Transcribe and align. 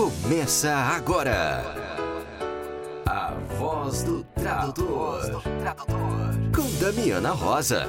Começa 0.00 0.74
agora. 0.74 1.62
A 3.04 3.32
voz 3.58 4.02
do 4.02 4.24
tradutor. 4.34 5.42
Com 6.56 6.82
Damiana 6.82 7.32
Rosa. 7.32 7.86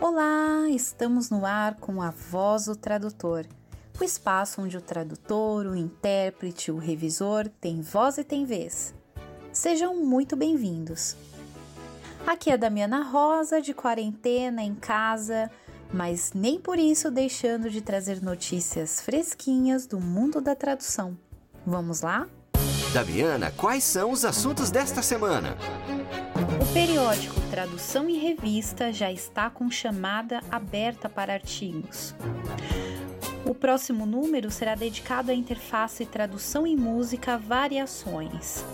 Olá, 0.00 0.70
estamos 0.70 1.30
no 1.30 1.44
ar 1.44 1.74
com 1.74 2.00
a 2.00 2.10
voz 2.10 2.66
do 2.66 2.76
tradutor. 2.76 3.44
O 4.00 4.04
espaço 4.04 4.62
onde 4.62 4.76
o 4.76 4.80
tradutor, 4.80 5.66
o 5.66 5.74
intérprete, 5.74 6.70
o 6.70 6.78
revisor 6.78 7.48
tem 7.60 7.80
voz 7.80 8.16
e 8.16 8.22
tem 8.22 8.44
vez. 8.44 8.94
Sejam 9.52 9.96
muito 9.96 10.36
bem-vindos. 10.36 11.16
Aqui 12.24 12.50
é 12.50 12.54
a 12.54 12.56
Damiana 12.56 13.02
Rosa, 13.02 13.60
de 13.60 13.74
quarentena 13.74 14.62
em 14.62 14.76
casa, 14.76 15.50
mas 15.92 16.32
nem 16.34 16.60
por 16.60 16.78
isso 16.78 17.10
deixando 17.10 17.70
de 17.70 17.80
trazer 17.80 18.22
notícias 18.22 19.00
fresquinhas 19.00 19.86
do 19.86 20.00
mundo 20.00 20.40
da 20.40 20.54
tradução. 20.54 21.16
Vamos 21.66 22.02
lá? 22.02 22.26
Damiana, 22.92 23.50
quais 23.50 23.84
são 23.84 24.10
os 24.10 24.24
assuntos 24.24 24.70
desta 24.70 25.02
semana? 25.02 25.56
O 26.60 26.72
periódico 26.72 27.40
Tradução 27.50 28.08
e 28.08 28.18
Revista 28.18 28.92
já 28.92 29.10
está 29.12 29.50
com 29.50 29.70
chamada 29.70 30.40
aberta 30.50 31.08
para 31.08 31.34
artigos. 31.34 32.14
O 33.44 33.54
próximo 33.54 34.06
número 34.06 34.50
será 34.50 34.74
dedicado 34.74 35.30
à 35.30 35.34
interface 35.34 36.04
Tradução 36.06 36.66
e 36.66 36.74
Música 36.74 37.38
Variações. 37.38 38.64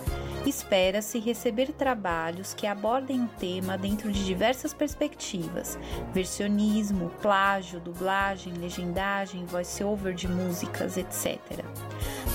Espera-se 0.45 1.21
receber 1.21 1.73
trabalhos 1.73 2.53
que 2.53 2.67
abordem 2.67 3.25
o 3.25 3.29
tema 3.39 3.79
dentro 3.79 4.11
de 4.11 4.25
diversas 4.25 4.75
perspectivas: 4.75 5.79
versionismo, 6.13 7.11
plágio, 7.23 7.79
dublagem, 7.79 8.53
legendagem, 8.55 9.45
voice-over 9.45 10.13
de 10.13 10.27
músicas, 10.27 10.97
etc. 10.97 11.39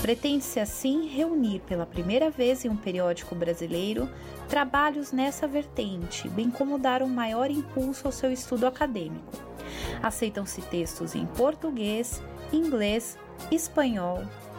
Pretende-se 0.00 0.58
assim 0.58 1.06
reunir 1.06 1.60
pela 1.60 1.84
primeira 1.84 2.30
vez 2.30 2.64
em 2.64 2.70
um 2.70 2.76
periódico 2.76 3.34
brasileiro 3.34 4.08
trabalhos 4.48 5.12
nessa 5.12 5.46
vertente, 5.46 6.28
bem 6.30 6.50
como 6.50 6.78
dar 6.78 7.02
um 7.02 7.08
maior 7.08 7.50
impulso 7.50 8.06
ao 8.06 8.12
seu 8.12 8.32
estudo 8.32 8.66
acadêmico. 8.66 9.32
Aceitam-se 10.02 10.62
textos 10.62 11.14
em 11.14 11.26
português, 11.26 12.22
inglês, 12.52 13.18
espanhol 13.50 14.22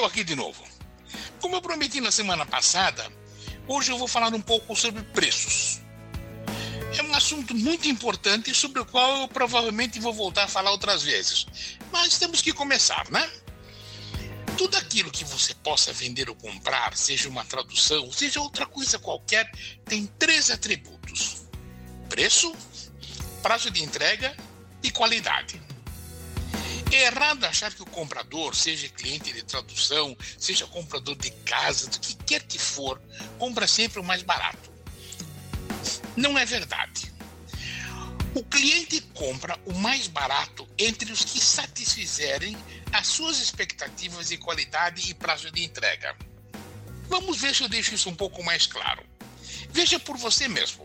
eu 0.00 0.06
aqui 0.06 0.24
de 0.24 0.34
novo. 0.34 0.64
Como 1.40 1.56
eu 1.56 1.60
prometi 1.60 2.00
na 2.00 2.10
semana 2.10 2.46
passada, 2.46 3.06
hoje 3.68 3.92
eu 3.92 3.98
vou 3.98 4.08
falar 4.08 4.32
um 4.34 4.40
pouco 4.40 4.74
sobre 4.74 5.02
preços. 5.02 5.80
É 6.96 7.02
um 7.02 7.14
assunto 7.14 7.54
muito 7.54 7.86
importante 7.86 8.54
sobre 8.54 8.80
o 8.80 8.86
qual 8.86 9.22
eu 9.22 9.28
provavelmente 9.28 10.00
vou 10.00 10.12
voltar 10.12 10.44
a 10.44 10.48
falar 10.48 10.70
outras 10.70 11.02
vezes. 11.02 11.46
Mas 11.92 12.18
temos 12.18 12.40
que 12.40 12.52
começar, 12.52 13.08
né? 13.10 13.30
Tudo 14.56 14.76
aquilo 14.78 15.10
que 15.10 15.24
você 15.24 15.54
possa 15.54 15.92
vender 15.92 16.30
ou 16.30 16.34
comprar, 16.34 16.96
seja 16.96 17.28
uma 17.28 17.44
tradução, 17.44 18.10
seja 18.10 18.40
outra 18.40 18.66
coisa 18.66 18.98
qualquer, 18.98 19.50
tem 19.84 20.06
três 20.18 20.50
atributos: 20.50 21.42
preço, 22.08 22.54
prazo 23.42 23.70
de 23.70 23.82
entrega 23.82 24.34
e 24.82 24.90
qualidade. 24.90 25.60
É 26.92 27.06
errado 27.06 27.44
achar 27.44 27.72
que 27.72 27.82
o 27.82 27.86
comprador, 27.86 28.54
seja 28.54 28.88
cliente 28.88 29.32
de 29.32 29.42
tradução, 29.42 30.16
seja 30.36 30.66
comprador 30.66 31.16
de 31.16 31.30
casa, 31.30 31.88
do 31.88 32.00
que 32.00 32.14
quer 32.16 32.42
que 32.42 32.58
for, 32.58 33.00
compra 33.38 33.66
sempre 33.68 34.00
o 34.00 34.04
mais 34.04 34.22
barato. 34.22 34.70
Não 36.16 36.36
é 36.36 36.44
verdade. 36.44 37.12
O 38.34 38.44
cliente 38.44 39.00
compra 39.14 39.58
o 39.64 39.72
mais 39.72 40.08
barato 40.08 40.68
entre 40.78 41.12
os 41.12 41.24
que 41.24 41.40
satisfizerem 41.40 42.56
as 42.92 43.06
suas 43.06 43.40
expectativas 43.40 44.28
de 44.28 44.36
qualidade 44.36 45.10
e 45.10 45.14
prazo 45.14 45.50
de 45.50 45.64
entrega. 45.64 46.16
Vamos 47.08 47.38
ver 47.38 47.54
se 47.54 47.62
eu 47.62 47.68
deixo 47.68 47.94
isso 47.94 48.08
um 48.08 48.14
pouco 48.14 48.42
mais 48.42 48.66
claro. 48.66 49.04
Veja 49.70 49.98
por 49.98 50.16
você 50.16 50.48
mesmo. 50.48 50.84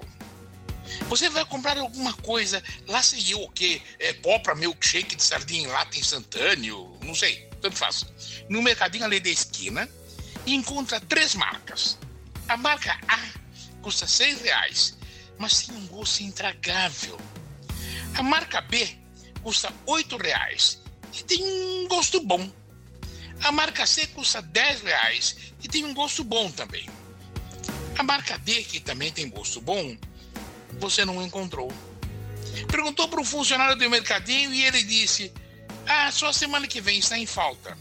Você 1.07 1.29
vai 1.29 1.45
comprar 1.45 1.77
alguma 1.77 2.13
coisa, 2.13 2.63
lá 2.87 3.01
sei 3.01 3.33
eu 3.33 3.41
o 3.43 3.51
quê? 3.51 3.81
É, 3.99 4.13
pó 4.13 4.39
para 4.39 4.55
milkshake 4.55 5.15
de 5.15 5.23
sardinha 5.23 5.63
em 5.63 5.67
lata 5.67 5.97
instantâneo, 5.97 6.97
não 7.03 7.15
sei, 7.15 7.49
tanto 7.61 7.75
faz. 7.75 8.05
No 8.49 8.61
mercadinho 8.61 9.05
ali 9.05 9.19
da 9.19 9.29
esquina, 9.29 9.89
encontra 10.45 10.99
três 10.99 11.35
marcas. 11.35 11.97
A 12.47 12.55
marca 12.57 12.97
A 13.07 13.19
custa 13.81 14.07
seis 14.07 14.41
reais, 14.41 14.97
mas 15.37 15.63
tem 15.63 15.75
um 15.75 15.87
gosto 15.87 16.21
intragável. 16.21 17.19
A 18.15 18.23
marca 18.23 18.61
B 18.61 18.97
custa 19.43 19.73
oito 19.85 20.17
reais 20.17 20.81
e 21.13 21.23
tem 21.23 21.43
um 21.43 21.87
gosto 21.87 22.21
bom. 22.21 22.51
A 23.43 23.51
marca 23.51 23.85
C 23.85 24.07
custa 24.07 24.41
dez 24.41 24.81
reais 24.81 25.35
e 25.61 25.67
tem 25.67 25.83
um 25.83 25.93
gosto 25.93 26.23
bom 26.23 26.49
também. 26.51 26.89
A 27.97 28.03
marca 28.03 28.37
D, 28.37 28.63
que 28.63 28.79
também 28.79 29.11
tem 29.11 29.29
gosto 29.29 29.61
bom, 29.61 29.97
você 30.79 31.05
não 31.05 31.21
encontrou. 31.21 31.71
Perguntou 32.69 33.07
para 33.07 33.19
um 33.19 33.25
funcionário 33.25 33.75
do 33.75 33.89
mercadinho 33.89 34.53
e 34.53 34.63
ele 34.63 34.83
disse: 34.83 35.33
Ah, 35.87 36.11
só 36.11 36.31
semana 36.31 36.67
que 36.67 36.81
vem 36.81 36.99
está 36.99 37.17
em 37.17 37.25
falta. 37.25 37.77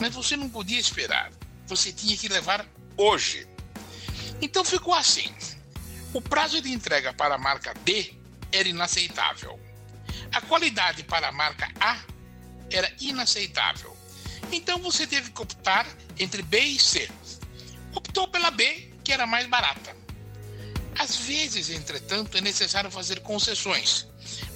Mas 0.00 0.14
você 0.14 0.36
não 0.36 0.48
podia 0.48 0.78
esperar. 0.78 1.30
Você 1.66 1.92
tinha 1.92 2.16
que 2.16 2.28
levar 2.28 2.66
hoje. 2.96 3.46
Então 4.40 4.64
ficou 4.64 4.94
assim. 4.94 5.32
O 6.12 6.20
prazo 6.20 6.60
de 6.60 6.70
entrega 6.70 7.12
para 7.12 7.34
a 7.34 7.38
marca 7.38 7.74
D 7.84 8.14
era 8.52 8.68
inaceitável. 8.68 9.58
A 10.32 10.40
qualidade 10.40 11.02
para 11.04 11.28
a 11.28 11.32
marca 11.32 11.70
A 11.80 12.00
era 12.70 12.92
inaceitável. 13.00 13.96
Então 14.52 14.78
você 14.78 15.06
teve 15.06 15.30
que 15.30 15.42
optar 15.42 15.86
entre 16.18 16.42
B 16.42 16.58
e 16.58 16.78
C. 16.78 17.10
Optou 17.94 18.28
pela 18.28 18.50
B, 18.50 18.92
que 19.02 19.12
era 19.12 19.26
mais 19.26 19.46
barata. 19.46 20.03
Às 20.98 21.16
vezes, 21.16 21.70
entretanto, 21.70 22.36
é 22.36 22.40
necessário 22.40 22.90
fazer 22.90 23.20
concessões. 23.20 24.06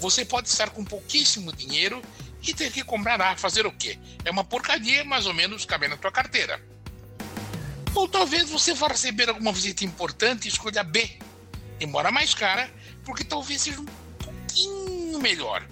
Você 0.01 0.25
pode 0.25 0.49
estar 0.49 0.71
com 0.71 0.85
pouquíssimo 0.85 1.53
dinheiro 1.53 2.01
e 2.43 2.55
ter 2.55 2.71
que 2.71 2.85
comprar 2.85 3.21
A. 3.21 3.37
Fazer 3.37 3.67
o 3.67 3.73
quê? 3.73 3.99
É 4.25 4.31
uma 4.31 4.45
porcaria, 4.45 5.05
mais 5.05 5.27
ou 5.27 5.35
menos, 5.35 5.65
cabe 5.65 5.89
na 5.89 5.97
tua 5.97 6.13
carteira. 6.13 6.63
Ou 7.95 8.07
talvez 8.07 8.49
você 8.49 8.73
vá 8.73 8.89
receber 8.89 9.29
alguma 9.29 9.53
visita 9.53 9.85
importante 9.85 10.45
e 10.45 10.49
escolha 10.49 10.85
B, 10.85 11.19
embora 11.81 12.13
mais 12.13 12.35
cara, 12.35 12.71
porque 13.05 13.25
talvez 13.25 13.63
seja 13.63 13.81
um 13.81 13.87
pouquinho 13.87 15.19
melhor. 15.19 15.67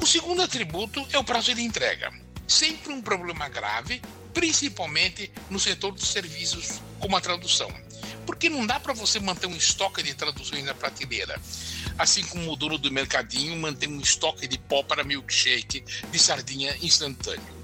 O 0.00 0.06
segundo 0.06 0.42
atributo 0.42 1.04
é 1.12 1.18
o 1.18 1.24
prazo 1.24 1.54
de 1.54 1.62
entrega. 1.62 2.12
Sempre 2.46 2.92
um 2.92 3.02
problema 3.02 3.48
grave, 3.48 4.00
principalmente 4.32 5.32
no 5.50 5.58
setor 5.58 5.92
dos 5.92 6.08
serviços, 6.08 6.80
como 7.00 7.16
a 7.16 7.20
tradução 7.20 7.83
porque 8.24 8.48
não 8.48 8.66
dá 8.66 8.80
para 8.80 8.92
você 8.92 9.20
manter 9.20 9.46
um 9.46 9.56
estoque 9.56 10.02
de 10.02 10.14
traduções 10.14 10.64
na 10.64 10.74
prateleira. 10.74 11.40
Assim 11.98 12.24
como 12.24 12.52
o 12.52 12.56
dono 12.56 12.78
do 12.78 12.90
mercadinho 12.90 13.56
mantém 13.56 13.88
um 13.88 14.00
estoque 14.00 14.46
de 14.48 14.58
pó 14.58 14.82
para 14.82 15.04
milkshake 15.04 15.84
de 16.10 16.18
sardinha 16.18 16.76
instantâneo. 16.82 17.54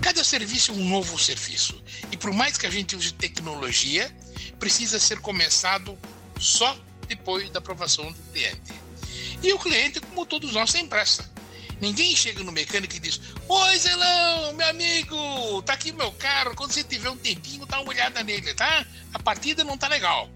Cada 0.00 0.24
serviço 0.24 0.72
é 0.72 0.74
um 0.74 0.88
novo 0.88 1.18
serviço. 1.18 1.82
E 2.10 2.16
por 2.16 2.32
mais 2.32 2.56
que 2.58 2.66
a 2.66 2.70
gente 2.70 2.96
use 2.96 3.12
tecnologia, 3.12 4.14
precisa 4.58 4.98
ser 4.98 5.20
começado 5.20 5.96
só 6.38 6.76
depois 7.06 7.50
da 7.50 7.58
aprovação 7.58 8.10
do 8.10 8.18
cliente. 8.32 8.72
E 9.42 9.52
o 9.52 9.58
cliente, 9.58 10.00
como 10.00 10.26
todos 10.26 10.52
nós, 10.52 10.72
tem 10.72 10.86
pressa. 10.86 11.29
Ninguém 11.80 12.14
chega 12.14 12.44
no 12.44 12.52
mecânico 12.52 12.94
e 12.94 12.98
diz: 12.98 13.20
Oi, 13.48 13.78
Zelão, 13.78 14.52
meu 14.52 14.68
amigo, 14.68 15.62
tá 15.62 15.72
aqui 15.72 15.92
meu 15.92 16.12
carro. 16.12 16.54
Quando 16.54 16.72
você 16.72 16.84
tiver 16.84 17.08
um 17.08 17.16
tempinho, 17.16 17.64
dá 17.64 17.80
uma 17.80 17.88
olhada 17.88 18.22
nele, 18.22 18.52
tá? 18.54 18.86
A 19.14 19.18
partida 19.18 19.64
não 19.64 19.78
tá 19.78 19.88
legal. 19.88 20.30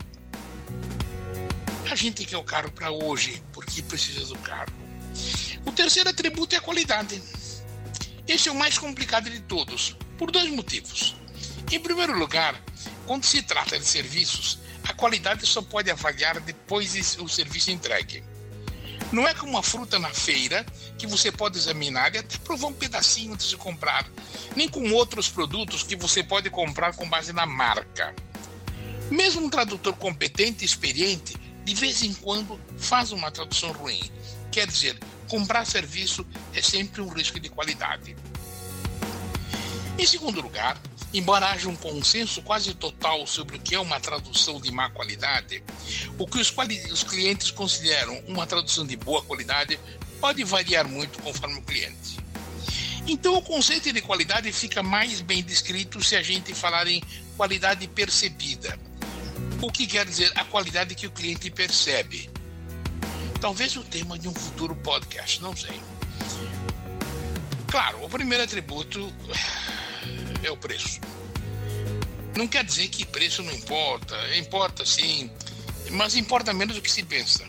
A 1.91 1.94
gente 1.94 2.25
quer 2.25 2.38
o 2.38 2.43
carro 2.43 2.73
para 2.73 2.91
hoje, 2.91 3.43
porque 3.52 3.82
precisa 3.82 4.25
do 4.25 4.38
carro. 4.38 4.73
O 5.67 5.73
terceiro 5.73 6.08
atributo 6.08 6.55
é 6.55 6.58
a 6.58 6.62
qualidade. 6.62 7.23
Esse 8.26 8.49
é 8.49 8.52
o 8.52 8.55
mais 8.55 8.79
complicado 8.79 9.29
de 9.29 9.40
todos, 9.40 9.97
por 10.17 10.31
dois 10.31 10.50
motivos. 10.50 11.14
Em 11.70 11.79
primeiro 11.79 12.19
lugar, 12.19 12.58
quando 13.06 13.25
se 13.25 13.43
trata 13.43 13.79
de 13.79 13.85
serviços, 13.85 14.58
a 14.82 14.94
qualidade 14.94 15.47
só 15.47 15.61
pode 15.61 15.90
avaliar 15.90 16.40
depois 16.40 17.17
o 17.19 17.29
serviço 17.29 17.70
entregue. 17.70 18.25
Não 19.12 19.27
é 19.29 19.35
como 19.35 19.53
uma 19.53 19.62
fruta 19.62 19.99
na 19.99 20.11
feira 20.11 20.65
que 20.99 21.06
você 21.06 21.31
pode 21.31 21.59
examinar 21.59 22.15
e 22.15 22.19
até 22.19 22.39
provar 22.39 22.69
um 22.69 22.73
pedacinho 22.73 23.35
antes 23.35 23.49
de 23.49 23.56
comprar, 23.56 24.06
nem 24.56 24.69
com 24.69 24.91
outros 24.93 25.29
produtos 25.29 25.83
que 25.83 25.97
você 25.97 26.23
pode 26.23 26.51
comprar 26.51 26.95
com 26.95 27.09
base 27.09 27.33
na 27.33 27.47
marca. 27.47 28.15
Mesmo 29.11 29.45
um 29.45 29.51
tradutor 29.51 29.95
competente 29.95 30.65
e 30.65 30.67
experiente, 30.67 31.37
de 31.65 31.75
vez 31.75 32.03
em 32.03 32.12
quando 32.15 32.61
faz 32.79 33.12
uma 33.12 33.31
tradução 33.31 33.73
ruim. 33.73 34.03
Quer 34.51 34.67
dizer, 34.67 34.99
comprar 35.29 35.65
serviço 35.65 36.27
é 36.55 36.62
sempre 36.62 37.00
um 37.00 37.09
risco 37.09 37.39
de 37.41 37.49
qualidade. 37.49 38.17
Em 39.96 40.06
segundo 40.06 40.41
lugar, 40.41 40.76
embora 41.12 41.50
haja 41.50 41.69
um 41.69 41.76
consenso 41.76 42.43
quase 42.43 42.75
total 42.75 43.26
sobre 43.26 43.56
o 43.56 43.61
que 43.61 43.76
é 43.76 43.81
uma 43.81 44.00
tradução 44.00 44.61
de 44.61 44.70
má 44.73 44.91
qualidade, 44.91 45.62
o 46.19 46.26
que 46.26 46.38
os, 46.38 46.52
os 46.93 47.05
clientes 47.05 47.52
consideram 47.52 48.19
uma 48.26 48.46
tradução 48.46 48.85
de 48.85 48.96
boa 48.96 49.23
qualidade 49.23 49.79
pode 50.20 50.43
variar 50.43 50.88
muito 50.88 51.23
conforme 51.23 51.58
o 51.58 51.62
cliente. 51.62 52.19
Então, 53.06 53.37
o 53.37 53.43
conceito 53.43 53.93
de 53.93 54.00
qualidade 54.00 54.50
fica 54.50 54.82
mais 54.82 55.20
bem 55.20 55.43
descrito 55.43 56.02
se 56.02 56.17
a 56.17 56.23
gente 56.23 56.55
falar 56.55 56.88
em 56.88 57.02
qualidade 57.37 57.87
percebida. 57.87 58.79
O 59.62 59.70
que 59.70 59.87
quer 59.87 60.06
dizer 60.06 60.32
a 60.35 60.44
qualidade 60.44 60.94
que 60.94 61.06
o 61.06 61.11
cliente 61.11 61.50
percebe? 61.50 62.31
Talvez 63.40 63.76
o 63.76 63.85
tema 63.85 64.19
de 64.19 64.26
um 64.26 64.35
futuro 64.35 64.75
podcast, 64.75 65.40
não 65.40 65.55
sei. 65.55 65.79
Claro, 67.70 68.05
o 68.05 68.08
primeiro 68.08 68.43
atributo 68.43 69.12
é 70.46 70.50
o 70.50 70.56
preço. 70.56 71.00
Não 72.37 72.46
quer 72.49 72.64
dizer 72.64 72.88
que 72.88 73.05
preço 73.05 73.43
não 73.43 73.52
importa, 73.52 74.17
importa 74.37 74.85
sim, 74.85 75.31
mas 75.91 76.17
importa 76.17 76.52
menos 76.52 76.76
do 76.76 76.82
que 76.82 76.91
se 76.91 77.02
pensa. 77.02 77.44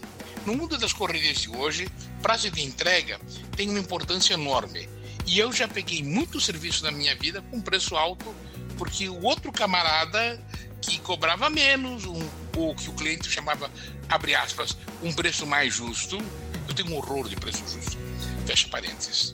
No 0.45 0.55
mundo 0.55 0.77
das 0.77 0.93
correrias 0.93 1.39
de 1.39 1.49
hoje, 1.49 1.87
prazo 2.21 2.51
de 2.51 2.61
entrega 2.61 3.19
tem 3.55 3.69
uma 3.69 3.79
importância 3.79 4.35
enorme. 4.35 4.87
E 5.25 5.39
eu 5.39 5.51
já 5.51 5.67
peguei 5.67 6.03
muito 6.03 6.39
serviço 6.39 6.83
na 6.83 6.91
minha 6.91 7.15
vida 7.15 7.41
com 7.49 7.59
preço 7.59 7.95
alto, 7.95 8.33
porque 8.77 9.09
o 9.09 9.23
outro 9.23 9.51
camarada 9.51 10.39
que 10.81 10.99
cobrava 10.99 11.49
menos, 11.49 12.05
um, 12.05 12.29
ou 12.55 12.75
que 12.75 12.89
o 12.89 12.93
cliente 12.93 13.29
chamava, 13.29 13.71
abre 14.07 14.35
aspas, 14.35 14.77
um 15.01 15.11
preço 15.11 15.47
mais 15.47 15.73
justo. 15.73 16.19
Eu 16.67 16.73
tenho 16.75 16.91
um 16.91 16.97
horror 16.97 17.27
de 17.27 17.35
preço 17.35 17.63
justo. 17.67 17.97
Fecha 18.45 18.67
parênteses. 18.67 19.33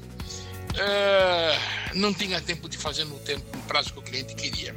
Uh, 0.72 1.96
não 1.96 2.14
tinha 2.14 2.40
tempo 2.42 2.70
de 2.70 2.78
fazer 2.78 3.04
no 3.06 3.20
tempo, 3.20 3.46
no 3.56 3.64
prazo 3.64 3.94
que 3.94 4.00
o 4.00 4.02
cliente 4.02 4.34
queria. 4.36 4.76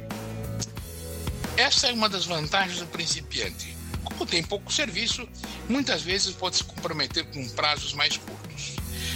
Essa 1.57 1.87
é 1.87 1.93
uma 1.93 2.09
das 2.09 2.25
vantagens 2.25 2.79
do 2.79 2.85
principiante. 2.87 3.75
Como 4.03 4.25
tem 4.25 4.43
pouco 4.43 4.71
serviço, 4.71 5.27
muitas 5.69 6.01
vezes 6.01 6.33
pode 6.33 6.57
se 6.57 6.63
comprometer 6.63 7.25
com 7.25 7.47
prazos 7.49 7.93
mais 7.93 8.17
curtos. 8.17 8.75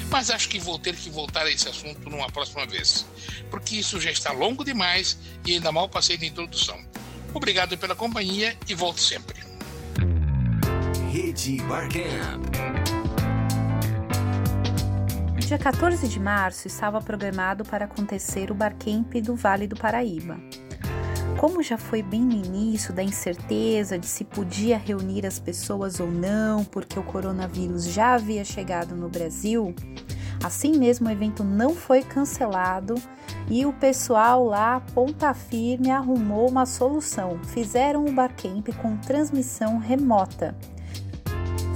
Mas 0.10 0.30
acho 0.30 0.50
que 0.50 0.60
vou 0.60 0.80
ter 0.80 0.96
que 0.96 1.10
voltar 1.10 1.46
a 1.46 1.52
esse 1.52 1.68
assunto 1.68 2.10
numa 2.10 2.30
próxima 2.32 2.66
vez, 2.66 3.06
porque 3.52 3.76
isso 3.76 4.00
já 4.00 4.12
está 4.12 4.32
longo 4.32 4.64
demais 4.64 5.18
e 5.46 5.54
ainda 5.54 5.72
mal 5.72 5.88
passei 5.88 6.18
de 6.18 6.26
introdução. 6.26 6.80
Obrigado 7.34 7.78
pela 7.78 7.96
companhia 7.96 8.58
e 8.68 8.74
volte 8.74 9.02
sempre. 9.02 9.38
Rede 11.12 11.58
Barcamp 11.64 12.99
dia 15.50 15.58
14 15.58 16.08
de 16.08 16.20
março 16.20 16.68
estava 16.68 17.02
programado 17.02 17.66
para 17.66 17.86
acontecer 17.86 18.52
o 18.52 18.54
Barcamp 18.54 19.12
do 19.16 19.36
Vale 19.36 19.66
do 19.66 19.76
Paraíba. 19.76 20.40
Como 21.40 21.64
já 21.64 21.76
foi 21.76 22.04
bem 22.04 22.22
no 22.22 22.34
início 22.34 22.94
da 22.94 23.02
incerteza 23.02 23.98
de 23.98 24.06
se 24.06 24.24
podia 24.24 24.78
reunir 24.78 25.26
as 25.26 25.40
pessoas 25.40 26.00
ou 26.00 26.06
não, 26.06 26.64
porque 26.64 27.00
o 27.00 27.04
coronavírus 27.04 27.86
já 27.86 28.14
havia 28.14 28.46
chegado 28.46 28.96
no 28.96 29.10
Brasil, 29.10 29.74
assim 30.44 30.78
mesmo 30.78 31.08
o 31.08 31.12
evento 31.12 31.44
não 31.44 31.74
foi 31.74 32.04
cancelado 32.04 32.94
e 33.50 33.66
o 33.66 33.74
pessoal 33.74 34.46
lá, 34.46 34.80
ponta 34.94 35.34
firme, 35.34 35.90
arrumou 35.90 36.48
uma 36.48 36.68
solução. 36.68 37.40
Fizeram 37.46 38.06
o 38.06 38.12
Barcamp 38.12 38.68
com 38.84 38.96
transmissão 38.98 39.80
remota. 39.80 40.56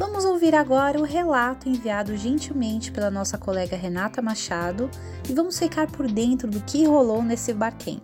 Vamos 0.03 0.25
ouvir 0.25 0.53
agora 0.53 0.99
o 0.99 1.03
relato 1.03 1.69
enviado 1.69 2.17
gentilmente 2.17 2.91
pela 2.91 3.09
nossa 3.09 3.37
colega 3.37 3.77
Renata 3.77 4.21
Machado 4.21 4.91
e 5.29 5.33
vamos 5.33 5.57
ficar 5.57 5.87
por 5.87 6.11
dentro 6.11 6.51
do 6.51 6.59
que 6.59 6.83
rolou 6.83 7.23
nesse 7.23 7.53
barcamp. 7.53 8.03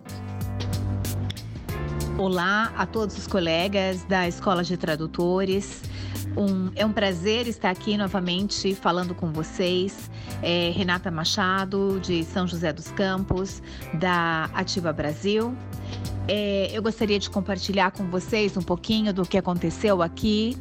Olá 2.16 2.72
a 2.74 2.86
todos 2.86 3.18
os 3.18 3.26
colegas 3.26 4.02
da 4.04 4.26
Escola 4.26 4.64
de 4.64 4.78
Tradutores. 4.78 5.82
Um, 6.34 6.70
é 6.74 6.86
um 6.86 6.92
prazer 6.92 7.46
estar 7.46 7.68
aqui 7.68 7.98
novamente 7.98 8.74
falando 8.74 9.14
com 9.14 9.30
vocês. 9.30 10.10
É 10.42 10.70
Renata 10.70 11.10
Machado, 11.10 12.00
de 12.00 12.24
São 12.24 12.46
José 12.46 12.72
dos 12.72 12.90
Campos, 12.92 13.62
da 13.92 14.44
Ativa 14.54 14.90
Brasil. 14.90 15.54
É, 16.28 16.70
eu 16.72 16.82
gostaria 16.82 17.18
de 17.18 17.28
compartilhar 17.28 17.90
com 17.90 18.04
vocês 18.04 18.56
um 18.56 18.62
pouquinho 18.62 19.12
do 19.12 19.22
que 19.22 19.36
aconteceu 19.36 20.00
aqui 20.02 20.56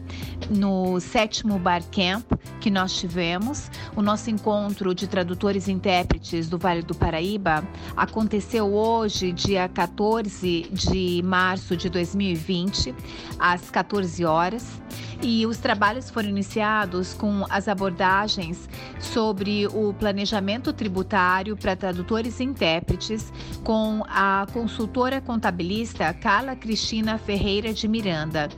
no 0.50 1.00
sétimo 1.00 1.60
Bar 1.60 1.84
Camp 1.92 2.26
que 2.60 2.70
nós 2.70 2.94
tivemos. 2.94 3.70
O 3.96 4.02
nosso 4.02 4.30
encontro 4.30 4.94
de 4.94 5.08
tradutores 5.08 5.68
e 5.68 5.72
intérpretes 5.72 6.50
do 6.50 6.58
Vale 6.58 6.82
do 6.82 6.96
Paraíba 6.96 7.64
aconteceu 7.96 8.74
hoje, 8.74 9.32
dia 9.32 9.68
14 9.70 10.70
de 10.72 11.22
março 11.24 11.78
de 11.78 11.90
2020, 11.90 12.96
às 13.40 13.70
14 13.70 14.26
horas 14.26 14.80
e 15.22 15.46
os 15.46 15.58
trabalhos 15.58 16.10
foram 16.10 16.30
iniciados 16.30 17.14
com 17.14 17.46
as 17.50 17.68
abordagens 17.68 18.70
sobre 19.00 19.68
o 19.68 19.94
planejamento 19.94 20.72
tributário 20.72 21.58
para 21.58 21.76
tradutores 21.76 22.40
e 22.40 22.44
intérpretes 22.44 23.32
com 23.64 24.04
a 24.08 24.48
consultora 24.54 25.20
contabilista 25.50 26.14
Carla 26.14 26.56
Cristina 26.56 27.18
Ferreira 27.18 27.74
de 27.74 27.88
Miranda, 27.88 28.50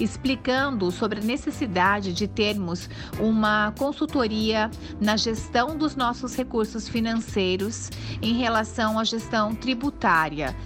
explicando 0.00 0.90
sobre 0.90 1.20
a 1.20 1.22
necessidade 1.22 2.14
de 2.14 2.26
termos 2.26 2.88
uma 3.20 3.72
consultoria 3.76 4.70
na 4.98 5.14
gestão 5.16 5.76
dos 5.76 5.94
nossos 5.94 6.34
recursos 6.34 6.88
financeiros 6.88 7.90
em 8.22 8.32
relação 8.32 8.98
à 8.98 9.04
gestão 9.04 9.54
tributária. 9.54 10.56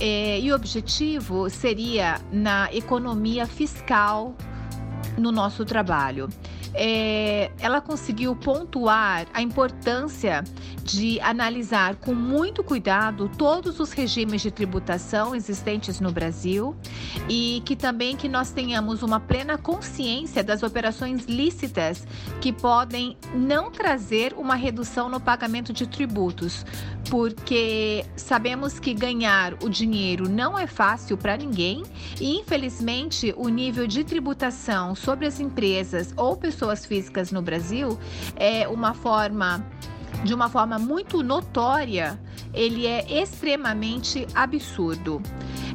É, 0.00 0.40
e 0.40 0.50
o 0.50 0.54
objetivo 0.56 1.48
seria 1.48 2.20
na 2.32 2.68
economia 2.74 3.46
fiscal 3.46 4.34
no 5.16 5.30
nosso 5.30 5.64
trabalho. 5.64 6.28
É, 6.74 7.50
ela 7.60 7.80
conseguiu 7.80 8.36
pontuar 8.36 9.26
a 9.32 9.40
importância 9.40 10.44
de 10.84 11.20
analisar 11.20 11.96
com 11.96 12.14
muito 12.14 12.62
cuidado 12.62 13.30
todos 13.36 13.80
os 13.80 13.92
regimes 13.92 14.42
de 14.42 14.50
tributação 14.50 15.34
existentes 15.34 16.00
no 16.00 16.10
Brasil 16.10 16.76
e 17.28 17.62
que 17.64 17.76
também 17.76 18.16
que 18.16 18.28
nós 18.28 18.50
tenhamos 18.50 19.02
uma 19.02 19.20
plena 19.20 19.58
consciência 19.58 20.42
das 20.42 20.62
operações 20.62 21.24
lícitas 21.24 22.06
que 22.40 22.52
podem 22.52 23.16
não 23.34 23.70
trazer 23.70 24.34
uma 24.36 24.54
redução 24.54 25.08
no 25.08 25.20
pagamento 25.20 25.72
de 25.72 25.86
tributos, 25.86 26.64
porque 27.10 28.04
sabemos 28.16 28.78
que 28.78 28.94
ganhar 28.94 29.54
o 29.62 29.68
dinheiro 29.68 30.28
não 30.28 30.58
é 30.58 30.66
fácil 30.66 31.16
para 31.16 31.36
ninguém 31.36 31.82
e, 32.20 32.38
infelizmente, 32.38 33.34
o 33.36 33.48
nível 33.48 33.86
de 33.86 34.04
tributação 34.04 34.94
sobre 34.94 35.26
as 35.26 35.40
empresas 35.40 36.12
ou 36.16 36.36
pessoas 36.36 36.57
físicas 36.86 37.30
no 37.30 37.42
Brasil 37.42 37.98
é 38.36 38.66
uma 38.68 38.94
forma 38.94 39.64
de 40.24 40.34
uma 40.34 40.48
forma 40.48 40.78
muito 40.78 41.22
notória, 41.22 42.18
ele 42.52 42.86
é 42.86 43.22
extremamente 43.22 44.26
absurdo. 44.34 45.22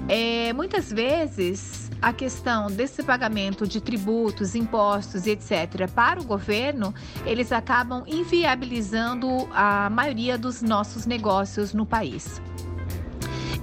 É, 0.09 0.51
muitas 0.53 0.91
vezes 0.91 1.89
a 2.01 2.11
questão 2.11 2.67
desse 2.67 3.01
pagamento 3.01 3.65
de 3.65 3.79
tributos, 3.79 4.55
impostos, 4.55 5.25
etc., 5.25 5.89
para 5.93 6.19
o 6.19 6.23
governo, 6.25 6.93
eles 7.25 7.53
acabam 7.53 8.03
inviabilizando 8.05 9.47
a 9.53 9.89
maioria 9.89 10.37
dos 10.37 10.61
nossos 10.61 11.05
negócios 11.05 11.73
no 11.73 11.85
país. 11.85 12.41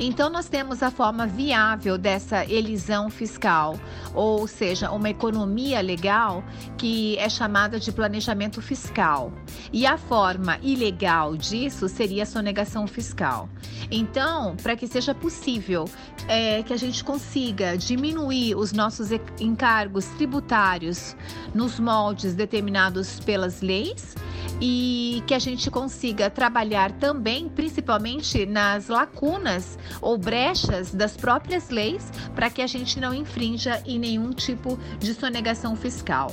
Então, 0.02 0.30
nós 0.30 0.48
temos 0.48 0.82
a 0.82 0.90
forma 0.90 1.26
viável 1.26 1.98
dessa 1.98 2.42
elisão 2.46 3.10
fiscal, 3.10 3.78
ou 4.14 4.46
seja, 4.48 4.90
uma 4.90 5.10
economia 5.10 5.82
legal 5.82 6.42
que 6.78 7.18
é 7.18 7.28
chamada 7.28 7.78
de 7.78 7.92
planejamento 7.92 8.62
fiscal. 8.62 9.30
E 9.70 9.84
a 9.84 9.98
forma 9.98 10.58
ilegal 10.62 11.36
disso 11.36 11.86
seria 11.86 12.22
a 12.22 12.26
sonegação 12.26 12.86
fiscal. 12.86 13.46
Então, 13.90 14.56
para 14.62 14.74
que 14.74 14.86
seja 14.86 15.14
possível 15.14 15.84
é, 16.26 16.62
que 16.62 16.72
a 16.72 16.78
gente 16.78 17.04
consiga 17.04 17.76
diminuir 17.76 18.54
os 18.54 18.72
nossos 18.72 19.10
encargos 19.38 20.06
tributários 20.16 21.14
nos 21.54 21.78
moldes 21.78 22.34
determinados 22.34 23.20
pelas 23.20 23.60
leis, 23.60 24.14
e 24.60 25.22
que 25.26 25.34
a 25.34 25.38
gente 25.38 25.70
consiga 25.70 26.28
trabalhar 26.28 26.92
também, 26.92 27.48
principalmente 27.48 28.44
nas 28.44 28.88
lacunas 28.88 29.78
ou 30.00 30.16
brechas 30.18 30.92
das 30.92 31.16
próprias 31.16 31.70
leis, 31.70 32.10
para 32.34 32.50
que 32.50 32.62
a 32.62 32.66
gente 32.66 32.98
não 33.00 33.14
infrinja 33.14 33.82
em 33.86 33.98
nenhum 33.98 34.30
tipo 34.30 34.78
de 34.98 35.14
sonegação 35.14 35.76
fiscal. 35.76 36.32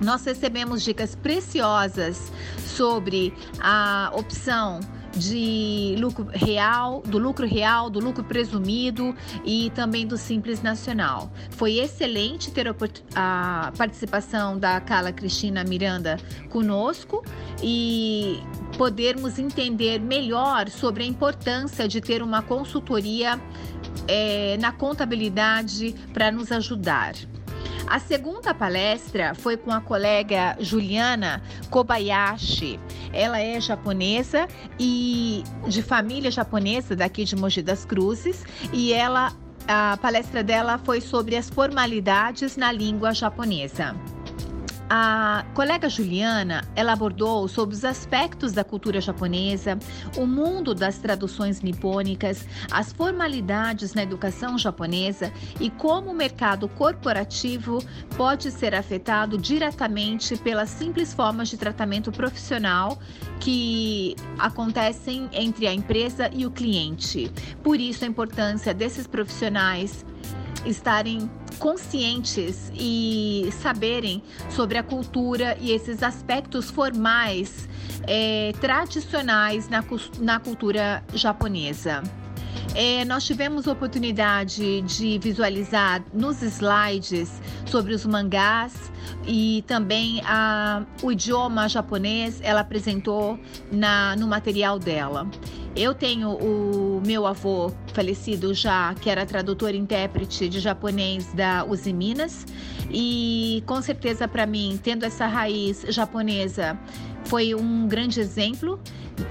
Nós 0.00 0.24
recebemos 0.24 0.82
dicas 0.82 1.14
preciosas 1.14 2.30
sobre 2.58 3.32
a 3.60 4.10
opção 4.14 4.80
de 5.16 5.96
lucro 5.98 6.28
real, 6.32 7.02
do 7.06 7.18
lucro 7.18 7.46
real, 7.46 7.88
do 7.88 7.98
lucro 7.98 8.22
presumido 8.22 9.14
e 9.44 9.70
também 9.74 10.06
do 10.06 10.16
Simples 10.16 10.62
Nacional. 10.62 11.30
Foi 11.50 11.78
excelente 11.78 12.50
ter 12.50 12.66
a 13.14 13.72
participação 13.76 14.58
da 14.58 14.80
Carla 14.80 15.12
Cristina 15.12 15.64
Miranda 15.64 16.18
conosco 16.50 17.24
e 17.62 18.40
podermos 18.76 19.38
entender 19.38 20.00
melhor 20.00 20.68
sobre 20.68 21.04
a 21.04 21.06
importância 21.06 21.88
de 21.88 22.00
ter 22.00 22.22
uma 22.22 22.42
consultoria 22.42 23.40
é, 24.06 24.56
na 24.58 24.72
contabilidade 24.72 25.94
para 26.12 26.30
nos 26.30 26.52
ajudar. 26.52 27.14
A 27.86 28.00
segunda 28.00 28.52
palestra 28.52 29.34
foi 29.34 29.56
com 29.56 29.70
a 29.70 29.80
colega 29.80 30.56
Juliana 30.58 31.40
Kobayashi. 31.70 32.80
Ela 33.12 33.40
é 33.40 33.60
japonesa 33.60 34.48
e 34.78 35.44
de 35.68 35.82
família 35.82 36.30
japonesa 36.30 36.96
daqui 36.96 37.24
de 37.24 37.36
Mogi 37.36 37.62
das 37.62 37.84
Cruzes 37.84 38.44
e 38.72 38.92
ela 38.92 39.32
a 39.68 39.96
palestra 39.96 40.44
dela 40.44 40.78
foi 40.78 41.00
sobre 41.00 41.36
as 41.36 41.50
formalidades 41.50 42.56
na 42.56 42.70
língua 42.70 43.12
japonesa. 43.12 43.96
A 44.88 45.44
colega 45.52 45.88
Juliana, 45.88 46.62
ela 46.76 46.92
abordou 46.92 47.48
sobre 47.48 47.74
os 47.74 47.84
aspectos 47.84 48.52
da 48.52 48.62
cultura 48.62 49.00
japonesa, 49.00 49.76
o 50.16 50.24
mundo 50.26 50.72
das 50.76 50.98
traduções 50.98 51.60
nipônicas, 51.60 52.46
as 52.70 52.92
formalidades 52.92 53.94
na 53.94 54.04
educação 54.04 54.56
japonesa 54.56 55.32
e 55.58 55.70
como 55.70 56.12
o 56.12 56.14
mercado 56.14 56.68
corporativo 56.68 57.82
pode 58.16 58.52
ser 58.52 58.76
afetado 58.76 59.36
diretamente 59.36 60.36
pelas 60.36 60.70
simples 60.70 61.12
formas 61.12 61.48
de 61.48 61.56
tratamento 61.56 62.12
profissional 62.12 62.96
que 63.40 64.14
acontecem 64.38 65.28
entre 65.32 65.66
a 65.66 65.74
empresa 65.74 66.30
e 66.32 66.46
o 66.46 66.50
cliente. 66.50 67.28
Por 67.60 67.80
isso 67.80 68.04
a 68.04 68.08
importância 68.08 68.72
desses 68.72 69.08
profissionais 69.08 70.06
estarem 70.66 71.30
conscientes 71.58 72.70
e 72.74 73.48
saberem 73.62 74.22
sobre 74.50 74.76
a 74.78 74.82
cultura 74.82 75.56
e 75.60 75.72
esses 75.72 76.02
aspectos 76.02 76.70
formais 76.70 77.68
é, 78.06 78.52
tradicionais 78.60 79.68
na, 79.68 79.84
na 80.20 80.38
cultura 80.38 81.02
japonesa. 81.14 82.02
É, 82.74 83.04
nós 83.06 83.24
tivemos 83.24 83.66
oportunidade 83.66 84.82
de 84.82 85.18
visualizar 85.18 86.04
nos 86.12 86.42
slides 86.42 87.40
sobre 87.64 87.94
os 87.94 88.04
mangás 88.04 88.92
e 89.26 89.64
também 89.66 90.20
a, 90.24 90.84
o 91.02 91.10
idioma 91.10 91.68
japonês 91.68 92.38
ela 92.42 92.60
apresentou 92.60 93.38
na, 93.72 94.14
no 94.16 94.26
material 94.26 94.78
dela. 94.78 95.26
Eu 95.76 95.94
tenho 95.94 96.30
o 96.30 97.02
meu 97.04 97.26
avô 97.26 97.70
falecido 97.92 98.54
já, 98.54 98.94
que 98.94 99.10
era 99.10 99.26
tradutor 99.26 99.74
e 99.74 99.76
intérprete 99.76 100.48
de 100.48 100.58
japonês 100.58 101.34
da 101.34 101.66
Uzi 101.66 101.92
Minas, 101.92 102.46
e 102.90 103.62
com 103.66 103.82
certeza 103.82 104.26
para 104.26 104.46
mim, 104.46 104.80
tendo 104.82 105.04
essa 105.04 105.26
raiz 105.26 105.84
japonesa, 105.90 106.78
foi 107.26 107.54
um 107.54 107.86
grande 107.86 108.20
exemplo. 108.20 108.80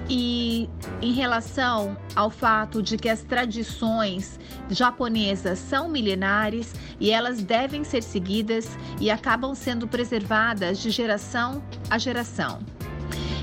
E 0.07 0.69
em 1.01 1.13
relação 1.13 1.97
ao 2.15 2.29
fato 2.29 2.81
de 2.81 2.97
que 2.97 3.09
as 3.09 3.21
tradições 3.21 4.39
japonesas 4.69 5.59
são 5.59 5.87
milenares 5.89 6.73
e 6.99 7.11
elas 7.11 7.41
devem 7.43 7.83
ser 7.83 8.01
seguidas 8.01 8.77
e 8.99 9.11
acabam 9.11 9.53
sendo 9.53 9.87
preservadas 9.87 10.79
de 10.79 10.89
geração 10.89 11.61
a 11.87 11.99
geração. 11.99 12.74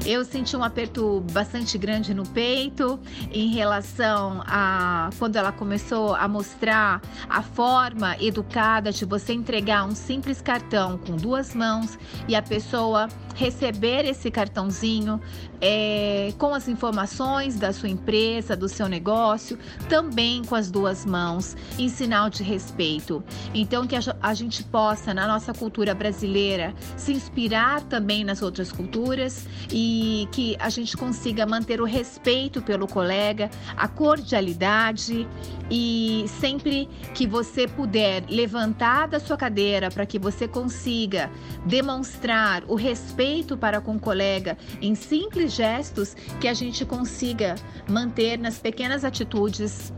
Eu 0.04 0.24
senti 0.24 0.56
um 0.56 0.64
aperto 0.64 1.24
bastante 1.30 1.78
grande 1.78 2.12
no 2.12 2.26
peito 2.26 2.98
em 3.30 3.54
relação 3.54 4.42
a 4.46 5.10
quando 5.16 5.36
ela 5.36 5.52
começou 5.52 6.14
a 6.16 6.26
mostrar 6.26 7.00
a 7.28 7.40
forma 7.40 8.16
educada 8.20 8.90
de 8.90 9.04
você 9.04 9.32
entregar 9.32 9.84
um 9.84 9.94
simples 9.94 10.42
cartão 10.42 10.98
com 10.98 11.16
duas 11.16 11.54
mãos 11.54 11.96
e 12.26 12.34
a 12.34 12.42
pessoa 12.42 13.08
receber 13.34 14.04
esse 14.04 14.30
cartãozinho 14.30 15.20
é, 15.60 16.32
com 16.38 16.52
as 16.52 16.68
informações 16.68 17.56
da 17.56 17.72
sua 17.72 17.88
empresa, 17.88 18.56
do 18.56 18.68
seu 18.68 18.88
negócio, 18.88 19.58
também 19.88 20.42
com 20.44 20.56
as 20.56 20.70
duas 20.70 21.06
mãos, 21.06 21.56
em 21.78 21.88
sinal 21.88 22.28
de 22.28 22.42
respeito. 22.42 23.22
Então, 23.54 23.86
que 23.86 23.94
a, 23.96 24.34
gente 24.34 24.64
possa, 24.64 25.14
na 25.14 25.26
nossa 25.26 25.54
cultura 25.54 25.94
brasileira, 25.94 26.74
se 26.96 27.12
inspirar 27.12 27.80
também 27.82 28.24
nas 28.24 28.42
outras 28.42 28.72
culturas 28.72 29.46
e 29.70 30.28
que 30.32 30.56
a 30.58 30.68
gente 30.68 30.96
consiga 30.96 31.46
manter 31.46 31.80
o 31.80 31.84
respeito 31.84 32.62
pelo 32.62 32.86
colega, 32.86 33.50
a 33.76 33.88
cordialidade 33.88 35.26
e 35.70 36.24
sempre 36.40 36.88
que 37.14 37.26
você 37.26 37.66
puder 37.66 38.24
levantar 38.28 39.08
da 39.08 39.18
sua 39.18 39.36
cadeira 39.36 39.90
para 39.90 40.04
que 40.04 40.18
você 40.18 40.46
consiga 40.46 41.30
demonstrar 41.64 42.64
o 42.68 42.74
respeito 42.74 43.56
para 43.56 43.80
com 43.80 43.96
o 43.96 44.00
colega 44.00 44.56
em 44.80 44.94
simples 44.94 45.52
gestos, 45.52 46.14
que 46.40 46.48
a 46.48 46.54
gente 46.54 46.84
consiga 46.84 47.54
manter 47.88 48.38
nas 48.38 48.58
pequenas 48.58 49.04
atitudes 49.04 49.92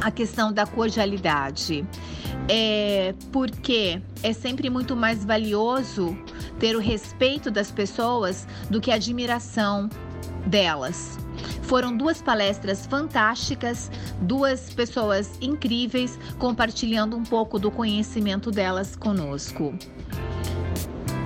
a 0.00 0.10
questão 0.10 0.52
da 0.52 0.66
cordialidade. 0.66 1.84
É 2.48 3.14
porque 3.30 4.00
é 4.22 4.32
sempre 4.32 4.70
muito 4.70 4.96
mais 4.96 5.24
valioso 5.24 6.16
ter 6.58 6.74
o 6.74 6.80
respeito 6.80 7.50
das 7.50 7.70
pessoas 7.70 8.46
do 8.70 8.80
que 8.80 8.90
a 8.90 8.94
admiração 8.94 9.88
delas. 10.46 11.18
Foram 11.62 11.96
duas 11.96 12.22
palestras 12.22 12.86
fantásticas, 12.86 13.90
duas 14.22 14.72
pessoas 14.72 15.30
incríveis 15.40 16.18
compartilhando 16.38 17.16
um 17.16 17.22
pouco 17.22 17.58
do 17.58 17.70
conhecimento 17.70 18.50
delas 18.50 18.96
conosco. 18.96 19.74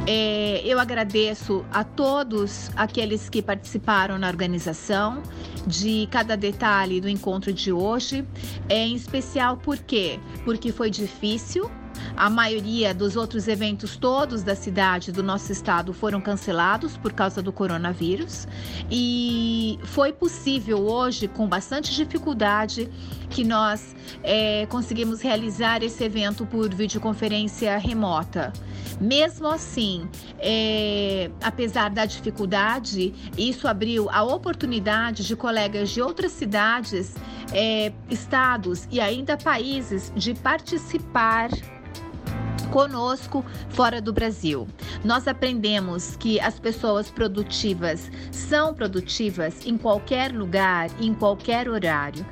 É, 0.06 0.60
eu 0.64 0.80
agradeço 0.80 1.64
a 1.72 1.84
todos 1.84 2.70
aqueles 2.74 3.28
que 3.28 3.40
participaram 3.40 4.18
na 4.18 4.28
organização 4.28 5.22
de 5.64 6.08
cada 6.10 6.36
detalhe 6.36 7.00
do 7.00 7.08
encontro 7.08 7.52
de 7.52 7.72
hoje, 7.72 8.26
é, 8.68 8.78
em 8.78 8.96
especial 8.96 9.56
por 9.56 9.78
quê? 9.78 10.18
Porque 10.44 10.72
foi 10.72 10.90
difícil, 10.90 11.70
a 12.16 12.28
maioria 12.28 12.94
dos 12.94 13.16
outros 13.16 13.48
eventos 13.48 13.96
todos 13.96 14.42
da 14.42 14.54
cidade 14.54 15.10
do 15.10 15.22
nosso 15.22 15.50
estado 15.50 15.92
foram 15.92 16.20
cancelados 16.20 16.96
por 16.96 17.12
causa 17.12 17.42
do 17.42 17.52
coronavírus 17.52 18.46
e 18.90 19.78
foi 19.84 20.12
possível 20.12 20.86
hoje, 20.86 21.28
com 21.28 21.46
bastante 21.46 21.94
dificuldade, 21.94 22.88
que 23.30 23.44
nós 23.44 23.94
é, 24.22 24.66
conseguimos 24.66 25.20
realizar 25.20 25.82
esse 25.82 26.04
evento 26.04 26.44
por 26.44 26.72
videoconferência 26.74 27.78
remota. 27.78 28.52
Mesmo 29.00 29.48
assim, 29.48 30.08
é, 30.38 31.30
apesar 31.42 31.90
da 31.90 32.04
dificuldade, 32.04 33.14
isso 33.36 33.66
abriu 33.66 34.08
a 34.10 34.22
oportunidade 34.22 35.26
de 35.26 35.34
colegas 35.34 35.90
de 35.90 36.02
outras 36.02 36.32
cidades, 36.32 37.14
é, 37.52 37.92
estados 38.10 38.86
e 38.90 39.00
ainda 39.00 39.36
países 39.36 40.12
de 40.14 40.34
participar 40.34 41.48
conosco 42.72 43.44
fora 43.68 44.00
do 44.00 44.12
Brasil. 44.12 44.66
Nós 45.04 45.28
aprendemos 45.28 46.16
que 46.16 46.40
as 46.40 46.58
pessoas 46.58 47.10
produtivas 47.10 48.10
são 48.32 48.72
produtivas 48.74 49.66
em 49.66 49.76
qualquer 49.76 50.32
lugar, 50.32 50.88
em 50.98 51.12
qualquer 51.12 51.68
horário. 51.68 52.26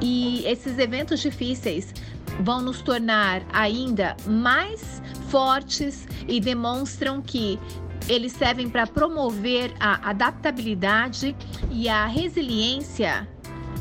E 0.00 0.44
esses 0.44 0.78
eventos 0.78 1.20
difíceis 1.20 1.94
vão 2.40 2.60
nos 2.60 2.82
tornar 2.82 3.42
ainda 3.52 4.14
mais 4.26 5.02
fortes 5.30 6.06
e 6.28 6.38
demonstram 6.40 7.22
que 7.22 7.58
eles 8.06 8.32
servem 8.32 8.68
para 8.68 8.86
promover 8.86 9.72
a 9.80 10.10
adaptabilidade 10.10 11.34
e 11.70 11.88
a 11.88 12.06
resiliência 12.06 13.26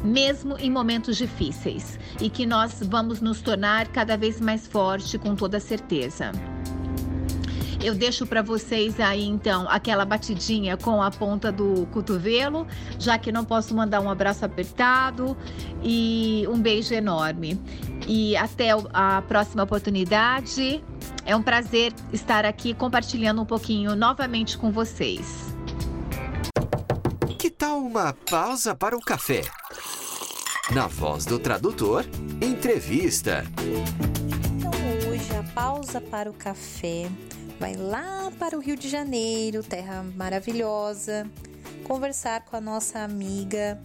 mesmo 0.06 0.58
em 0.58 0.70
momentos 0.70 1.18
difíceis, 1.18 2.00
e 2.22 2.30
que 2.30 2.46
nós 2.46 2.82
vamos 2.82 3.22
nos 3.22 3.42
tornar 3.42 3.88
cada 3.88 4.16
vez 4.16 4.40
mais 4.40 4.68
forte 4.68 5.18
com 5.18 5.36
toda 5.36 5.60
certeza. 5.60 6.32
Eu 7.86 7.94
deixo 7.94 8.26
para 8.26 8.42
vocês 8.42 9.00
aí 9.00 9.24
então 9.24 9.68
aquela 9.70 10.06
batidinha 10.06 10.76
com 10.76 11.04
a 11.04 11.12
ponta 11.12 11.52
do 11.52 11.86
cotovelo, 11.92 12.66
já 12.98 13.16
que 13.18 13.32
não 13.32 13.46
posso 13.46 13.76
mandar 13.76 14.02
um 14.02 14.10
abraço 14.10 14.44
apertado 14.44 15.38
e 15.84 16.48
um 16.50 16.60
beijo 16.60 16.96
enorme. 16.96 17.62
E 18.08 18.36
até 18.38 18.70
a 18.92 19.22
próxima 19.22 19.64
oportunidade. 19.64 20.84
É 21.28 21.36
um 21.36 21.42
prazer 21.42 21.94
estar 22.14 22.46
aqui 22.46 22.74
compartilhando 22.74 23.42
um 23.42 23.46
pouquinho 23.46 23.96
novamente 23.96 24.58
com 24.58 24.72
vocês. 24.72 25.56
Que 27.38 27.50
tal 27.50 27.80
uma 27.80 28.14
pausa 28.14 28.74
para 28.76 28.96
o 28.96 29.00
café? 29.00 29.42
Na 30.74 30.88
voz 30.88 31.28
do 31.28 31.38
tradutor, 31.38 32.04
entrevista. 32.42 33.44
Então 34.58 35.12
hoje 35.12 35.32
a 35.36 35.44
pausa 35.54 36.02
para 36.02 36.28
o 36.28 36.34
café 36.34 37.06
vai 37.60 37.76
lá 37.76 38.32
para 38.40 38.58
o 38.58 38.60
Rio 38.60 38.76
de 38.76 38.90
Janeiro, 38.90 39.62
terra 39.62 40.04
maravilhosa, 40.16 41.30
conversar 41.84 42.46
com 42.46 42.56
a 42.56 42.62
nossa 42.62 43.00
amiga, 43.02 43.80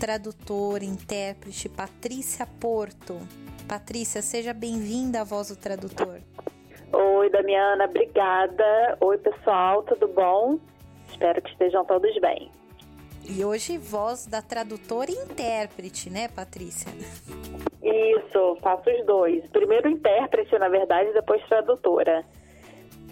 tradutora, 0.00 0.82
intérprete 0.82 1.68
Patrícia 1.68 2.46
Porto. 2.58 3.20
Patrícia, 3.68 4.22
seja 4.22 4.54
bem-vinda 4.54 5.20
à 5.20 5.24
Voz 5.24 5.48
do 5.48 5.56
Tradutor. 5.56 6.20
Oi, 6.90 7.28
Damiana, 7.28 7.84
obrigada. 7.84 8.96
Oi, 8.98 9.18
pessoal, 9.18 9.82
tudo 9.82 10.08
bom? 10.08 10.58
Espero 11.10 11.42
que 11.42 11.50
estejam 11.50 11.84
todos 11.84 12.18
bem. 12.18 12.50
E 13.26 13.44
hoje, 13.44 13.78
voz 13.78 14.26
da 14.26 14.42
tradutora 14.42 15.10
e 15.10 15.14
intérprete, 15.14 16.10
né, 16.10 16.28
Patrícia? 16.28 16.92
Isso, 17.82 18.56
faço 18.62 18.90
os 18.90 19.06
dois. 19.06 19.46
Primeiro 19.48 19.88
intérprete, 19.88 20.58
na 20.58 20.68
verdade, 20.68 21.12
depois 21.12 21.42
tradutora. 21.46 22.24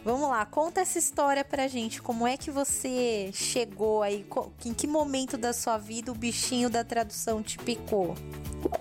Vamos 0.04 0.28
lá, 0.28 0.45
conta 0.45 0.81
essa 0.81 0.99
história 0.99 1.45
pra 1.45 1.69
gente. 1.69 2.02
Como 2.02 2.26
é 2.26 2.37
que 2.37 2.50
você 2.50 3.31
chegou 3.33 4.02
aí? 4.02 4.26
Em 4.66 4.75
que 4.75 4.87
momento 4.87 5.38
da 5.38 5.52
sua 5.52 5.78
vida 5.78 6.11
o 6.11 6.14
bichinho 6.14 6.69
da 6.69 6.83
tradução 6.83 7.40
te 7.40 7.57
picou? 7.57 8.14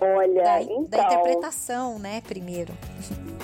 Olha, 0.00 0.42
da, 0.42 0.62
então... 0.62 0.84
Da 0.84 1.04
interpretação, 1.04 1.98
né, 1.98 2.20
primeiro. 2.26 2.72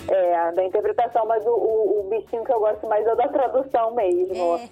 É, 0.08 0.52
da 0.52 0.64
interpretação, 0.64 1.24
mas 1.26 1.44
o, 1.46 1.50
o, 1.50 2.00
o, 2.00 2.08
bichinho 2.08 2.42
que 2.42 2.52
eu 2.52 2.58
gosto 2.58 2.86
mais 2.88 3.06
é 3.06 3.14
da 3.14 3.28
tradução 3.28 3.94
mesmo. 3.94 4.56
É. 4.56 4.68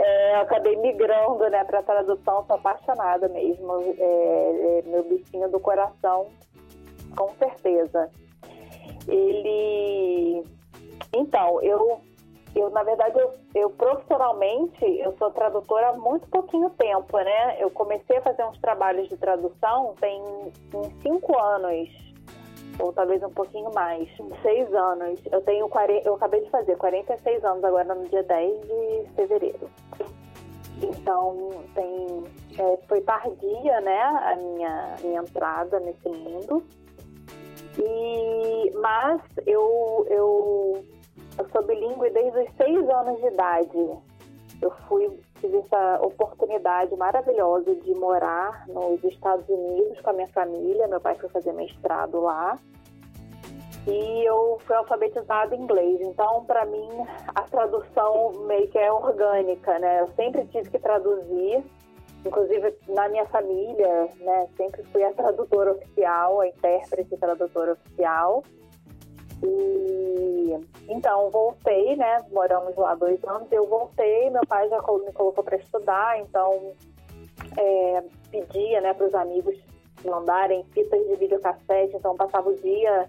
é 0.00 0.36
acabei 0.36 0.76
migrando, 0.76 1.48
né, 1.50 1.62
pra 1.64 1.82
tradução, 1.82 2.44
sou 2.46 2.56
apaixonada 2.56 3.28
mesmo. 3.28 3.94
É, 3.98 4.78
é 4.78 4.82
meu 4.86 5.04
bichinho 5.04 5.50
do 5.50 5.60
coração, 5.60 6.28
com 7.16 7.28
certeza. 7.36 8.10
Ele... 9.06 10.44
Então, 11.12 11.60
eu 11.62 12.00
eu, 12.54 12.68
na 12.70 12.82
verdade, 12.82 13.16
eu, 13.18 13.32
eu, 13.54 13.70
profissionalmente, 13.70 14.84
eu 14.84 15.16
sou 15.18 15.30
tradutora 15.30 15.90
há 15.90 15.92
muito 15.92 16.26
pouquinho 16.28 16.68
tempo, 16.70 17.16
né? 17.16 17.62
Eu 17.62 17.70
comecei 17.70 18.16
a 18.16 18.22
fazer 18.22 18.44
uns 18.44 18.58
trabalhos 18.58 19.08
de 19.08 19.16
tradução 19.16 19.94
tem 20.00 20.20
cinco 21.00 21.38
anos, 21.38 22.09
ou 22.78 22.92
talvez 22.92 23.22
um 23.22 23.30
pouquinho 23.30 23.72
mais, 23.74 24.08
seis 24.42 24.72
anos. 24.72 25.20
Eu 25.30 25.40
tenho 25.42 25.68
40, 25.68 26.08
eu 26.08 26.14
acabei 26.14 26.40
de 26.42 26.50
fazer 26.50 26.76
46 26.76 27.44
anos 27.44 27.64
agora 27.64 27.94
no 27.94 28.08
dia 28.08 28.22
10 28.22 28.60
de 28.62 29.10
fevereiro. 29.16 29.70
Então, 30.82 31.50
tem, 31.74 32.24
é, 32.58 32.78
foi 32.88 33.00
tardia, 33.02 33.80
né, 33.80 34.00
a 34.00 34.36
minha, 34.36 34.96
minha 35.02 35.20
entrada 35.20 35.78
nesse 35.80 36.08
mundo. 36.08 36.64
E, 37.78 38.72
mas 38.76 39.20
eu, 39.46 40.06
eu 40.08 40.84
eu 41.40 41.48
sou 41.50 41.62
bilíngue 41.62 42.10
desde 42.10 42.38
os 42.38 42.56
seis 42.56 42.88
anos 42.90 43.18
de 43.20 43.26
idade. 43.28 43.98
Eu 44.60 44.70
fui 44.86 45.10
tive 45.40 45.58
essa 45.58 46.00
oportunidade 46.02 46.94
maravilhosa 46.96 47.74
de 47.74 47.94
morar 47.94 48.66
nos 48.68 49.02
Estados 49.04 49.48
Unidos 49.48 50.00
com 50.00 50.10
a 50.10 50.12
minha 50.12 50.28
família. 50.28 50.86
Meu 50.86 51.00
pai 51.00 51.14
foi 51.16 51.28
fazer 51.30 51.52
mestrado 51.52 52.20
lá. 52.20 52.58
E 53.86 54.24
eu 54.24 54.58
fui 54.66 54.76
alfabetizada 54.76 55.54
em 55.54 55.62
inglês. 55.62 56.00
Então, 56.02 56.44
para 56.44 56.66
mim, 56.66 56.88
a 57.34 57.42
tradução 57.42 58.32
meio 58.46 58.68
que 58.68 58.78
é 58.78 58.92
orgânica, 58.92 59.78
né? 59.78 60.02
Eu 60.02 60.08
sempre 60.14 60.44
tive 60.46 60.70
que 60.70 60.78
traduzir. 60.78 61.64
Inclusive, 62.24 62.76
na 62.88 63.08
minha 63.08 63.24
família, 63.26 64.08
né? 64.20 64.48
Sempre 64.56 64.82
fui 64.92 65.02
a 65.02 65.12
tradutora 65.14 65.72
oficial, 65.72 66.40
a 66.40 66.48
intérprete 66.48 67.16
tradutora 67.16 67.72
oficial. 67.72 68.42
E 69.42 70.20
então 70.88 71.30
voltei, 71.30 71.96
né? 71.96 72.24
Moramos 72.30 72.76
lá 72.76 72.94
dois 72.94 73.22
anos. 73.24 73.50
Eu 73.50 73.66
voltei, 73.66 74.28
meu 74.30 74.42
pai 74.46 74.68
já 74.68 74.76
me 74.78 75.12
colocou 75.12 75.44
para 75.44 75.56
estudar, 75.56 76.18
então 76.20 76.72
é, 77.56 78.02
pedia, 78.30 78.80
né, 78.80 78.92
para 78.92 79.06
os 79.06 79.14
amigos 79.14 79.56
mandarem 80.04 80.64
fitas 80.72 81.00
de 81.06 81.16
videocassete. 81.16 81.96
Então 81.96 82.16
passava 82.16 82.50
o 82.50 82.54
dia 82.56 83.08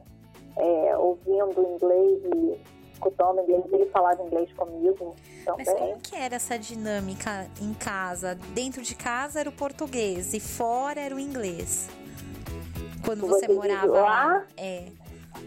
é, 0.58 0.98
ouvindo 0.98 1.62
inglês 1.76 2.22
e 2.36 2.62
escutando 2.94 3.42
inglês. 3.42 3.64
Ele 3.72 3.86
falava 3.88 4.22
inglês 4.24 4.52
comigo 4.54 5.16
também. 5.44 5.66
Mas 5.66 5.80
como 5.80 6.00
que 6.00 6.16
era 6.16 6.36
essa 6.36 6.58
dinâmica 6.58 7.48
em 7.60 7.74
casa? 7.74 8.36
Dentro 8.54 8.84
de 8.84 8.96
casa 8.96 9.40
era 9.40 9.50
o 9.50 9.54
português 9.54 10.34
e 10.34 10.40
fora 10.40 11.02
era 11.02 11.16
o 11.16 11.20
inglês. 11.20 11.90
Quando 13.04 13.28
você, 13.28 13.48
você 13.48 13.54
morava 13.54 13.88
lá? 13.88 14.02
lá? 14.02 14.46
É. 14.56 14.86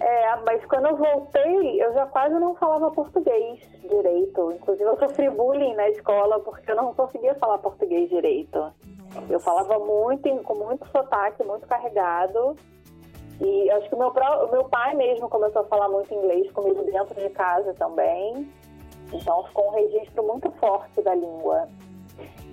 É, 0.00 0.36
mas 0.44 0.64
quando 0.66 0.86
eu 0.86 0.96
voltei, 0.96 1.82
eu 1.82 1.92
já 1.92 2.06
quase 2.06 2.34
não 2.34 2.54
falava 2.54 2.90
português 2.90 3.60
direito. 3.82 4.52
Inclusive, 4.52 4.84
eu 4.84 4.98
sofri 4.98 5.30
bullying 5.30 5.74
na 5.74 5.88
escola 5.90 6.40
porque 6.40 6.70
eu 6.70 6.76
não 6.76 6.94
conseguia 6.94 7.34
falar 7.34 7.58
português 7.58 8.08
direito. 8.08 8.58
Nossa. 8.58 9.32
Eu 9.32 9.40
falava 9.40 9.78
muito, 9.78 10.28
com 10.42 10.54
muito 10.54 10.86
sotaque, 10.88 11.44
muito 11.44 11.66
carregado. 11.66 12.56
E 13.40 13.70
acho 13.70 13.88
que 13.88 13.94
o 13.94 13.98
meu, 13.98 14.08
o 14.08 14.50
meu 14.50 14.64
pai 14.64 14.94
mesmo 14.94 15.28
começou 15.28 15.62
a 15.62 15.66
falar 15.66 15.88
muito 15.88 16.12
inglês 16.12 16.50
comigo 16.52 16.82
dentro 16.84 17.14
de 17.14 17.28
casa 17.30 17.74
também. 17.74 18.50
Então, 19.12 19.44
ficou 19.44 19.68
um 19.68 19.74
registro 19.74 20.22
muito 20.24 20.50
forte 20.52 21.02
da 21.02 21.14
língua. 21.14 21.68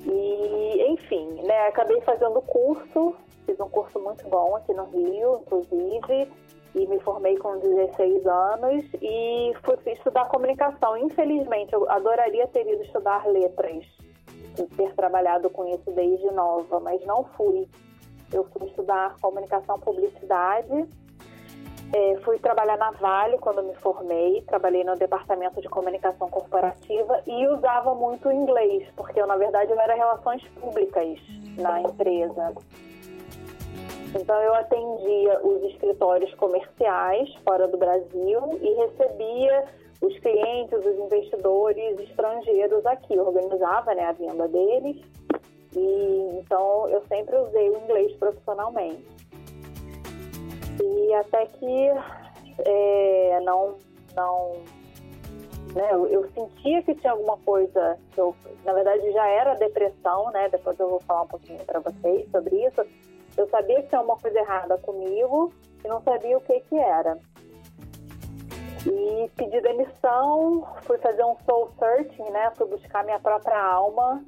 E, 0.06 0.86
enfim, 0.89 1.41
né, 1.44 1.67
acabei 1.67 2.02
fazendo 2.02 2.41
curso, 2.41 3.15
fiz 3.46 3.60
um 3.60 3.70
curso 3.70 4.00
muito 4.00 4.28
bom 4.28 4.56
aqui 4.56 4.74
no 4.74 4.86
Rio, 4.86 5.41
inclusive 5.41 6.32
e 6.73 6.88
me 6.88 6.99
formei 7.01 7.38
com 7.38 7.60
16 7.60 8.25
anos 8.25 8.86
e 9.01 9.53
fui 9.63 9.77
estudar 9.93 10.25
comunicação. 10.25 10.97
Infelizmente, 10.97 11.73
eu 11.73 11.89
adoraria 11.89 12.47
ter 12.47 12.65
ido 12.67 12.84
estudar 12.84 13.25
letras 13.27 13.86
e 14.57 14.63
ter 14.75 14.93
trabalhado 14.95 15.49
com 15.49 15.67
isso 15.67 15.91
desde 15.91 16.29
nova, 16.31 16.79
mas 16.79 17.05
não 17.05 17.23
fui. 17.36 17.67
Eu 18.31 18.45
fui 18.45 18.67
estudar 18.67 19.15
comunicação 19.19 19.77
publicidade. 19.79 20.88
É, 21.93 22.15
fui 22.23 22.39
trabalhar 22.39 22.77
na 22.77 22.91
Vale 22.91 23.38
quando 23.38 23.62
me 23.63 23.75
formei, 23.75 24.41
trabalhei 24.43 24.81
no 24.81 24.95
departamento 24.95 25.60
de 25.60 25.67
comunicação 25.67 26.29
corporativa 26.29 27.21
e 27.27 27.47
usava 27.47 27.93
muito 27.93 28.31
inglês, 28.31 28.88
porque 28.95 29.19
eu, 29.19 29.27
na 29.27 29.36
verdade, 29.36 29.73
eu 29.73 29.79
era 29.79 29.93
relações 29.93 30.41
públicas 30.57 31.19
na 31.57 31.81
empresa. 31.81 32.53
Então 34.13 34.41
eu 34.41 34.54
atendia 34.56 35.39
os 35.43 35.63
escritórios 35.71 36.34
comerciais 36.36 37.34
fora 37.45 37.67
do 37.67 37.78
Brasil 37.78 38.60
e 38.62 38.74
recebia 38.74 39.65
os 40.02 40.17
clientes, 40.19 40.74
os 40.74 41.00
investidores 41.00 42.00
estrangeiros 42.00 42.86
aqui, 42.86 43.17
organizava 43.17 43.93
né, 43.93 44.06
a 44.06 44.12
venda 44.12 44.47
deles. 44.47 44.97
E 45.74 46.39
então 46.39 46.89
eu 46.89 47.02
sempre 47.08 47.38
usei 47.38 47.69
o 47.69 47.78
inglês 47.78 48.13
profissionalmente. 48.17 49.06
E 50.84 51.13
até 51.13 51.45
que 51.45 51.89
é, 52.65 53.39
não, 53.43 53.78
não 54.15 54.54
né, 55.74 55.88
eu, 55.91 56.08
eu, 56.08 56.30
sentia 56.32 56.82
que 56.84 56.95
tinha 56.95 57.13
alguma 57.13 57.38
coisa, 57.38 57.97
que 58.12 58.19
eu, 58.19 58.36
na 58.65 58.74
verdade 58.74 59.10
já 59.13 59.26
era 59.28 59.54
depressão, 59.54 60.30
né? 60.32 60.50
Depois 60.50 60.78
eu 60.78 60.89
vou 60.89 61.00
falar 61.02 61.21
um 61.21 61.28
pouquinho 61.28 61.63
para 61.63 61.80
vocês 61.80 62.30
sobre 62.32 62.65
isso 62.65 62.86
eu 63.38 63.50
sabia 63.50 63.82
que 63.82 63.89
tinha 63.89 64.02
uma 64.02 64.17
coisa 64.17 64.39
errada 64.39 64.78
comigo 64.78 65.54
e 65.84 65.88
não 65.88 66.02
sabia 66.02 66.38
o 66.38 66.41
que 66.41 66.60
que 66.62 66.78
era. 66.78 67.17
E 68.86 69.30
pedi 69.36 69.62
demissão, 69.62 70.67
fui 70.84 70.98
fazer 70.98 71.24
um 71.24 71.36
soul 71.46 71.70
searching, 71.78 72.32
né? 72.32 72.52
Fui 72.56 72.67
buscar 72.67 73.04
minha 73.04 73.20
própria 73.20 73.62
alma, 73.62 74.24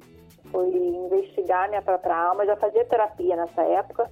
fui 0.50 0.70
investigar 0.70 1.68
minha 1.68 1.82
própria 1.82 2.16
alma. 2.16 2.46
Já 2.46 2.56
fazia 2.56 2.84
terapia 2.84 3.34
nessa 3.34 3.62
época, 3.62 4.08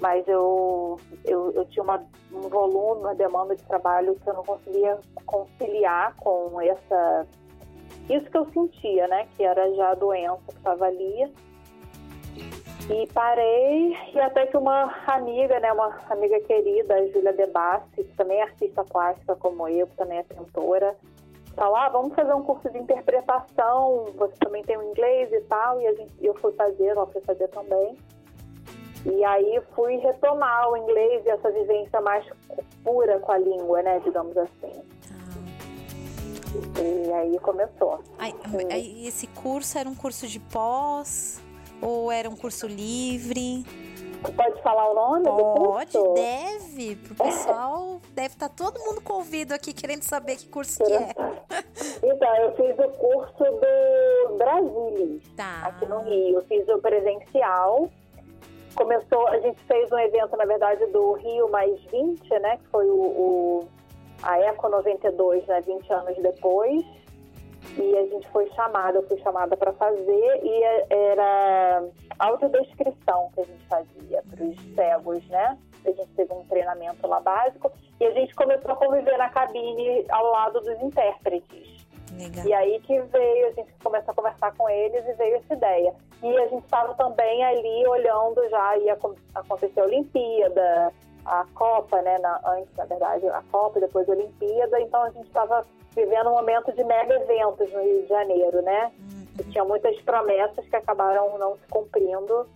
mas 0.00 0.26
eu, 0.28 0.98
eu, 1.24 1.50
eu 1.52 1.64
tinha 1.66 1.82
uma, 1.82 2.04
um 2.32 2.48
volume, 2.48 3.00
uma 3.00 3.14
demanda 3.14 3.56
de 3.56 3.64
trabalho 3.64 4.14
que 4.14 4.30
eu 4.30 4.34
não 4.34 4.44
conseguia 4.44 4.98
conciliar 5.26 6.14
com 6.16 6.60
essa 6.60 7.26
isso 8.08 8.30
que 8.30 8.36
eu 8.36 8.46
sentia, 8.52 9.08
né? 9.08 9.26
Que 9.36 9.44
era 9.44 9.72
já 9.74 9.90
a 9.90 9.94
doença 9.94 10.42
que 10.48 10.56
estava 10.56 10.86
ali. 10.86 11.32
E 12.90 13.06
parei, 13.14 13.96
e 14.14 14.20
até 14.20 14.46
que 14.46 14.56
uma 14.58 14.94
amiga, 15.06 15.58
né, 15.58 15.72
uma 15.72 15.98
amiga 16.10 16.38
querida, 16.40 16.94
a 16.94 17.06
Júlia 17.06 17.32
Debassi, 17.32 17.86
que 17.96 18.14
também 18.14 18.38
é 18.38 18.42
artista 18.42 18.84
plástica 18.84 19.34
como 19.36 19.66
eu, 19.66 19.86
que 19.86 19.96
também 19.96 20.18
é 20.18 20.22
pintora, 20.22 20.94
falou, 21.54 21.76
ah, 21.76 21.88
vamos 21.88 22.14
fazer 22.14 22.34
um 22.34 22.42
curso 22.42 22.68
de 22.68 22.78
interpretação, 22.78 24.06
você 24.16 24.34
também 24.38 24.62
tem 24.64 24.76
o 24.76 24.82
inglês 24.82 25.32
e 25.32 25.40
tal, 25.42 25.80
e 25.80 25.86
a 25.86 25.94
gente, 25.94 26.12
eu 26.20 26.34
fui 26.34 26.52
fazer, 26.52 26.88
ela 26.88 27.06
foi 27.06 27.22
fazer 27.22 27.48
também. 27.48 27.96
E 29.06 29.24
aí 29.24 29.62
fui 29.74 29.96
retomar 29.96 30.70
o 30.70 30.76
inglês 30.76 31.24
e 31.24 31.30
essa 31.30 31.50
vivência 31.50 32.00
mais 32.00 32.26
pura 32.82 33.18
com 33.18 33.32
a 33.32 33.38
língua, 33.38 33.82
né, 33.82 34.00
digamos 34.00 34.36
assim. 34.36 34.72
Ah. 35.10 36.80
E 36.82 37.12
aí 37.12 37.38
começou. 37.38 38.00
Aí, 38.18 38.34
aí, 38.70 39.06
esse 39.06 39.26
curso 39.26 39.78
era 39.78 39.88
um 39.88 39.94
curso 39.94 40.26
de 40.26 40.40
pós? 40.40 41.43
Ou 41.80 42.10
era 42.10 42.28
um 42.28 42.36
curso 42.36 42.66
livre? 42.66 43.64
Pode 44.36 44.62
falar 44.62 44.90
o 44.90 44.94
nome 44.94 45.24
Pode, 45.24 45.92
do 45.92 46.02
curso? 46.02 46.14
deve. 46.14 46.96
Pro 46.96 47.14
pessoal, 47.14 48.00
deve 48.14 48.28
estar 48.34 48.48
tá 48.48 48.54
todo 48.56 48.80
mundo 48.80 49.02
convido 49.02 49.52
aqui 49.52 49.72
querendo 49.74 50.02
saber 50.02 50.36
que 50.36 50.48
curso 50.48 50.82
que 50.82 50.92
é. 50.92 51.08
Então, 52.02 52.36
eu 52.36 52.54
fiz 52.54 52.78
o 52.78 52.88
curso 52.96 53.44
do 53.44 54.36
Brasilis, 54.38 55.22
Tá. 55.36 55.62
aqui 55.66 55.84
no 55.86 56.00
Rio. 56.02 56.36
Eu 56.38 56.42
fiz 56.42 56.66
o 56.68 56.78
presencial. 56.78 57.90
Começou, 58.74 59.28
a 59.28 59.38
gente 59.40 59.62
fez 59.64 59.90
um 59.92 59.98
evento, 59.98 60.36
na 60.36 60.44
verdade, 60.44 60.84
do 60.86 61.12
Rio 61.12 61.50
Mais 61.50 61.78
20, 61.90 62.28
né? 62.40 62.56
Que 62.56 62.66
foi 62.70 62.88
o, 62.88 62.94
o- 62.94 63.68
a 64.22 64.38
Eco 64.40 64.68
92, 64.68 65.46
né? 65.46 65.60
20 65.60 65.92
anos 65.92 66.16
depois. 66.22 66.82
E 67.78 67.96
a 67.98 68.06
gente 68.06 68.28
foi 68.28 68.48
chamada, 68.50 68.98
eu 68.98 69.06
fui 69.08 69.18
chamada 69.18 69.56
para 69.56 69.72
fazer 69.72 70.40
e 70.44 70.62
é- 70.64 70.86
era 70.90 71.84
audiodescrição 72.18 73.30
que 73.34 73.40
a 73.40 73.44
gente 73.44 73.66
fazia 73.66 74.22
para 74.30 74.44
os 74.44 74.74
cegos, 74.74 75.26
né? 75.28 75.58
A 75.84 75.90
gente 75.90 76.08
teve 76.16 76.32
um 76.32 76.44
treinamento 76.44 77.06
lá 77.06 77.20
básico 77.20 77.70
e 78.00 78.06
a 78.06 78.10
gente 78.12 78.34
começou 78.34 78.72
a 78.72 78.76
conviver 78.76 79.16
na 79.18 79.28
cabine 79.28 80.04
ao 80.10 80.30
lado 80.30 80.60
dos 80.60 80.80
intérpretes. 80.82 81.84
Legal. 82.16 82.46
E 82.46 82.52
aí 82.52 82.80
que 82.80 82.98
veio, 83.00 83.48
a 83.48 83.50
gente 83.50 83.72
começou 83.82 84.12
a 84.12 84.14
conversar 84.14 84.54
com 84.56 84.68
eles 84.70 85.04
e 85.06 85.12
veio 85.14 85.36
essa 85.36 85.54
ideia. 85.54 85.92
E 86.22 86.36
a 86.36 86.46
gente 86.46 86.64
estava 86.64 86.94
também 86.94 87.44
ali 87.44 87.86
olhando 87.88 88.48
já, 88.48 88.78
ia 88.78 88.92
acon- 88.94 89.16
acontecer 89.34 89.80
a 89.80 89.84
Olimpíada, 89.84 90.92
a 91.24 91.44
Copa, 91.54 92.00
né? 92.02 92.18
na- 92.18 92.40
antes, 92.46 92.74
na 92.76 92.84
verdade, 92.84 93.26
a 93.28 93.42
Copa 93.50 93.80
depois 93.80 94.08
a 94.08 94.12
Olimpíada. 94.12 94.80
Então 94.80 95.02
a 95.02 95.10
gente 95.10 95.26
estava 95.26 95.64
vivendo 95.94 96.28
um 96.30 96.34
momento 96.34 96.72
de 96.72 96.82
mega 96.84 97.14
eventos 97.14 97.72
no 97.72 97.80
Rio 97.82 98.02
de 98.02 98.08
Janeiro, 98.08 98.62
né? 98.62 98.92
Hum, 98.98 99.24
E 99.38 99.44
tinha 99.44 99.64
muitas 99.64 99.98
promessas 100.02 100.66
que 100.68 100.76
acabaram 100.76 101.38
não 101.38 101.56
se 101.56 101.66
cumprindo. 101.70 102.48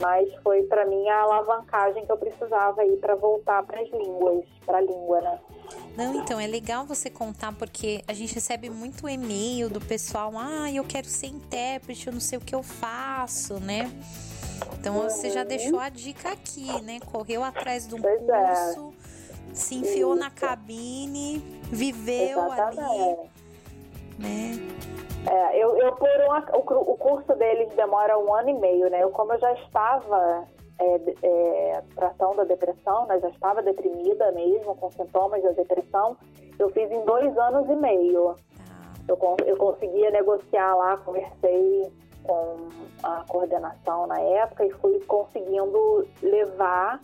Mas 0.00 0.28
foi 0.42 0.62
para 0.64 0.84
mim 0.86 1.08
a 1.08 1.20
alavancagem 1.22 2.04
que 2.04 2.10
eu 2.10 2.16
precisava 2.16 2.80
aí 2.80 2.96
para 2.96 3.14
voltar 3.14 3.62
para 3.62 3.80
as 3.80 3.88
línguas, 3.90 4.44
para 4.66 4.78
a 4.78 4.80
língua, 4.80 5.20
né? 5.20 5.38
Não, 5.96 6.14
então 6.16 6.40
é 6.40 6.46
legal 6.46 6.84
você 6.86 7.08
contar 7.08 7.52
porque 7.56 8.02
a 8.08 8.12
gente 8.12 8.34
recebe 8.34 8.68
muito 8.68 9.08
e-mail 9.08 9.68
do 9.70 9.80
pessoal, 9.80 10.32
ah, 10.36 10.70
eu 10.72 10.82
quero 10.84 11.06
ser 11.06 11.26
intérprete, 11.28 12.06
eu 12.08 12.12
não 12.12 12.20
sei 12.20 12.38
o 12.38 12.40
que 12.40 12.54
eu 12.54 12.62
faço, 12.62 13.60
né? 13.60 13.90
Então 14.78 14.94
você 14.94 15.30
já 15.30 15.44
deixou 15.44 15.78
a 15.78 15.88
dica 15.88 16.30
aqui, 16.30 16.82
né? 16.82 16.98
Correu 17.10 17.42
atrás 17.42 17.86
de 17.86 17.94
um 17.94 18.00
Pois 18.00 18.28
é. 18.28 18.54
curso, 18.74 18.94
se 19.52 19.76
enfiou 19.76 20.14
na 20.14 20.28
Isso. 20.28 20.36
cabine, 20.36 21.38
viveu 21.70 22.40
ali, 22.40 22.52
Exatamente. 22.52 23.30
né? 24.18 24.72
É, 25.30 25.62
eu, 25.62 25.76
eu 25.76 25.92
por 25.92 26.08
o, 26.08 26.92
o 26.92 26.96
curso 26.96 27.32
deles 27.34 27.72
demora 27.74 28.18
um 28.18 28.34
ano 28.34 28.50
e 28.50 28.54
meio, 28.54 28.90
né? 28.90 29.02
Eu, 29.02 29.10
como 29.10 29.32
eu 29.32 29.38
já 29.38 29.52
estava 29.52 30.44
é, 30.80 31.00
é, 31.22 31.82
tratando 31.94 32.40
a 32.40 32.44
depressão, 32.44 33.06
né? 33.06 33.20
Já 33.20 33.28
estava 33.28 33.62
deprimida 33.62 34.32
mesmo, 34.32 34.74
com 34.74 34.90
sintomas 34.90 35.42
da 35.42 35.50
depressão, 35.50 36.16
eu 36.58 36.70
fiz 36.70 36.90
em 36.90 37.04
dois 37.04 37.36
anos 37.38 37.68
e 37.68 37.76
meio. 37.76 38.34
Tá. 38.34 38.72
Eu, 39.06 39.18
eu 39.46 39.56
conseguia 39.56 40.10
negociar 40.10 40.74
lá, 40.74 40.96
conversei 40.98 41.92
com 42.24 42.68
a 43.02 43.24
coordenação 43.28 44.06
na 44.06 44.20
época 44.20 44.64
e 44.64 44.70
fui 44.72 45.00
conseguindo 45.00 46.06
levar 46.22 47.00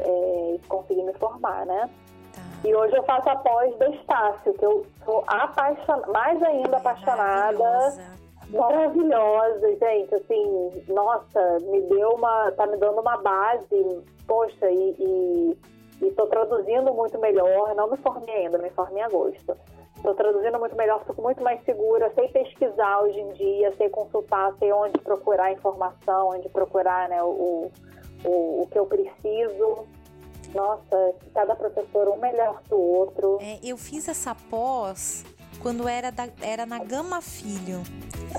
é, 0.00 0.54
e 0.54 0.60
consegui 0.68 1.02
me 1.02 1.12
formar, 1.14 1.66
né? 1.66 1.90
Tá. 2.32 2.42
E 2.64 2.74
hoje 2.74 2.96
eu 2.96 3.02
faço 3.04 3.28
a 3.28 3.36
pós 3.36 3.74
do 3.76 3.84
Estácio, 3.94 4.52
que 4.54 4.64
eu 4.64 4.86
sou 5.04 5.24
apaixonada, 5.26 6.12
mais 6.12 6.42
ainda 6.42 6.76
apaixonada, 6.76 7.58
Maravilhosa. 7.58 8.02
maravilhosa, 8.50 9.76
gente. 9.76 10.14
Assim, 10.14 10.84
nossa, 10.88 11.58
me 11.60 11.80
deu 11.82 12.10
uma. 12.10 12.52
tá 12.52 12.66
me 12.66 12.76
dando 12.76 13.00
uma 13.00 13.16
base, 13.18 14.02
poxa, 14.26 14.70
e, 14.70 14.96
e, 14.98 15.58
e 16.02 16.10
tô 16.12 16.26
traduzindo 16.26 16.92
muito 16.94 17.18
melhor. 17.18 17.74
Não 17.74 17.90
me 17.90 17.96
formei 17.98 18.34
ainda, 18.34 18.58
me 18.58 18.70
formei 18.70 19.02
em 19.02 19.04
agosto. 19.04 19.56
Tô 20.02 20.14
traduzindo 20.14 20.58
muito 20.58 20.76
melhor, 20.76 21.04
fico 21.04 21.20
muito 21.20 21.42
mais 21.42 21.62
segura, 21.64 22.12
sei 22.14 22.28
pesquisar 22.28 23.00
hoje 23.02 23.18
em 23.18 23.32
dia, 23.32 23.74
sei 23.76 23.88
consultar, 23.88 24.54
sei 24.58 24.72
onde 24.72 24.98
procurar 25.00 25.52
informação, 25.52 26.28
onde 26.30 26.48
procurar 26.48 27.08
né, 27.08 27.22
o, 27.22 27.70
o, 28.24 28.62
o 28.62 28.68
que 28.70 28.78
eu 28.78 28.86
preciso. 28.86 29.86
Nossa, 30.54 31.14
cada 31.34 31.54
professor 31.54 32.08
um 32.08 32.16
melhor 32.16 32.62
que 32.62 32.72
o 32.72 32.80
outro. 32.80 33.38
É, 33.40 33.58
eu 33.62 33.76
fiz 33.76 34.08
essa 34.08 34.34
pós 34.48 35.24
quando 35.62 35.88
era, 35.88 36.10
da- 36.10 36.28
era 36.40 36.64
na 36.66 36.78
Gama 36.78 37.20
Filho. 37.20 37.82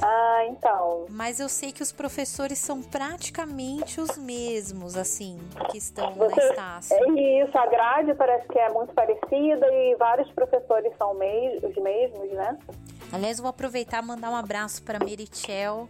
Ah, 0.02 0.46
então. 0.48 1.06
Mas 1.10 1.40
eu 1.40 1.50
sei 1.50 1.72
que 1.72 1.82
os 1.82 1.92
professores 1.92 2.60
são 2.60 2.82
praticamente 2.82 4.00
os 4.00 4.18
mesmos, 4.18 4.96
assim, 4.96 5.38
que 5.72 5.78
estão 5.78 6.14
Você- 6.14 6.36
na 6.36 6.50
Estácio. 6.50 6.96
É 6.96 7.44
isso, 7.44 7.58
a 7.58 7.66
grade 7.68 8.14
parece 8.14 8.48
que 8.48 8.58
é 8.60 8.70
muito 8.72 8.94
parecida 8.94 9.68
e 9.74 9.96
vários 9.96 10.30
professores 10.32 10.92
são 10.98 11.12
os 11.14 11.76
mesmos, 11.84 12.32
né? 12.32 12.58
Aliás, 13.12 13.40
vou 13.40 13.50
aproveitar 13.50 14.04
e 14.04 14.06
mandar 14.06 14.30
um 14.30 14.36
abraço 14.36 14.84
para 14.84 15.00
Merichel, 15.00 15.88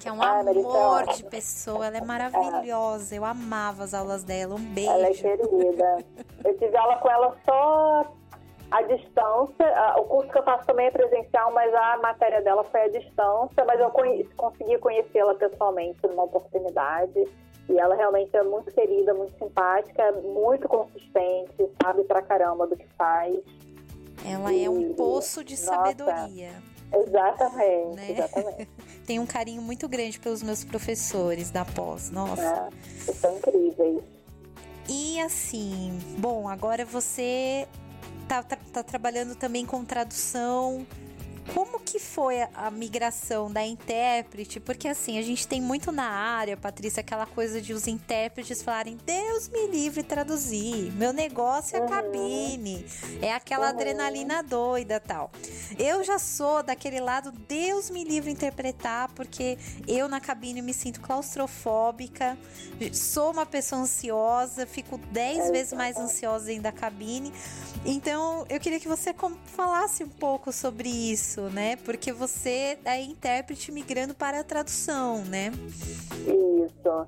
que 0.00 0.08
é 0.08 0.12
um 0.12 0.22
Ah, 0.22 0.40
amor 0.40 0.66
ótimo. 1.02 1.16
de 1.16 1.24
pessoa. 1.24 1.86
Ela 1.86 1.98
é 1.98 2.00
maravilhosa. 2.00 3.14
Eu 3.14 3.24
amava 3.24 3.84
as 3.84 3.92
aulas 3.92 4.24
dela. 4.24 4.54
Um 4.54 4.64
beijo. 4.64 4.90
Ela 4.90 5.06
é 5.08 5.12
querida. 5.12 5.98
Eu 6.44 6.56
tive 6.58 6.76
aula 6.76 6.96
com 6.96 7.10
ela 7.10 7.36
só 7.44 8.06
à 8.70 8.82
distância. 8.82 9.66
Ah, 9.74 9.96
O 10.00 10.04
curso 10.04 10.30
que 10.30 10.38
eu 10.38 10.42
faço 10.42 10.66
também 10.66 10.86
é 10.86 10.90
presencial, 10.90 11.52
mas 11.52 11.72
a 11.74 11.98
matéria 11.98 12.42
dela 12.42 12.64
foi 12.64 12.82
à 12.82 12.88
distância. 12.88 13.64
Mas 13.66 13.80
eu 13.80 13.90
conhe- 13.90 14.24
consegui 14.36 14.78
conhecê-la 14.78 15.34
pessoalmente 15.34 15.98
numa 16.06 16.24
oportunidade. 16.24 17.24
E 17.68 17.78
ela 17.78 17.96
realmente 17.96 18.36
é 18.36 18.42
muito 18.44 18.70
querida, 18.72 19.12
muito 19.12 19.36
simpática, 19.38 20.12
muito 20.12 20.68
consistente, 20.68 21.68
sabe 21.82 22.04
pra 22.04 22.22
caramba 22.22 22.66
do 22.66 22.76
que 22.76 22.86
faz. 22.96 23.36
Ela 24.24 24.54
é 24.54 24.70
um 24.70 24.94
poço 24.94 25.42
de 25.44 25.54
Nossa. 25.54 25.64
sabedoria. 25.66 26.50
Exatamente, 26.94 27.96
Né? 27.96 28.10
exatamente. 28.12 28.68
Tenho 29.06 29.22
um 29.22 29.26
carinho 29.26 29.60
muito 29.60 29.88
grande 29.88 30.18
pelos 30.20 30.42
meus 30.42 30.62
professores 30.64 31.50
da 31.50 31.64
pós. 31.64 32.10
Nossa. 32.10 32.70
É, 33.08 33.12
são 33.12 33.36
incríveis. 33.36 34.00
E 34.88 35.20
assim, 35.20 35.98
bom, 36.18 36.48
agora 36.48 36.84
você 36.84 37.66
tá, 38.26 38.42
tá, 38.42 38.56
tá 38.72 38.82
trabalhando 38.82 39.34
também 39.34 39.64
com 39.64 39.84
tradução. 39.84 40.86
Como 41.54 41.78
que 41.80 41.98
foi 41.98 42.42
a, 42.54 42.70
migração 42.70 43.50
da 43.50 43.64
intérprete? 43.64 44.58
Porque 44.60 44.88
assim, 44.88 45.18
a 45.18 45.22
gente 45.22 45.46
tem 45.46 45.60
muito 45.60 45.90
na 45.92 46.04
área, 46.08 46.56
Patrícia, 46.56 47.00
aquela 47.00 47.24
coisa 47.26 47.60
de 47.62 47.72
os 47.72 47.86
intérpretes 47.86 48.62
falarem, 48.62 48.98
Deus 49.06 49.48
me 49.48 49.66
livre 49.68 50.02
traduzir, 50.02 50.92
meu 50.92 51.12
negócio 51.12 51.76
é 51.76 51.80
a 51.80 51.82
Uhum. 51.82 51.88
cabine, 51.88 52.84
é 53.22 53.32
aquela 53.32 53.66
Uhum. 53.66 53.70
adrenalina 53.74 54.42
doida 54.42 54.98
tal. 55.00 55.30
Eu 55.78 56.02
já 56.04 56.18
sou 56.18 56.62
daquele 56.62 57.00
lado, 57.00 57.30
Deus 57.32 57.90
me 57.90 58.02
livre 58.04 58.30
interpretar, 58.30 59.08
porque 59.14 59.56
eu 59.86 60.08
na 60.08 60.20
cabine 60.20 60.60
me 60.60 60.74
sinto 60.74 61.00
claustrofóbica, 61.00 62.36
sou 62.92 63.30
uma 63.32 63.46
pessoa 63.46 63.82
ansiosa, 63.82 64.66
fico 64.66 64.98
dez 65.10 65.50
vezes 65.50 65.72
mais 65.72 65.96
ansiosa 65.96 66.46
dentro 66.46 66.64
da 66.64 66.72
cabine. 66.72 67.32
Então, 67.84 68.44
eu 68.48 68.58
queria 68.58 68.80
que 68.80 68.88
você 68.88 69.14
falasse 69.54 70.02
um 70.02 70.08
pouco 70.08 70.52
sobre 70.52 70.88
isso, 70.88 71.35
né? 71.42 71.76
Porque 71.84 72.12
você 72.12 72.78
é 72.84 73.00
intérprete 73.00 73.70
migrando 73.72 74.14
para 74.14 74.40
a 74.40 74.44
tradução, 74.44 75.24
né? 75.24 75.50
Isso. 76.26 77.06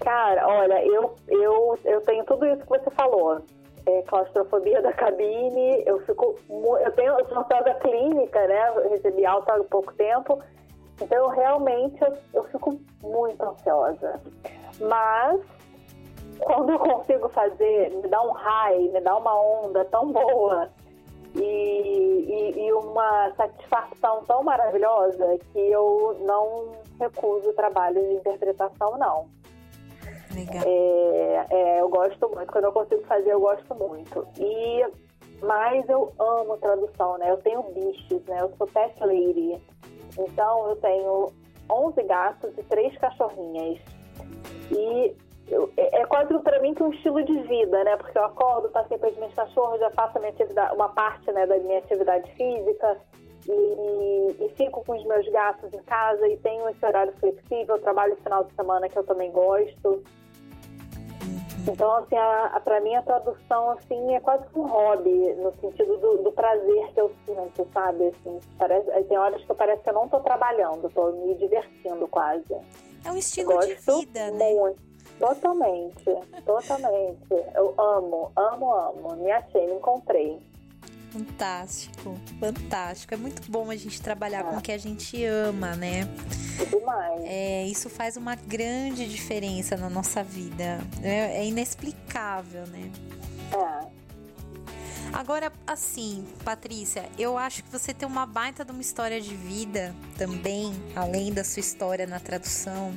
Cara, 0.00 0.46
olha, 0.46 0.84
eu, 0.84 1.14
eu, 1.28 1.78
eu 1.84 2.00
tenho 2.02 2.24
tudo 2.24 2.46
isso 2.46 2.62
que 2.62 2.68
você 2.68 2.90
falou. 2.90 3.40
É, 3.86 4.02
claustrofobia 4.02 4.80
da 4.80 4.92
cabine, 4.92 5.82
eu 5.86 6.00
fico. 6.06 6.36
Eu 6.48 6.92
tenho 6.92 7.18
eu 7.18 7.28
sou 7.28 7.38
ansiosa 7.38 7.74
clínica, 7.74 8.46
né? 8.46 8.68
Eu 8.68 8.90
recebi 8.90 9.26
alta 9.26 9.54
há 9.54 9.64
pouco 9.64 9.92
tempo. 9.94 10.42
Então 11.00 11.28
realmente 11.28 12.00
eu, 12.02 12.16
eu 12.32 12.44
fico 12.44 12.80
muito 13.02 13.42
ansiosa. 13.42 14.20
Mas 14.80 15.40
quando 16.40 16.72
eu 16.72 16.78
consigo 16.78 17.28
fazer, 17.28 17.90
me 17.90 18.08
dá 18.08 18.22
um 18.22 18.32
high, 18.32 18.88
me 18.88 19.00
dá 19.00 19.16
uma 19.16 19.38
onda 19.38 19.84
tão 19.86 20.12
boa 20.12 20.70
e, 21.34 21.40
e, 21.40 22.66
e 22.66 22.72
uma 22.72 23.32
satisfação 23.36 24.24
tão 24.24 24.42
maravilhosa 24.42 25.38
que 25.52 25.58
eu 25.58 26.16
não 26.20 26.72
recuso 27.00 27.52
trabalho 27.54 28.00
de 28.00 28.14
interpretação, 28.14 28.96
não. 28.98 29.28
Legal. 30.34 30.62
É, 30.66 31.46
é, 31.50 31.80
eu 31.80 31.88
gosto 31.88 32.28
muito, 32.28 32.52
quando 32.52 32.64
eu 32.64 32.72
consigo 32.72 33.02
fazer, 33.06 33.32
eu 33.32 33.40
gosto 33.40 33.74
muito. 33.74 34.26
E, 34.38 34.84
mas 35.42 35.88
eu 35.88 36.12
amo 36.18 36.56
tradução, 36.58 37.18
né? 37.18 37.30
Eu 37.30 37.36
tenho 37.38 37.62
bichos, 37.62 38.22
né? 38.26 38.40
Eu 38.40 38.52
sou 38.56 38.66
pet 38.66 38.98
lady. 39.00 39.60
Então, 40.18 40.68
eu 40.68 40.76
tenho 40.76 41.32
11 41.70 42.02
gatos 42.02 42.50
e 42.58 42.62
3 42.64 42.96
cachorrinhas. 42.98 43.80
E 44.70 45.14
eu- 45.48 45.70
é, 45.76 46.00
é 46.02 46.06
quase 46.06 46.36
para 46.40 46.60
mim 46.60 46.74
que 46.74 46.82
um 46.82 46.90
estilo 46.90 47.22
de 47.22 47.38
vida, 47.42 47.84
né? 47.84 47.96
Porque 47.96 48.16
eu 48.16 48.24
acordo, 48.24 48.68
passeio 48.70 48.98
com 49.00 49.06
as 49.06 49.16
minhas 49.16 49.34
cachorras, 49.34 49.80
já 49.80 49.90
faço 49.90 50.16
a 50.16 50.20
minha 50.20 50.32
atividade, 50.32 50.74
uma 50.74 50.88
parte 50.88 51.30
né, 51.32 51.46
da 51.46 51.58
minha 51.58 51.78
atividade 51.78 52.30
física. 52.32 52.98
e, 53.46 54.36
e, 54.40 54.48
fico 54.56 54.82
com 54.84 54.96
os 54.96 55.04
meus 55.04 55.28
gatos 55.28 55.70
em 55.72 55.82
casa 55.82 56.26
e 56.28 56.36
tenho 56.38 56.66
esse 56.70 56.84
horário 56.84 57.12
flexível, 57.20 57.78
trabalho 57.78 58.16
final 58.16 58.44
de 58.44 58.54
semana 58.54 58.88
que 58.88 58.98
eu 58.98 59.04
também 59.04 59.30
gosto. 59.30 60.02
Então, 61.66 61.92
assim, 61.94 62.16
para 62.62 62.80
mim 62.80 62.94
a 62.94 63.02
tradução, 63.02 63.70
assim, 63.70 64.14
é 64.14 64.20
quase 64.20 64.46
que 64.48 64.58
um 64.58 64.66
hobby, 64.66 65.34
no 65.34 65.52
sentido 65.60 65.96
do, 65.96 66.18
do, 66.18 66.32
prazer 66.32 66.92
que 66.92 67.00
eu 67.00 67.10
sinto, 67.24 67.66
sabe? 67.72 68.08
Assim, 68.08 68.38
parece, 68.58 68.90
tem 69.04 69.16
horas 69.16 69.42
que 69.42 69.54
parece 69.54 69.82
que 69.82 69.88
eu 69.88 69.94
não 69.94 70.04
estou 70.04 70.20
trabalhando, 70.20 70.86
estou 70.86 71.12
me 71.12 71.34
divertindo 71.34 72.06
quase. 72.08 72.54
É 73.04 73.10
um 73.10 73.16
estilo 73.16 73.58
de 73.60 73.74
vida, 73.74 74.30
né? 74.30 74.54
muito. 74.54 74.93
Totalmente, 75.18 76.04
totalmente. 76.44 77.32
Eu 77.54 77.74
amo, 77.78 78.32
amo, 78.36 78.72
amo. 78.72 79.16
Me 79.16 79.30
achei, 79.30 79.66
me 79.66 79.74
encontrei. 79.74 80.38
Fantástico, 81.10 82.18
fantástico. 82.40 83.14
É 83.14 83.16
muito 83.16 83.48
bom 83.48 83.70
a 83.70 83.76
gente 83.76 84.02
trabalhar 84.02 84.42
com 84.42 84.56
o 84.56 84.60
que 84.60 84.72
a 84.72 84.78
gente 84.78 85.24
ama, 85.24 85.76
né? 85.76 86.08
Demais. 86.68 87.22
É, 87.24 87.64
isso 87.66 87.88
faz 87.88 88.16
uma 88.16 88.34
grande 88.34 89.08
diferença 89.08 89.76
na 89.76 89.88
nossa 89.88 90.24
vida. 90.24 90.80
É, 91.02 91.38
é 91.38 91.46
inexplicável, 91.46 92.66
né? 92.66 92.90
É. 93.52 94.04
Agora, 95.12 95.52
assim, 95.64 96.26
Patrícia, 96.44 97.08
eu 97.16 97.38
acho 97.38 97.62
que 97.62 97.70
você 97.70 97.94
tem 97.94 98.08
uma 98.08 98.26
baita 98.26 98.64
de 98.64 98.72
uma 98.72 98.80
história 98.80 99.20
de 99.20 99.36
vida 99.36 99.94
também, 100.18 100.74
além 100.96 101.32
da 101.32 101.44
sua 101.44 101.60
história 101.60 102.04
na 102.04 102.18
tradução. 102.18 102.92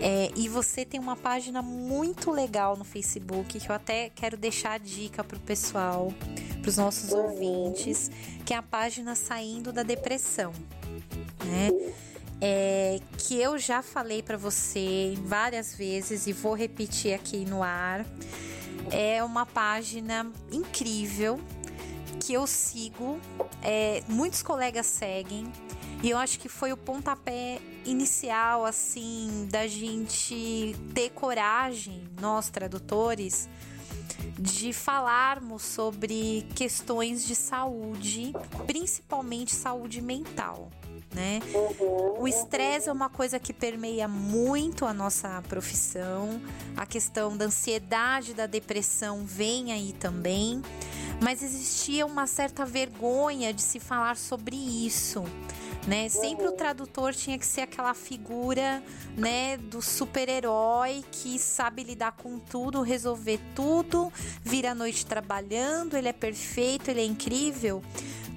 É, 0.00 0.30
e 0.34 0.48
você 0.48 0.84
tem 0.84 0.98
uma 0.98 1.14
página 1.14 1.60
muito 1.60 2.30
legal 2.30 2.76
no 2.76 2.84
Facebook 2.84 3.60
que 3.60 3.70
eu 3.70 3.74
até 3.74 4.08
quero 4.08 4.36
deixar 4.36 4.72
a 4.72 4.78
dica 4.78 5.22
pro 5.22 5.38
pessoal, 5.40 6.12
pros 6.62 6.78
nossos 6.78 7.12
uhum. 7.12 7.24
ouvintes, 7.24 8.10
que 8.46 8.54
é 8.54 8.56
a 8.56 8.62
página 8.62 9.14
Saindo 9.14 9.72
da 9.72 9.82
Depressão, 9.82 10.52
né? 11.44 11.70
É, 12.42 12.98
que 13.18 13.38
eu 13.38 13.58
já 13.58 13.82
falei 13.82 14.22
para 14.22 14.38
você 14.38 15.14
várias 15.24 15.74
vezes 15.74 16.26
e 16.26 16.32
vou 16.32 16.54
repetir 16.54 17.12
aqui 17.12 17.44
no 17.44 17.62
ar. 17.62 18.06
É 18.90 19.22
uma 19.22 19.44
página 19.44 20.26
incrível 20.50 21.38
que 22.18 22.32
eu 22.32 22.46
sigo, 22.46 23.20
é, 23.62 24.02
muitos 24.08 24.42
colegas 24.42 24.86
seguem. 24.86 25.52
E 26.02 26.08
eu 26.08 26.16
acho 26.16 26.38
que 26.38 26.48
foi 26.48 26.72
o 26.72 26.76
pontapé 26.78 27.60
inicial, 27.84 28.64
assim, 28.64 29.46
da 29.50 29.66
gente 29.66 30.74
ter 30.94 31.10
coragem, 31.10 32.08
nós 32.18 32.48
tradutores, 32.48 33.48
de 34.38 34.72
falarmos 34.72 35.62
sobre 35.62 36.46
questões 36.54 37.26
de 37.26 37.36
saúde, 37.36 38.32
principalmente 38.66 39.54
saúde 39.54 40.00
mental. 40.00 40.70
Né? 41.14 41.40
O 42.18 42.26
estresse 42.26 42.88
é 42.88 42.92
uma 42.92 43.10
coisa 43.10 43.38
que 43.38 43.52
permeia 43.52 44.08
muito 44.08 44.86
a 44.86 44.94
nossa 44.94 45.42
profissão, 45.48 46.40
a 46.76 46.86
questão 46.86 47.36
da 47.36 47.46
ansiedade, 47.46 48.32
da 48.32 48.46
depressão 48.46 49.24
vem 49.24 49.72
aí 49.72 49.92
também, 49.92 50.62
mas 51.20 51.42
existia 51.42 52.06
uma 52.06 52.26
certa 52.26 52.64
vergonha 52.64 53.52
de 53.52 53.60
se 53.60 53.80
falar 53.80 54.16
sobre 54.16 54.56
isso 54.56 55.24
né? 55.86 56.08
Sempre 56.08 56.46
o 56.46 56.52
tradutor 56.52 57.14
tinha 57.14 57.38
que 57.38 57.46
ser 57.46 57.62
aquela 57.62 57.94
figura, 57.94 58.82
né, 59.16 59.56
do 59.56 59.80
super-herói 59.80 61.04
que 61.10 61.38
sabe 61.38 61.82
lidar 61.82 62.12
com 62.12 62.38
tudo, 62.38 62.82
resolver 62.82 63.40
tudo, 63.54 64.12
vira 64.42 64.72
a 64.72 64.74
noite 64.74 65.06
trabalhando, 65.06 65.96
ele 65.96 66.08
é 66.08 66.12
perfeito, 66.12 66.90
ele 66.90 67.00
é 67.00 67.04
incrível. 67.04 67.82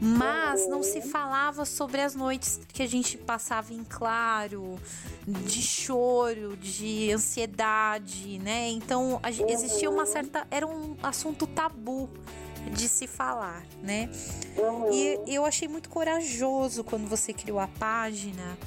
Mas 0.01 0.67
não 0.67 0.83
se 0.83 1.01
falava 1.01 1.63
sobre 1.63 2.01
as 2.01 2.13
noites 2.13 2.59
que 2.73 2.81
a 2.81 2.87
gente 2.87 3.17
passava 3.17 3.73
em 3.73 3.85
claro, 3.85 4.77
de 5.25 5.61
choro, 5.61 6.57
de 6.57 7.09
ansiedade, 7.11 8.37
né? 8.39 8.69
Então 8.69 9.21
existia 9.47 9.89
uma 9.89 10.05
certa. 10.05 10.45
Era 10.51 10.67
um 10.67 10.97
assunto 11.01 11.47
tabu 11.47 12.09
de 12.71 12.87
se 12.87 13.07
falar, 13.07 13.63
né? 13.81 14.09
Uhum. 14.57 14.91
E 14.91 15.19
eu 15.27 15.45
achei 15.45 15.67
muito 15.67 15.89
corajoso 15.89 16.83
quando 16.83 17.07
você 17.07 17.33
criou 17.33 17.59
a 17.59 17.67
página, 17.67 18.57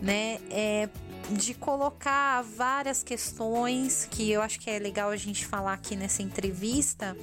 né? 0.00 0.38
É, 0.50 0.88
de 1.30 1.54
colocar 1.54 2.42
várias 2.42 3.02
questões 3.02 4.06
que 4.10 4.30
eu 4.30 4.42
acho 4.42 4.58
que 4.60 4.70
é 4.70 4.78
legal 4.78 5.10
a 5.10 5.16
gente 5.16 5.46
falar 5.46 5.74
aqui 5.74 5.96
nessa 5.96 6.22
entrevista 6.22 7.16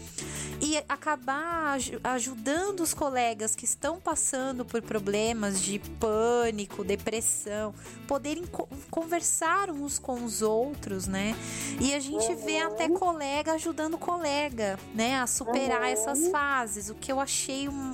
e 0.62 0.78
acabar 0.88 1.78
ajudando 2.04 2.82
os 2.82 2.94
colegas 2.94 3.56
que 3.56 3.66
estão 3.66 4.00
passando 4.00 4.66
por 4.66 4.82
problemas 4.82 5.62
de 5.62 5.80
pânico, 6.00 6.84
depressão, 6.84 7.74
poderem 8.08 8.44
conversar 8.90 9.70
uns 9.70 10.00
com 10.00 10.24
os 10.24 10.42
outros, 10.42 11.08
né? 11.08 11.36
E 11.80 11.94
a 11.94 12.00
gente 12.00 12.32
uhum. 12.32 12.46
vê 12.46 12.60
até 12.60 12.90
colega 12.90 13.54
ajudando 13.54 13.98
colega, 13.98 14.80
né, 14.94 15.20
a 15.20 15.28
superar 15.28 15.82
uhum. 15.82 15.88
essas 15.88 16.28
fases, 16.30 16.90
o 16.90 16.96
que 16.96 17.12
eu 17.12 17.20
achei 17.20 17.68
um, 17.70 17.94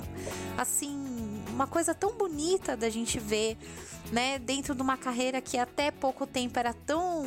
assim 0.56 1.05
uma 1.56 1.66
coisa 1.66 1.94
tão 1.94 2.12
bonita 2.12 2.76
da 2.76 2.90
gente 2.90 3.18
ver 3.18 3.56
né, 4.12 4.38
dentro 4.38 4.74
de 4.74 4.82
uma 4.82 4.96
carreira 4.96 5.40
que 5.40 5.56
até 5.56 5.90
pouco 5.90 6.26
tempo 6.26 6.58
era 6.58 6.74
tão 6.74 7.24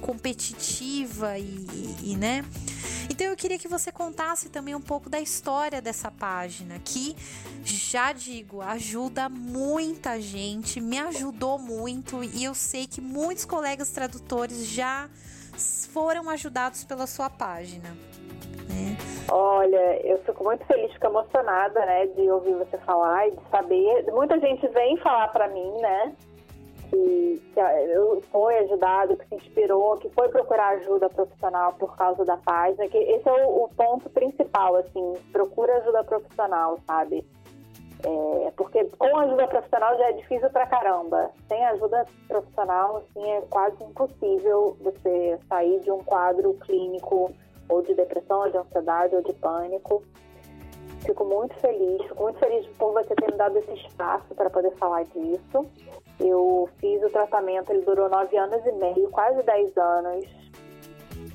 competitiva 0.00 1.38
e, 1.38 1.66
e, 2.02 2.16
né? 2.16 2.44
Então 3.08 3.28
eu 3.28 3.36
queria 3.36 3.58
que 3.58 3.68
você 3.68 3.92
contasse 3.92 4.48
também 4.48 4.74
um 4.74 4.80
pouco 4.80 5.08
da 5.08 5.20
história 5.20 5.80
dessa 5.80 6.10
página, 6.10 6.80
que 6.84 7.16
já 7.64 8.12
digo, 8.12 8.60
ajuda 8.60 9.28
muita 9.28 10.20
gente, 10.20 10.80
me 10.80 10.98
ajudou 10.98 11.56
muito 11.58 12.24
e 12.24 12.42
eu 12.42 12.54
sei 12.54 12.88
que 12.88 13.00
muitos 13.00 13.44
colegas 13.44 13.90
tradutores 13.90 14.66
já 14.66 15.08
foram 15.92 16.28
ajudados 16.28 16.82
pela 16.82 17.06
sua 17.06 17.30
página. 17.30 17.96
Né? 18.68 18.89
Olha, 19.30 20.04
eu 20.04 20.18
fico 20.18 20.42
muito 20.42 20.64
feliz, 20.66 20.92
fico 20.92 21.06
emocionada, 21.06 21.86
né, 21.86 22.06
de 22.06 22.28
ouvir 22.30 22.54
você 22.54 22.76
falar 22.78 23.28
e 23.28 23.30
de 23.30 23.48
saber. 23.48 24.10
Muita 24.12 24.38
gente 24.40 24.66
vem 24.68 24.96
falar 24.96 25.28
para 25.28 25.46
mim, 25.48 25.72
né, 25.80 26.12
que, 26.90 27.42
que 27.54 28.26
foi 28.32 28.58
ajudado, 28.58 29.16
que 29.16 29.28
se 29.28 29.34
inspirou, 29.36 29.96
que 29.98 30.10
foi 30.10 30.28
procurar 30.30 30.70
ajuda 30.70 31.08
profissional 31.08 31.72
por 31.74 31.96
causa 31.96 32.24
da 32.24 32.36
página, 32.38 32.88
que 32.88 32.98
esse 32.98 33.28
é 33.28 33.46
o, 33.46 33.64
o 33.64 33.68
ponto 33.68 34.10
principal, 34.10 34.74
assim, 34.76 35.14
procura 35.30 35.76
ajuda 35.76 36.02
profissional, 36.02 36.78
sabe? 36.84 37.24
É, 38.02 38.50
porque 38.56 38.84
com 38.98 39.16
ajuda 39.18 39.46
profissional 39.46 39.96
já 39.98 40.08
é 40.08 40.12
difícil 40.12 40.48
pra 40.50 40.66
caramba. 40.66 41.30
Sem 41.46 41.62
ajuda 41.66 42.06
profissional, 42.26 42.96
assim, 42.96 43.30
é 43.30 43.42
quase 43.42 43.84
impossível 43.84 44.76
você 44.80 45.38
sair 45.48 45.80
de 45.80 45.90
um 45.92 45.98
quadro 45.98 46.54
clínico 46.54 47.30
ou 47.70 47.82
de 47.82 47.94
depressão, 47.94 48.40
ou 48.40 48.50
de 48.50 48.56
ansiedade, 48.56 49.14
ou 49.14 49.22
de 49.22 49.32
pânico. 49.34 50.02
Fico 51.04 51.24
muito 51.24 51.54
feliz, 51.60 52.02
fico 52.02 52.22
muito 52.22 52.38
feliz 52.38 52.66
por 52.76 52.92
você 52.92 53.14
ter 53.14 53.30
me 53.30 53.38
dado 53.38 53.56
esse 53.56 53.72
espaço 53.72 54.34
para 54.34 54.50
poder 54.50 54.72
falar 54.76 55.04
disso. 55.04 55.66
Eu 56.18 56.68
fiz 56.78 57.02
o 57.02 57.08
tratamento, 57.08 57.70
ele 57.70 57.82
durou 57.82 58.10
nove 58.10 58.36
anos 58.36 58.64
e 58.66 58.72
meio, 58.72 59.08
quase 59.10 59.42
dez 59.42 59.74
anos. 59.78 60.39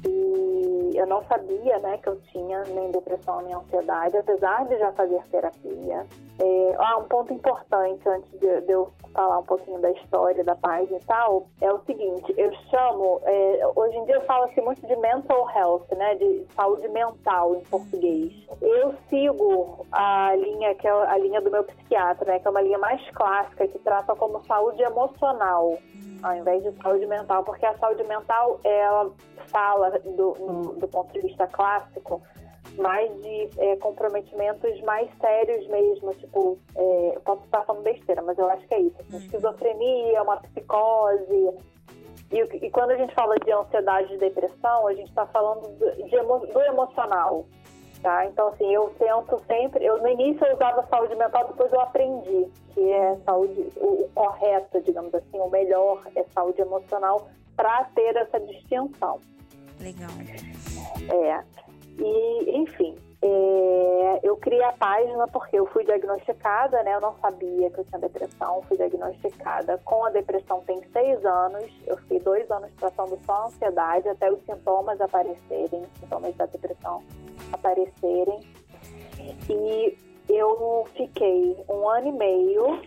E 0.05 0.97
eu 0.97 1.05
não 1.07 1.23
sabia, 1.25 1.77
né, 1.79 1.97
que 1.97 2.09
eu 2.09 2.19
tinha 2.31 2.63
nem 2.63 2.91
depressão 2.91 3.41
nem 3.41 3.53
ansiedade, 3.53 4.17
apesar 4.17 4.65
de 4.65 4.77
já 4.77 4.91
fazer 4.93 5.21
terapia. 5.29 6.05
É, 6.39 6.75
ah, 6.77 6.97
um 6.97 7.03
ponto 7.03 7.33
importante 7.33 8.07
antes 8.07 8.31
de, 8.39 8.61
de, 8.61 8.71
eu 8.71 8.91
falar 9.13 9.39
um 9.39 9.43
pouquinho 9.43 9.79
da 9.79 9.91
história 9.91 10.43
da 10.43 10.55
página 10.55 10.97
e 10.97 11.05
tal, 11.05 11.47
é 11.61 11.71
o 11.71 11.79
seguinte, 11.85 12.33
eu 12.37 12.51
chamo, 12.69 13.21
é, 13.23 13.61
hoje 13.75 13.97
em 13.97 14.05
dia 14.05 14.15
eu 14.15 14.21
falo 14.21 14.45
assim 14.45 14.61
muito 14.61 14.85
de 14.85 14.95
mental 14.97 15.49
health, 15.55 15.85
né, 15.95 16.15
de 16.15 16.45
saúde 16.55 16.87
mental 16.89 17.55
em 17.55 17.61
português. 17.61 18.33
Eu 18.61 18.93
sigo 19.09 19.85
a 19.91 20.35
linha 20.35 20.75
que 20.75 20.87
é 20.87 20.91
a 20.91 21.17
linha 21.17 21.41
do 21.41 21.51
meu 21.51 21.63
psiquiatra, 21.63 22.33
né, 22.33 22.39
que 22.39 22.47
é 22.47 22.51
uma 22.51 22.61
linha 22.61 22.77
mais 22.77 23.01
clássica 23.11 23.67
que 23.67 23.79
trata 23.79 24.15
como 24.15 24.43
saúde 24.45 24.81
emocional 24.81 25.77
ao 26.25 26.35
invés 26.35 26.63
de 26.63 26.71
saúde 26.81 27.05
mental, 27.05 27.43
porque 27.43 27.65
a 27.65 27.77
saúde 27.77 28.03
mental 28.03 28.59
ela 28.63 29.11
fala 29.47 29.91
do, 29.99 30.73
do 30.79 30.87
ponto 30.87 31.13
de 31.13 31.21
vista 31.21 31.45
clássico 31.45 32.19
mais 32.79 33.11
de 33.21 33.49
é, 33.59 33.75
comprometimentos 33.77 34.81
mais 34.81 35.07
sérios 35.21 35.67
mesmo, 35.67 36.15
tipo, 36.15 36.57
é, 36.75 37.19
posso 37.23 37.43
estar 37.45 37.61
falando 37.61 37.83
besteira, 37.83 38.23
mas 38.23 38.37
eu 38.39 38.49
acho 38.49 38.67
que 38.67 38.73
é 38.73 38.81
isso, 38.81 38.95
assim, 39.01 39.17
esquizofrenia, 39.17 40.23
uma 40.23 40.37
psicose, 40.37 41.53
e, 42.31 42.39
e, 42.65 42.71
quando 42.71 42.89
a 42.89 42.97
gente 42.97 43.13
fala 43.13 43.35
de 43.35 43.51
ansiedade 43.51 44.11
e 44.15 44.17
depressão, 44.17 44.87
a 44.87 44.93
gente 44.95 45.09
está 45.09 45.27
falando 45.27 45.69
do, 45.77 45.91
de 45.91 46.51
do 46.51 46.61
emocional, 46.63 47.45
tá? 48.01 48.25
Então, 48.25 48.49
assim, 48.49 48.73
eu 48.73 48.93
tento 48.97 49.41
sempre, 49.47 49.85
eu 49.85 50.01
no 50.01 50.07
início 50.07 50.45
eu 50.45 50.55
usava 50.55 50.85
saúde 50.87 51.15
mental, 51.15 51.47
depois 51.47 51.71
eu 51.71 51.79
aprendi 51.79 52.47
que 52.73 52.91
é 52.91 53.17
saúde, 53.25 53.67
o, 53.77 54.03
o 54.03 54.09
correto, 54.13 54.81
digamos 54.81 55.13
assim, 55.13 55.39
o 55.39 55.49
melhor 55.49 56.01
é 56.15 56.23
saúde 56.33 56.61
emocional 56.61 57.29
para 57.55 57.85
ter 57.95 58.15
essa 58.15 58.39
distinção. 58.39 59.19
Legal. 59.79 60.09
É. 61.09 61.43
E, 61.97 62.57
enfim, 62.57 62.95
É, 63.21 64.19
eu 64.23 64.35
criei 64.37 64.63
a 64.63 64.73
página 64.73 65.27
porque 65.27 65.57
eu 65.57 65.65
fui 65.67 65.83
diagnosticada, 65.83 66.81
né? 66.83 66.95
Eu 66.95 67.01
não 67.01 67.15
sabia 67.19 67.69
que 67.69 67.79
eu 67.79 67.85
tinha 67.85 67.99
depressão, 67.99 68.61
fui 68.63 68.77
diagnosticada 68.77 69.79
com 69.83 70.05
a 70.05 70.09
depressão 70.09 70.61
tem 70.61 70.81
seis 70.91 71.23
anos. 71.25 71.71
Eu 71.87 71.97
fiquei 71.97 72.19
dois 72.19 72.49
anos 72.51 72.71
tratando 72.77 73.19
só 73.25 73.33
a 73.33 73.45
ansiedade 73.45 74.07
até 74.09 74.31
os 74.31 74.39
sintomas 74.45 74.99
aparecerem, 74.99 75.83
sintomas 75.99 76.35
da 76.35 76.45
depressão 76.45 77.03
aparecerem. 77.51 78.39
E 79.49 79.97
eu 80.29 80.85
fiquei 80.95 81.57
um 81.69 81.87
ano 81.89 82.07
e 82.07 82.11
meio, 82.11 82.81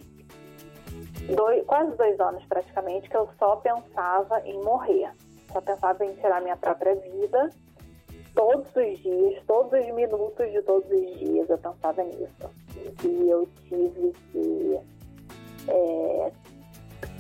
dois, 1.34 1.64
quase 1.66 1.96
dois 1.96 2.18
anos 2.20 2.44
praticamente, 2.46 3.08
que 3.08 3.16
eu 3.16 3.28
só 3.38 3.56
pensava 3.56 4.40
em 4.44 4.62
morrer. 4.62 5.10
Só 5.52 5.60
pensava 5.60 6.04
em 6.04 6.12
tirar 6.14 6.42
minha 6.42 6.56
própria 6.56 6.94
vida 6.94 7.50
todos 8.34 8.68
os 8.74 8.98
dias, 8.98 9.42
todos 9.46 9.72
os 9.72 9.94
minutos 9.94 10.50
de 10.50 10.62
todos 10.62 10.90
os 10.90 11.18
dias 11.18 11.48
eu 11.48 11.58
pensava 11.58 12.02
nisso. 12.02 12.50
E 13.04 13.28
eu 13.28 13.48
tive 13.68 14.12
que 14.32 14.80
é, 15.68 16.32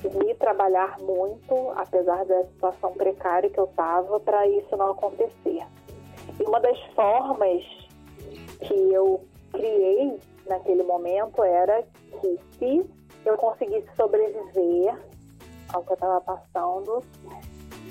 me 0.04 0.34
trabalhar 0.34 0.98
muito, 1.00 1.72
apesar 1.76 2.24
da 2.24 2.44
situação 2.44 2.92
precária 2.94 3.50
que 3.50 3.58
eu 3.58 3.64
estava, 3.64 4.20
para 4.20 4.46
isso 4.48 4.76
não 4.76 4.92
acontecer. 4.92 5.66
E 6.38 6.42
uma 6.44 6.60
das 6.60 6.80
formas 6.94 7.62
que 8.60 8.92
eu 8.92 9.20
criei 9.52 10.18
naquele 10.46 10.82
momento 10.82 11.42
era 11.42 11.82
que 12.20 12.38
se 12.58 12.90
eu 13.24 13.36
conseguisse 13.36 13.88
sobreviver 13.96 14.96
ao 15.72 15.82
que 15.82 15.90
eu 15.90 15.94
estava 15.94 16.20
passando, 16.20 17.02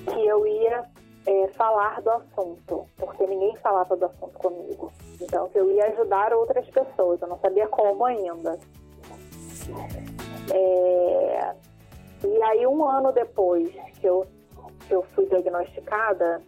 que 0.05 0.25
eu 0.25 0.47
ia 0.47 0.85
é, 1.27 1.47
falar 1.49 2.01
do 2.01 2.09
assunto, 2.09 2.87
porque 2.95 3.27
ninguém 3.27 3.53
falava 3.57 3.97
do 3.97 4.05
assunto 4.05 4.39
comigo. 4.39 4.91
Então, 5.19 5.49
eu 5.53 5.69
ia 5.71 5.85
ajudar 5.87 6.33
outras 6.33 6.65
pessoas, 6.69 7.21
eu 7.21 7.27
não 7.27 7.37
sabia 7.39 7.67
como 7.67 8.05
ainda. 8.05 8.57
É, 10.53 11.53
e 12.23 12.43
aí, 12.43 12.65
um 12.65 12.83
ano 12.87 13.11
depois 13.11 13.69
que 13.99 14.07
eu, 14.07 14.25
que 14.87 14.95
eu 14.95 15.03
fui 15.13 15.25
diagnosticada, 15.25 16.41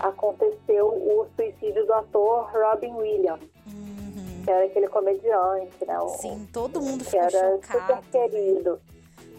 aconteceu 0.00 0.88
o 0.88 1.26
suicídio 1.36 1.86
do 1.86 1.94
ator 1.94 2.50
Robin 2.52 2.94
Williams, 2.94 3.40
uhum. 3.66 4.42
que 4.44 4.50
era 4.50 4.64
aquele 4.64 4.88
comediante, 4.88 5.86
né? 5.86 5.98
Sim, 6.18 6.48
todo 6.52 6.80
mundo 6.80 7.04
ficou 7.04 7.20
que 7.28 7.36
era 7.36 7.52
chocado, 7.52 8.02
super 8.02 8.10
querido. 8.10 8.80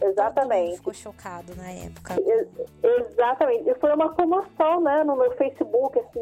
Exatamente. 0.01 0.77
ficou 0.77 0.93
chocado 0.93 1.55
na 1.55 1.71
época. 1.71 2.15
Exatamente. 2.83 3.69
E 3.69 3.75
foi 3.75 3.93
uma 3.93 4.09
comoção, 4.09 4.81
né, 4.81 5.03
no 5.03 5.15
meu 5.15 5.31
Facebook, 5.37 5.99
assim, 5.99 6.19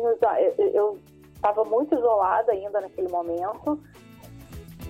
eu 0.74 1.00
estava 1.36 1.64
muito 1.64 1.96
isolada 1.96 2.52
ainda 2.52 2.82
naquele 2.82 3.08
momento. 3.08 3.80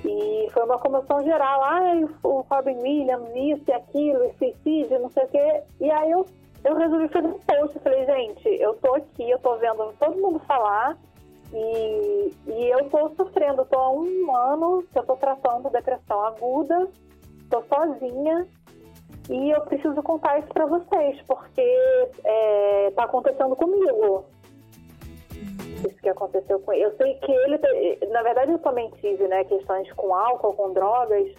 E 0.04 0.48
foi 0.52 0.64
uma 0.64 0.80
comoção 0.80 1.24
geral. 1.24 1.64
Ai, 1.64 2.06
o 2.24 2.42
Robin 2.50 2.78
Williams, 2.78 3.30
isso 3.36 3.64
e 3.68 3.74
aquilo, 3.74 4.24
e 4.26 4.34
suicídio, 4.38 5.00
não 5.00 5.10
sei 5.10 5.24
o 5.24 5.28
quê. 5.28 5.64
E 5.80 5.92
aí 5.92 6.12
eu, 6.12 6.26
eu 6.64 6.76
resolvi 6.76 7.08
fazer 7.10 7.28
um 7.28 7.40
post. 7.40 7.76
Eu 7.76 7.82
falei, 7.82 8.06
gente, 8.06 8.48
eu 8.62 8.74
tô 8.76 8.96
aqui, 8.96 9.30
eu 9.30 9.40
tô 9.40 9.58
vendo 9.58 9.94
todo 10.00 10.18
mundo 10.18 10.40
falar. 10.48 10.98
E, 11.54 12.34
e 12.48 12.70
eu 12.70 12.90
tô 12.90 13.10
sofrendo, 13.16 13.62
eu 13.62 13.66
tô 13.66 13.78
há 13.78 13.92
um 13.92 14.36
ano 14.36 14.84
que 14.92 15.00
eu 15.00 15.04
tô 15.04 15.16
tratando 15.16 15.70
depressão 15.72 16.24
aguda, 16.26 16.88
tô 17.50 17.64
sozinha 17.64 18.48
e 19.30 19.52
eu 19.52 19.62
preciso 19.62 20.02
contar 20.02 20.40
isso 20.40 20.48
para 20.50 20.66
vocês, 20.66 21.22
porque 21.28 21.62
é, 22.24 22.92
tá 22.96 23.04
acontecendo 23.04 23.56
comigo. 23.56 24.26
Isso 25.88 26.02
que 26.02 26.10
aconteceu 26.10 26.60
com 26.60 26.74
ele. 26.74 26.86
Eu 26.86 26.98
sei 26.98 27.14
que 27.20 27.32
ele, 27.32 27.60
na 28.10 28.24
verdade, 28.24 28.52
eu 28.52 28.60
também 28.60 28.90
tive, 29.00 29.28
né, 29.28 29.44
questões 29.44 29.92
com 29.94 30.16
álcool, 30.16 30.54
com 30.54 30.74
drogas, 30.74 31.32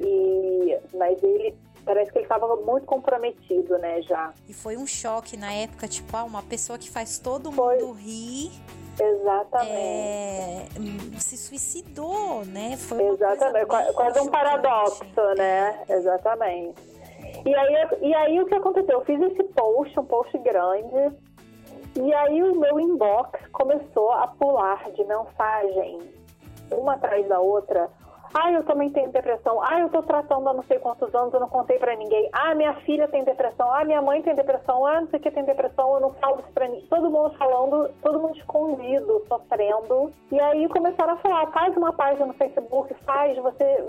e 0.00 0.76
mas 0.94 1.22
ele 1.22 1.56
parece 1.84 2.10
que 2.10 2.18
ele 2.18 2.24
estava 2.24 2.56
muito 2.56 2.84
comprometido, 2.86 3.78
né, 3.78 4.02
já. 4.02 4.34
E 4.48 4.52
foi 4.52 4.76
um 4.76 4.86
choque 4.86 5.36
na 5.36 5.52
época, 5.52 5.86
tipo, 5.86 6.14
ah, 6.16 6.24
uma 6.24 6.42
pessoa 6.42 6.76
que 6.76 6.90
faz 6.90 7.20
todo 7.20 7.52
foi. 7.52 7.78
mundo 7.78 7.92
rir. 7.92 8.50
Exatamente. 9.00 9.72
É, 9.72 10.66
se 11.20 11.36
suicidou, 11.36 12.44
né? 12.44 12.76
Foi 12.76 13.00
Exatamente, 13.00 13.66
quase 13.66 14.18
um 14.18 14.28
paradoxo, 14.28 15.04
né? 15.36 15.84
É. 15.88 15.94
Exatamente. 15.94 16.97
E 17.44 17.54
aí, 17.54 17.88
e 18.02 18.14
aí 18.14 18.40
o 18.40 18.46
que 18.46 18.54
aconteceu? 18.54 18.98
Eu 18.98 19.04
fiz 19.04 19.20
esse 19.20 19.42
post, 19.44 19.98
um 19.98 20.04
post 20.04 20.36
grande, 20.38 21.16
e 21.96 22.14
aí 22.14 22.42
o 22.42 22.54
meu 22.54 22.78
inbox 22.78 23.40
começou 23.52 24.12
a 24.12 24.26
pular 24.28 24.90
de 24.92 25.04
mensagem, 25.04 26.00
uma 26.70 26.94
atrás 26.94 27.26
da 27.28 27.40
outra. 27.40 27.88
Ah, 28.34 28.52
eu 28.52 28.62
também 28.64 28.90
tenho 28.90 29.10
depressão. 29.10 29.60
Ah, 29.62 29.80
eu 29.80 29.88
tô 29.88 30.02
tratando 30.02 30.48
há 30.48 30.52
não 30.52 30.62
sei 30.64 30.78
quantos 30.78 31.14
anos, 31.14 31.32
eu 31.32 31.40
não 31.40 31.48
contei 31.48 31.78
para 31.78 31.96
ninguém. 31.96 32.28
Ah, 32.32 32.54
minha 32.54 32.74
filha 32.80 33.08
tem 33.08 33.24
depressão. 33.24 33.72
Ah, 33.72 33.84
minha 33.84 34.02
mãe 34.02 34.22
tem 34.22 34.34
depressão. 34.34 34.86
Ah, 34.86 35.00
não 35.00 35.08
sei 35.08 35.18
o 35.18 35.22
que 35.22 35.30
tem 35.30 35.44
depressão, 35.44 35.94
eu 35.94 36.00
não 36.00 36.14
falo 36.14 36.40
isso 36.40 36.52
pra 36.52 36.68
ninguém. 36.68 36.86
Todo 36.88 37.10
mundo 37.10 37.34
falando, 37.38 37.90
todo 38.02 38.20
mundo 38.20 38.36
escondido, 38.36 39.24
sofrendo. 39.28 40.12
E 40.30 40.40
aí 40.40 40.68
começaram 40.68 41.14
a 41.14 41.16
falar, 41.18 41.46
faz 41.52 41.76
uma 41.76 41.92
página 41.92 42.26
no 42.26 42.34
Facebook, 42.34 42.94
faz, 43.04 43.36
você 43.38 43.84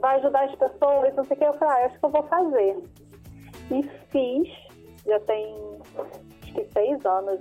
vai 0.00 0.16
ajudar 0.16 0.44
as 0.44 0.54
pessoas, 0.54 1.14
não 1.14 1.24
sei 1.24 1.36
o 1.36 1.38
que. 1.40 1.44
Eu 1.44 1.54
falei, 1.54 1.82
ah, 1.82 1.86
acho 1.86 1.98
que 1.98 2.04
eu 2.04 2.10
vou 2.10 2.22
fazer. 2.24 2.76
E 3.70 3.82
fiz, 4.10 4.48
já 5.06 5.20
tem 5.20 5.56
acho 6.50 6.54
que 6.54 6.64
seis 6.72 7.04
anos, 7.06 7.40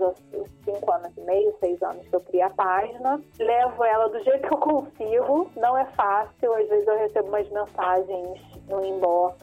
cinco 0.64 0.92
anos 0.92 1.12
e 1.18 1.22
meio, 1.22 1.54
seis 1.60 1.82
anos 1.82 2.08
que 2.08 2.16
eu 2.16 2.22
criei 2.22 2.44
a 2.44 2.50
página. 2.52 3.20
Levo 3.40 3.84
ela 3.84 4.08
do 4.10 4.24
jeito 4.24 4.48
que 4.48 4.54
eu 4.54 4.58
consigo. 4.58 5.50
Não 5.56 5.78
é 5.78 5.86
fácil, 5.86 6.54
às 6.54 6.70
vezes 6.70 6.88
eu 6.88 6.98
recebo 6.98 7.28
umas 7.30 7.50
mensagens 7.50 8.40
no 8.68 8.86
inbox 8.86 9.38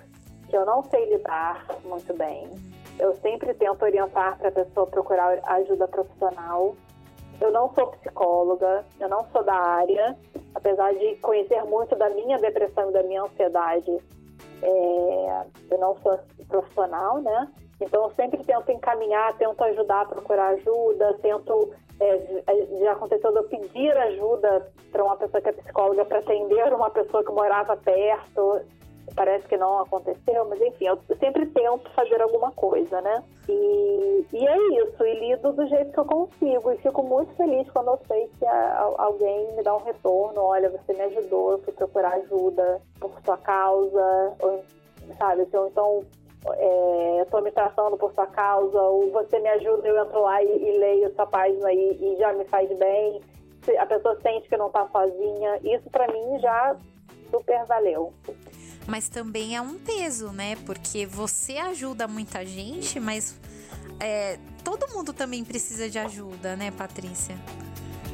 que 0.48 0.56
eu 0.56 0.64
não 0.64 0.82
sei 0.84 1.12
lidar 1.12 1.66
muito 1.84 2.14
bem. 2.16 2.48
Eu 2.98 3.14
sempre 3.16 3.52
tento 3.54 3.82
orientar 3.82 4.38
para 4.38 4.48
a 4.48 4.52
pessoa 4.52 4.86
procurar 4.86 5.38
ajuda 5.44 5.88
profissional. 5.88 6.74
Eu 7.40 7.50
não 7.50 7.74
sou 7.74 7.88
psicóloga, 7.88 8.84
eu 8.98 9.08
não 9.08 9.26
sou 9.30 9.42
da 9.42 9.54
área, 9.54 10.16
apesar 10.54 10.94
de 10.94 11.16
conhecer 11.16 11.62
muito 11.64 11.94
da 11.96 12.08
minha 12.10 12.38
depressão 12.38 12.88
e 12.88 12.92
da 12.92 13.02
minha 13.02 13.22
ansiedade. 13.24 13.90
É, 14.62 15.44
eu 15.70 15.78
não 15.78 15.96
sou 15.96 16.18
profissional, 16.48 17.20
né? 17.20 17.52
Então, 17.80 18.04
eu 18.04 18.10
sempre 18.10 18.42
tento 18.44 18.70
encaminhar, 18.72 19.36
tento 19.36 19.62
ajudar 19.62 20.08
procurar 20.08 20.48
ajuda, 20.48 21.14
tento. 21.20 21.74
É, 21.98 22.42
já 22.78 22.92
aconteceu 22.92 23.32
de 23.32 23.38
eu 23.38 23.44
pedir 23.44 23.96
ajuda 23.96 24.70
para 24.92 25.02
uma 25.02 25.16
pessoa 25.16 25.40
que 25.40 25.48
é 25.48 25.52
psicóloga 25.52 26.04
para 26.04 26.18
atender 26.18 26.72
uma 26.72 26.90
pessoa 26.90 27.24
que 27.24 27.32
morava 27.32 27.76
perto. 27.76 28.60
Parece 29.14 29.46
que 29.46 29.56
não 29.56 29.78
aconteceu, 29.78 30.44
mas 30.48 30.60
enfim, 30.60 30.86
eu 30.86 30.98
sempre 31.18 31.46
tento 31.46 31.88
fazer 31.92 32.20
alguma 32.20 32.50
coisa, 32.50 33.00
né? 33.00 33.22
E, 33.48 34.26
e 34.32 34.46
é 34.46 34.56
isso, 34.82 35.06
e 35.06 35.20
lido 35.20 35.52
do 35.52 35.66
jeito 35.68 35.92
que 35.92 36.00
eu 36.00 36.04
consigo. 36.04 36.72
E 36.72 36.78
fico 36.78 37.02
muito 37.02 37.32
feliz 37.36 37.70
quando 37.70 37.92
eu 37.92 38.00
sei 38.08 38.28
que 38.36 38.44
a, 38.44 38.94
alguém 38.98 39.54
me 39.54 39.62
dá 39.62 39.76
um 39.76 39.84
retorno: 39.84 40.40
olha, 40.42 40.70
você 40.70 40.92
me 40.92 41.02
ajudou, 41.02 41.52
eu 41.52 41.58
fui 41.58 41.72
procurar 41.72 42.14
ajuda 42.14 42.82
por 42.98 43.12
sua 43.24 43.36
causa, 43.38 44.34
ou, 44.40 44.62
sabe? 45.18 45.46
Ou 45.54 45.68
então 45.68 46.02
é, 46.44 47.22
estou 47.22 47.42
me 47.42 47.50
tratando 47.50 47.96
por 47.96 48.12
sua 48.14 48.26
causa, 48.26 48.80
ou 48.80 49.10
você 49.10 49.38
me 49.38 49.48
ajuda, 49.48 49.88
eu 49.88 50.02
entro 50.02 50.20
lá 50.22 50.42
e, 50.42 50.46
e 50.46 50.78
leio 50.78 51.14
sua 51.14 51.26
página 51.26 51.72
e, 51.72 51.98
e, 52.00 52.16
já 52.16 52.32
me 52.32 52.44
faz 52.44 52.68
bem. 52.78 53.20
A 53.78 53.86
pessoa 53.86 54.18
sente 54.22 54.48
que 54.48 54.56
não 54.56 54.68
está 54.68 54.86
sozinha. 54.88 55.58
Isso 55.64 55.90
para 55.90 56.06
mim 56.06 56.38
já 56.38 56.76
super 57.30 57.64
valeu. 57.66 58.12
Mas 58.86 59.08
também 59.08 59.56
é 59.56 59.60
um 59.60 59.76
peso, 59.78 60.30
né? 60.30 60.54
Porque 60.64 61.04
você 61.04 61.58
ajuda 61.58 62.06
muita 62.06 62.46
gente, 62.46 63.00
mas 63.00 63.40
é, 63.98 64.38
todo 64.62 64.86
mundo 64.94 65.12
também 65.12 65.44
precisa 65.44 65.90
de 65.90 65.98
ajuda, 65.98 66.54
né, 66.54 66.70
Patrícia? 66.70 67.34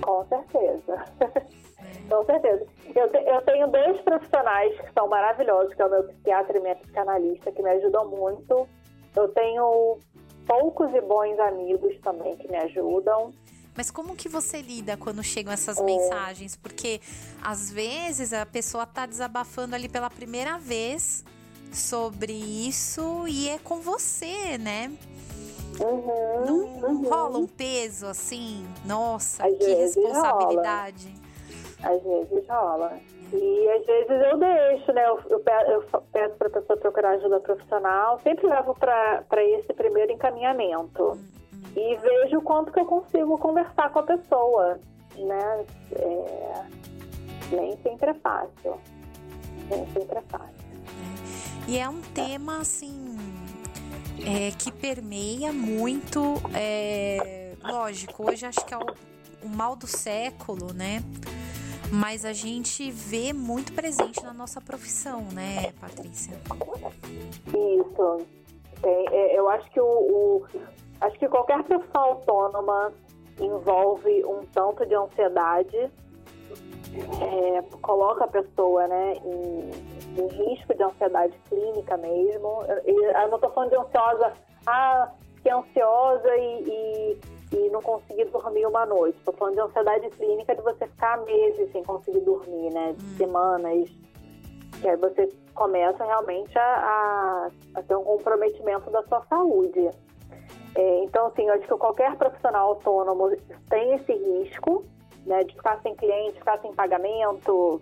Com 0.01 0.25
certeza. 0.27 1.05
Com 2.09 2.25
certeza. 2.25 2.67
Eu, 2.95 3.09
te, 3.11 3.19
eu 3.19 3.43
tenho 3.43 3.67
dois 3.69 4.01
profissionais 4.03 4.81
que 4.81 4.93
são 4.93 5.09
maravilhosos, 5.09 5.75
que 5.75 5.83
é 5.83 5.87
o 5.87 5.91
meu 5.91 6.05
psiquiatra 6.05 6.57
e 6.57 6.61
minha 6.61 6.77
psicanalista, 6.77 7.53
que 7.53 7.63
me 7.63 7.71
ajudam 7.71 8.09
muito. 8.09 8.69
Eu 9.15 9.29
tenho 9.29 9.99
poucos 10.47 10.93
e 10.95 11.01
bons 11.01 11.39
amigos 11.39 11.99
também 12.03 12.37
que 12.37 12.49
me 12.49 12.57
ajudam. 12.57 13.33
Mas 13.75 13.91
como 13.91 14.15
que 14.15 14.29
você 14.29 14.61
lida 14.61 14.97
quando 14.97 15.23
chegam 15.23 15.53
essas 15.53 15.79
é. 15.79 15.83
mensagens? 15.83 16.57
Porque 16.57 17.01
às 17.43 17.71
vezes 17.71 18.33
a 18.33 18.45
pessoa 18.45 18.85
tá 18.85 19.07
desabafando 19.07 19.75
ali 19.75 19.89
pela 19.89 20.11
primeira 20.11 20.59
vez 20.59 21.25
sobre 21.73 22.33
isso 22.33 23.27
e 23.27 23.49
é 23.49 23.59
com 23.59 23.81
você, 23.81 24.59
né? 24.59 24.93
Uhum, 25.81 26.47
não, 26.47 26.59
uhum. 26.59 27.09
rola 27.09 27.39
um 27.39 27.47
peso 27.47 28.07
assim? 28.07 28.67
Nossa, 28.85 29.47
Às 29.47 29.57
que 29.57 29.75
responsabilidade. 29.75 31.07
Rola. 31.07 31.32
Às 31.83 32.03
vezes 32.03 32.49
rola. 32.49 32.93
E 33.33 33.69
às 33.71 33.87
vezes 33.87 34.27
eu 34.31 34.39
deixo, 34.39 34.93
né? 34.93 35.09
Eu, 35.09 35.21
eu 35.31 35.41
peço 35.41 36.37
para 36.37 36.47
a 36.49 36.51
pessoa 36.51 36.79
procurar 36.79 37.11
ajuda 37.11 37.41
profissional, 37.41 38.21
sempre 38.21 38.47
levo 38.47 38.75
para 38.75 39.45
esse 39.45 39.73
primeiro 39.73 40.13
encaminhamento. 40.13 41.19
E 41.75 41.97
vejo 41.97 42.41
quanto 42.43 42.71
que 42.71 42.81
eu 42.81 42.85
consigo 42.85 43.39
conversar 43.39 43.91
com 43.91 44.01
a 44.01 44.03
pessoa. 44.03 44.79
né? 45.17 45.65
É, 45.93 46.65
nem 47.53 47.77
sempre 47.83 48.11
é 48.11 48.15
fácil. 48.15 48.79
Nem 49.71 49.87
sempre 49.93 50.19
é 50.19 50.23
fácil. 50.29 50.63
E 51.67 51.79
é 51.79 51.89
um 51.89 52.03
tema, 52.15 52.59
assim, 52.59 53.17
é, 54.27 54.51
que 54.51 54.71
permeia 54.71 55.53
muito. 55.53 56.35
É, 56.55 57.55
lógico, 57.63 58.29
hoje 58.29 58.45
acho 58.45 58.65
que 58.67 58.75
é 58.75 58.77
o, 58.77 58.87
o 59.43 59.49
mal 59.49 59.75
do 59.77 59.87
século, 59.87 60.75
né? 60.75 61.03
Mas 61.93 62.25
a 62.25 62.33
gente 62.33 62.91
vê 62.91 63.35
muito 63.35 63.75
presente 63.75 64.25
na 64.25 64.33
nossa 64.33 64.63
profissão, 64.63 65.27
né, 65.31 65.73
Patrícia? 65.79 66.35
Isso. 67.49 68.27
Tem, 68.81 69.09
é, 69.11 69.39
eu 69.39 69.47
acho 69.51 69.71
que 69.71 69.79
o, 69.79 69.85
o, 69.85 70.47
acho 71.03 71.19
que 71.19 71.29
qualquer 71.29 71.63
profissão 71.65 72.01
autônoma 72.01 72.95
envolve 73.39 74.25
um 74.25 74.41
tanto 74.55 74.87
de 74.87 74.95
ansiedade, 74.95 75.77
é, 75.77 77.63
coloca 77.83 78.25
a 78.25 78.29
pessoa 78.29 78.87
né, 78.89 79.15
em, 79.25 79.71
em, 80.19 80.29
risco 80.29 80.75
de 80.75 80.83
ansiedade 80.83 81.39
clínica 81.51 81.99
mesmo. 81.99 82.65
Eu, 82.87 83.03
eu 83.03 83.29
não 83.29 83.35
estou 83.35 83.51
falando 83.51 83.69
de 83.69 83.77
ansiosa, 83.77 84.33
ah, 84.67 85.11
que 85.43 85.51
é 85.51 85.53
ansiosa 85.53 86.37
e, 86.37 86.65
e, 86.69 87.21
e, 87.53 87.71
não 87.71 87.81
conseguir 87.83 88.25
dormir 88.27 88.67
uma 88.67 88.87
noite. 88.87 89.19
Estou 89.19 89.35
falando 89.35 89.55
de 89.55 89.61
ansiedade 89.61 90.11
clínica 90.11 90.55
de 90.55 90.63
você 90.63 90.87
ficar 90.87 91.19
meses 91.25 91.71
sem 91.73 91.83
conseguir 91.83 92.21
dormir, 92.21 92.71
né? 92.71 92.95
Hum. 92.99 93.17
semanas. 93.17 93.91
Que 94.81 94.89
aí 94.89 94.97
você 94.97 95.29
começa 95.55 96.05
realmente 96.05 96.59
a, 96.59 96.63
a, 96.63 97.51
a 97.77 97.83
ter 97.83 97.95
um 97.95 98.05
comprometimento 98.05 98.91
da 98.91 99.03
sua 99.05 99.23
saúde. 99.27 99.91
É, 100.75 101.05
então, 101.05 101.27
assim, 101.27 101.47
eu 101.47 101.55
acho 101.55 101.69
que 101.69 101.77
qualquer 101.77 102.17
profissional 102.17 102.69
autônomo 102.69 103.37
tem 103.69 103.95
esse 103.95 104.13
risco, 104.13 104.85
né, 105.27 105.45
de 105.45 105.55
ficar 105.55 105.81
sem 105.83 105.95
cliente, 105.95 106.39
ficar 106.39 106.59
sem 106.61 106.73
pagamento, 106.73 107.81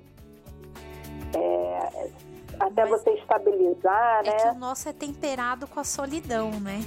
é, 1.35 2.11
até 2.59 2.85
Mas 2.85 2.91
você 2.91 3.11
estabilizar, 3.12 4.21
é 4.25 4.31
né? 4.31 4.37
que 4.37 4.49
o 4.49 4.59
nosso 4.59 4.89
é 4.89 4.93
temperado 4.93 5.66
com 5.66 5.81
a 5.81 5.85
solidão, 5.85 6.51
né? 6.61 6.81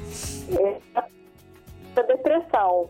É, 0.59 0.81
a 1.99 2.03
depressão. 2.03 2.89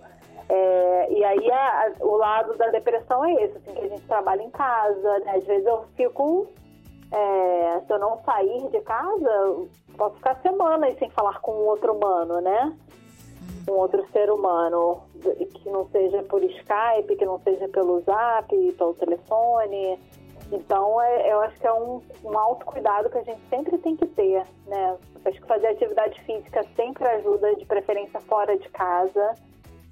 É, 0.49 1.11
e 1.11 1.23
aí 1.23 1.51
a, 1.51 1.87
a, 1.87 2.05
o 2.05 2.17
lado 2.17 2.57
da 2.57 2.67
depressão 2.67 3.23
é 3.25 3.33
esse, 3.43 3.57
assim, 3.57 3.73
que 3.73 3.85
a 3.85 3.87
gente 3.87 4.01
trabalha 4.03 4.41
em 4.41 4.49
casa, 4.49 5.19
né? 5.19 5.37
Às 5.37 5.45
vezes 5.45 5.65
eu 5.65 5.85
fico, 5.95 6.47
é, 7.11 7.81
se 7.85 7.93
eu 7.93 7.99
não 7.99 8.21
sair 8.23 8.69
de 8.69 8.81
casa, 8.81 9.67
posso 9.97 10.15
ficar 10.17 10.39
semanas 10.41 10.97
sem 10.99 11.09
falar 11.11 11.39
com 11.39 11.51
um 11.51 11.65
outro 11.67 11.93
humano, 11.93 12.41
né? 12.41 12.73
um 13.69 13.73
outro 13.73 14.05
ser 14.11 14.29
humano, 14.29 15.01
que 15.21 15.69
não 15.69 15.87
seja 15.89 16.21
por 16.23 16.43
Skype, 16.43 17.15
que 17.17 17.25
não 17.25 17.39
seja 17.39 17.67
pelo 17.69 18.01
Zap, 18.01 18.49
pelo 18.49 18.93
telefone. 18.95 19.99
Então, 20.53 21.01
é, 21.01 21.33
eu 21.33 21.39
acho 21.41 21.59
que 21.59 21.65
é 21.65 21.73
um, 21.73 21.99
um 22.23 22.37
autocuidado 22.37 23.09
que 23.09 23.17
a 23.17 23.23
gente 23.23 23.41
sempre 23.49 23.75
tem 23.79 23.95
que 23.95 24.05
ter, 24.05 24.45
né? 24.67 24.97
Acho 25.25 25.41
que 25.41 25.47
fazer 25.47 25.67
atividade 25.67 26.21
física 26.21 26.63
sempre 26.75 27.07
ajuda, 27.07 27.55
de 27.55 27.65
preferência 27.65 28.19
fora 28.21 28.55
de 28.55 28.69
casa. 28.69 29.33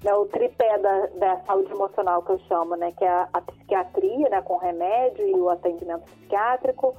Né? 0.04 0.14
O 0.14 0.26
tripé 0.28 0.78
da, 0.78 1.08
da 1.08 1.38
saúde 1.48 1.72
emocional 1.72 2.22
que 2.22 2.34
eu 2.34 2.40
chamo, 2.48 2.76
né? 2.76 2.92
Que 2.92 3.04
é 3.04 3.10
a, 3.10 3.28
a 3.34 3.42
psiquiatria, 3.42 4.30
né? 4.30 4.40
Com 4.44 4.58
remédio 4.58 5.28
e 5.28 5.34
o 5.34 5.50
atendimento 5.50 6.04
psiquiátrico, 6.04 6.96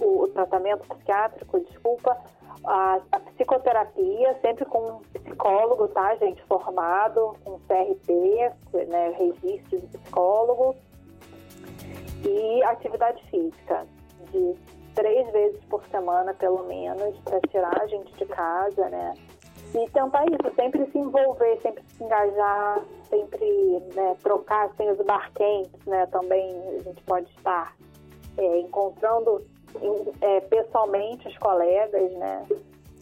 o, 0.00 0.24
o 0.24 0.28
tratamento 0.28 0.88
psiquiátrico, 0.88 1.60
desculpa, 1.60 2.16
a, 2.64 2.98
a, 3.12 3.20
psicoterapia, 3.20 4.36
sempre 4.40 4.64
com 4.64 4.78
um 4.78 4.98
psicólogo, 5.20 5.86
tá, 5.88 6.16
gente, 6.16 6.42
formado, 6.44 7.36
com 7.44 7.60
CRP, 7.60 8.50
né, 8.88 9.14
registro 9.16 9.78
de 9.78 9.86
psicólogo, 9.86 10.74
e 12.24 12.62
atividade 12.64 13.22
física, 13.30 13.86
de 14.32 14.54
três 14.94 15.30
vezes 15.30 15.62
por 15.64 15.84
semana, 15.88 16.32
pelo 16.34 16.64
menos, 16.64 17.18
para 17.20 17.40
tirar 17.48 17.80
a 17.80 17.86
gente 17.86 18.12
de 18.14 18.24
casa, 18.26 18.88
né, 18.88 19.14
e 19.74 19.90
tentar 19.90 20.24
isso, 20.26 20.54
sempre 20.54 20.86
se 20.90 20.98
envolver, 20.98 21.60
sempre 21.60 21.84
se 21.88 22.02
engajar, 22.02 22.82
sempre 23.10 23.82
né, 23.94 24.16
trocar, 24.22 24.70
tem 24.76 24.90
os 24.90 24.98
barquentes, 25.04 25.84
né, 25.84 26.06
também 26.06 26.56
a 26.78 26.82
gente 26.82 27.02
pode 27.02 27.28
estar 27.36 27.76
é, 28.38 28.60
encontrando 28.60 29.44
é, 30.20 30.40
pessoalmente 30.40 31.28
os 31.28 31.36
colegas, 31.38 32.12
né? 32.12 32.46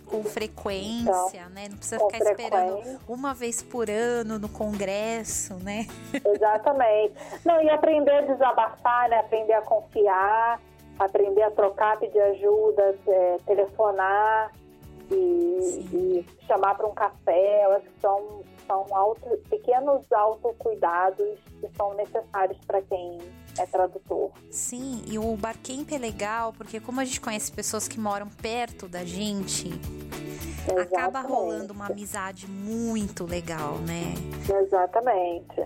Com 0.07 0.23
frequência, 0.23 1.09
então, 1.09 1.51
né? 1.51 1.69
Não 1.69 1.77
precisa 1.77 1.99
ficar 1.99 2.19
esperando 2.19 3.01
uma 3.09 3.35
vez 3.35 3.63
por 3.63 3.89
ano 3.91 4.39
no 4.39 4.49
congresso, 4.49 5.55
né? 5.55 5.87
Exatamente. 6.25 7.15
Não, 7.45 7.61
e 7.63 7.71
aprender 7.71 8.13
a 8.13 8.21
desabafar, 8.21 9.09
né? 9.09 9.19
Aprender 9.21 9.55
a 9.55 9.63
confiar, 9.63 10.61
aprender 10.99 11.43
a 11.43 11.51
trocar, 11.51 11.99
pedir 11.99 12.21
ajuda, 12.21 12.97
é, 13.07 13.37
telefonar 13.47 14.53
e, 15.11 15.15
e 15.93 16.27
chamar 16.47 16.75
para 16.77 16.87
um 16.87 16.95
café. 16.95 17.65
Eu 17.65 17.73
acho 17.73 17.87
que 17.87 18.01
são, 18.01 18.43
são 18.67 18.87
auto, 18.93 19.39
pequenos 19.49 20.11
autocuidados 20.13 21.39
que 21.61 21.69
são 21.77 21.95
necessários 21.95 22.59
para 22.67 22.83
quem 22.83 23.19
é 23.59 23.67
tradutor. 23.67 24.31
Sim, 24.51 25.03
e 25.07 25.19
o 25.19 25.37
Barcamp 25.37 25.91
é 25.93 25.99
legal 25.99 26.53
porque 26.53 26.81
como 26.81 27.01
a 27.01 27.05
gente 27.05 27.21
conhece 27.21 27.53
pessoas 27.53 27.89
que 27.89 27.99
moram 27.99 28.29
perto 28.29 28.89
da 28.89 29.05
gente, 29.05 29.69
Exatamente. 30.65 30.95
acaba 30.95 31.21
rolando 31.21 31.73
uma 31.73 31.87
amizade 31.87 32.49
muito 32.49 33.25
legal, 33.25 33.75
né? 33.79 34.15
Exatamente. 34.65 35.61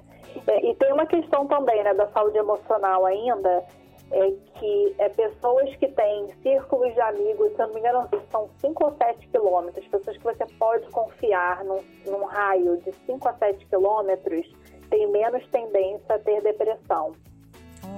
É, 0.47 0.70
e 0.70 0.74
tem 0.74 0.93
uma 0.93 1.07
questão 1.07 1.47
também, 1.47 1.82
né, 1.82 1.95
da 1.95 2.09
saúde 2.09 2.39
emocional 2.39 3.07
ainda, 3.07 3.64
é 4.11 4.30
que 4.59 4.95
é 4.99 5.09
pessoas 5.11 5.74
que 5.76 5.89
têm 5.89 6.28
círculos 6.43 6.93
de 6.95 7.01
amigos, 7.01 7.53
se 7.55 7.62
eu 7.62 7.66
não 7.66 7.74
me 7.74 7.80
engano, 7.80 8.09
são 8.30 8.49
5 8.61 8.84
ou 8.84 8.97
7 8.97 9.28
quilômetros, 9.28 9.86
pessoas 9.89 10.16
que 10.16 10.24
você 10.24 10.47
pode 10.59 10.89
confiar 10.91 11.62
num, 11.64 11.82
num 12.07 12.24
raio 12.24 12.78
de 12.78 12.93
5 13.07 13.28
a 13.28 13.34
7 13.34 13.66
quilômetros, 13.66 14.47
tem 14.89 15.07
menos 15.11 15.47
tendência 15.49 16.14
a 16.14 16.18
ter 16.18 16.43
depressão. 16.43 17.12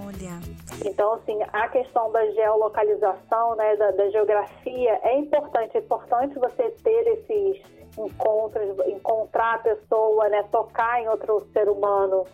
Olha. 0.07 0.41
Então, 0.85 1.15
assim, 1.15 1.39
a 1.53 1.69
questão 1.69 2.11
da 2.13 2.25
geolocalização, 2.31 3.57
né, 3.57 3.77
da, 3.77 3.91
da 3.93 4.09
geografia, 4.11 5.01
é 5.03 5.19
importante. 5.19 5.77
É 5.77 5.81
importante 5.81 6.39
você 6.39 6.71
ter 6.83 7.07
esses 7.09 7.63
encontros, 7.99 8.79
encontrar 8.87 9.55
a 9.55 9.59
pessoa, 9.59 10.29
né, 10.29 10.43
tocar 10.51 11.03
em 11.03 11.09
outro 11.09 11.47
ser 11.53 11.69
humano, 11.69 12.25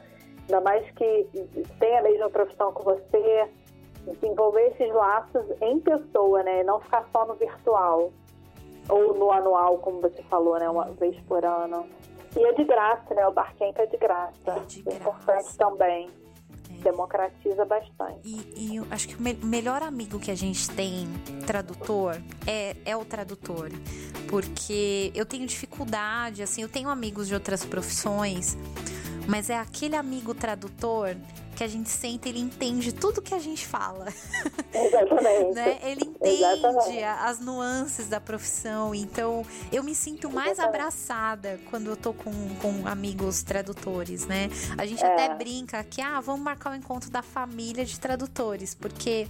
ainda 0.43 0.61
mais 0.61 0.89
que 0.93 1.27
tem 1.79 1.99
a 1.99 2.03
mesma 2.03 2.29
profissão 2.29 2.73
que 2.73 2.85
você, 2.85 3.49
desenvolver 4.07 4.69
esses 4.69 4.93
laços 4.93 5.45
em 5.61 5.81
pessoa, 5.81 6.43
né, 6.43 6.63
não 6.63 6.81
ficar 6.81 7.09
só 7.11 7.25
no 7.27 7.35
virtual 7.35 8.13
ou 8.89 9.15
no 9.15 9.33
anual, 9.33 9.79
como 9.79 10.01
você 10.01 10.23
falou, 10.25 10.59
né, 10.59 10.69
uma 10.69 10.85
vez 10.93 11.19
por 11.23 11.45
ano. 11.45 11.87
E 12.37 12.45
é 12.45 12.53
de 12.53 12.65
graça, 12.65 13.15
né, 13.15 13.27
o 13.27 13.33
Barcamp 13.33 13.77
é 13.79 13.87
de 13.87 13.97
graça. 13.97 14.35
É 14.47 14.61
de 14.61 14.83
graça. 14.83 14.97
É 14.97 15.01
importante 15.01 15.57
também 15.57 16.26
democratiza 16.83 17.65
bastante. 17.65 18.21
E, 18.25 18.75
e 18.75 18.87
acho 18.91 19.09
que 19.09 19.17
o 19.17 19.23
me 19.23 19.35
melhor 19.35 19.83
amigo 19.83 20.19
que 20.19 20.31
a 20.31 20.35
gente 20.35 20.69
tem, 20.71 21.07
tradutor, 21.47 22.21
é, 22.47 22.77
é 22.85 22.97
o 22.97 23.05
tradutor. 23.05 23.71
Porque 24.29 25.13
eu 25.15 25.25
tenho 25.25 25.47
dificuldade, 25.47 26.43
assim, 26.43 26.63
eu 26.63 26.69
tenho 26.69 26.89
amigos 26.89 27.29
de 27.29 27.35
outras 27.35 27.65
profissões, 27.65 28.57
mas 29.27 29.51
é 29.51 29.59
aquele 29.59 29.97
amigo 29.97 30.35
tradutor 30.35 31.17
que 31.57 31.65
a 31.65 31.67
gente 31.67 31.89
sente, 31.89 32.29
ele 32.29 32.39
entende 32.39 32.93
tudo 32.93 33.23
que 33.23 33.35
a 33.35 33.39
gente 33.39 33.67
fala. 33.67 34.07
Exatamente. 34.75 35.55
né? 35.55 35.79
Ele 35.83 36.03
entende 36.05 36.43
Exatamente. 36.43 37.03
as 37.03 37.41
nuances 37.41 38.09
da 38.09 38.21
profissão. 38.21 38.95
Então, 38.95 39.45
eu 39.73 39.83
me 39.83 39.95
sinto 39.95 40.31
mais 40.31 40.53
Exatamente. 40.53 40.77
abraçada 40.77 41.59
quando 41.71 41.89
eu 41.89 41.97
tô 41.97 42.13
com, 42.13 42.31
com 42.57 42.87
amigos 42.87 43.43
tradutores, 43.43 44.27
né? 44.27 44.51
A 44.77 44.85
gente 44.85 45.03
é. 45.03 45.07
até 45.07 45.35
brinca 45.35 45.83
que, 45.83 46.03
ah, 46.03 46.21
vamos 46.21 46.43
marcar 46.43 46.71
o 46.71 46.73
um 46.75 46.77
encontro 46.77 47.11
da 47.11 47.23
família 47.23 47.87
de 47.87 47.99
tradutores, 47.99 48.75
porque 48.75 49.27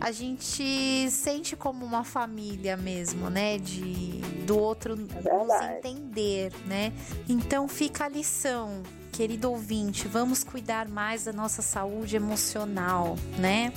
a 0.00 0.12
gente 0.12 1.10
sente 1.10 1.56
como 1.56 1.84
uma 1.84 2.04
família 2.04 2.76
mesmo, 2.76 3.30
né? 3.30 3.56
De 3.56 4.20
do 4.44 4.58
outro 4.58 4.92
é 4.92 4.96
nos 4.96 5.62
entender, 5.62 6.52
né? 6.66 6.92
Então 7.26 7.66
fica 7.66 8.04
a 8.04 8.08
lição 8.08 8.82
querido 9.14 9.48
ouvinte, 9.48 10.08
vamos 10.08 10.42
cuidar 10.42 10.88
mais 10.88 11.24
da 11.24 11.32
nossa 11.32 11.62
saúde 11.62 12.16
emocional, 12.16 13.14
né? 13.38 13.72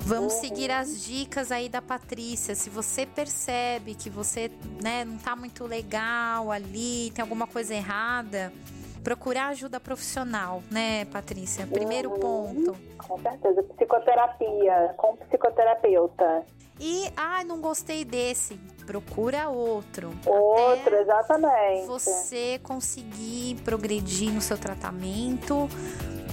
Vamos 0.00 0.32
seguir 0.32 0.72
as 0.72 1.04
dicas 1.04 1.52
aí 1.52 1.68
da 1.68 1.80
Patrícia. 1.80 2.56
Se 2.56 2.68
você 2.68 3.06
percebe 3.06 3.94
que 3.94 4.10
você 4.10 4.50
né, 4.82 5.04
não 5.04 5.16
tá 5.18 5.36
muito 5.36 5.64
legal 5.64 6.50
ali, 6.50 7.12
tem 7.14 7.22
alguma 7.22 7.46
coisa 7.46 7.72
errada, 7.72 8.52
procurar 9.04 9.50
ajuda 9.50 9.78
profissional, 9.78 10.64
né, 10.68 11.04
Patrícia? 11.04 11.64
Primeiro 11.64 12.10
uhum. 12.10 12.18
ponto. 12.18 12.76
Com 13.06 13.20
certeza. 13.20 13.62
Psicoterapia, 13.62 14.94
com 14.96 15.16
psicoterapeuta. 15.16 16.44
E, 16.80 17.10
ah, 17.16 17.44
não 17.44 17.60
gostei 17.60 18.04
desse. 18.04 18.54
Procura 18.86 19.48
outro. 19.48 20.12
Outro, 20.26 20.96
exatamente. 20.96 21.86
Você 21.86 22.58
conseguir 22.62 23.56
progredir 23.64 24.32
no 24.32 24.40
seu 24.40 24.58
tratamento 24.58 25.68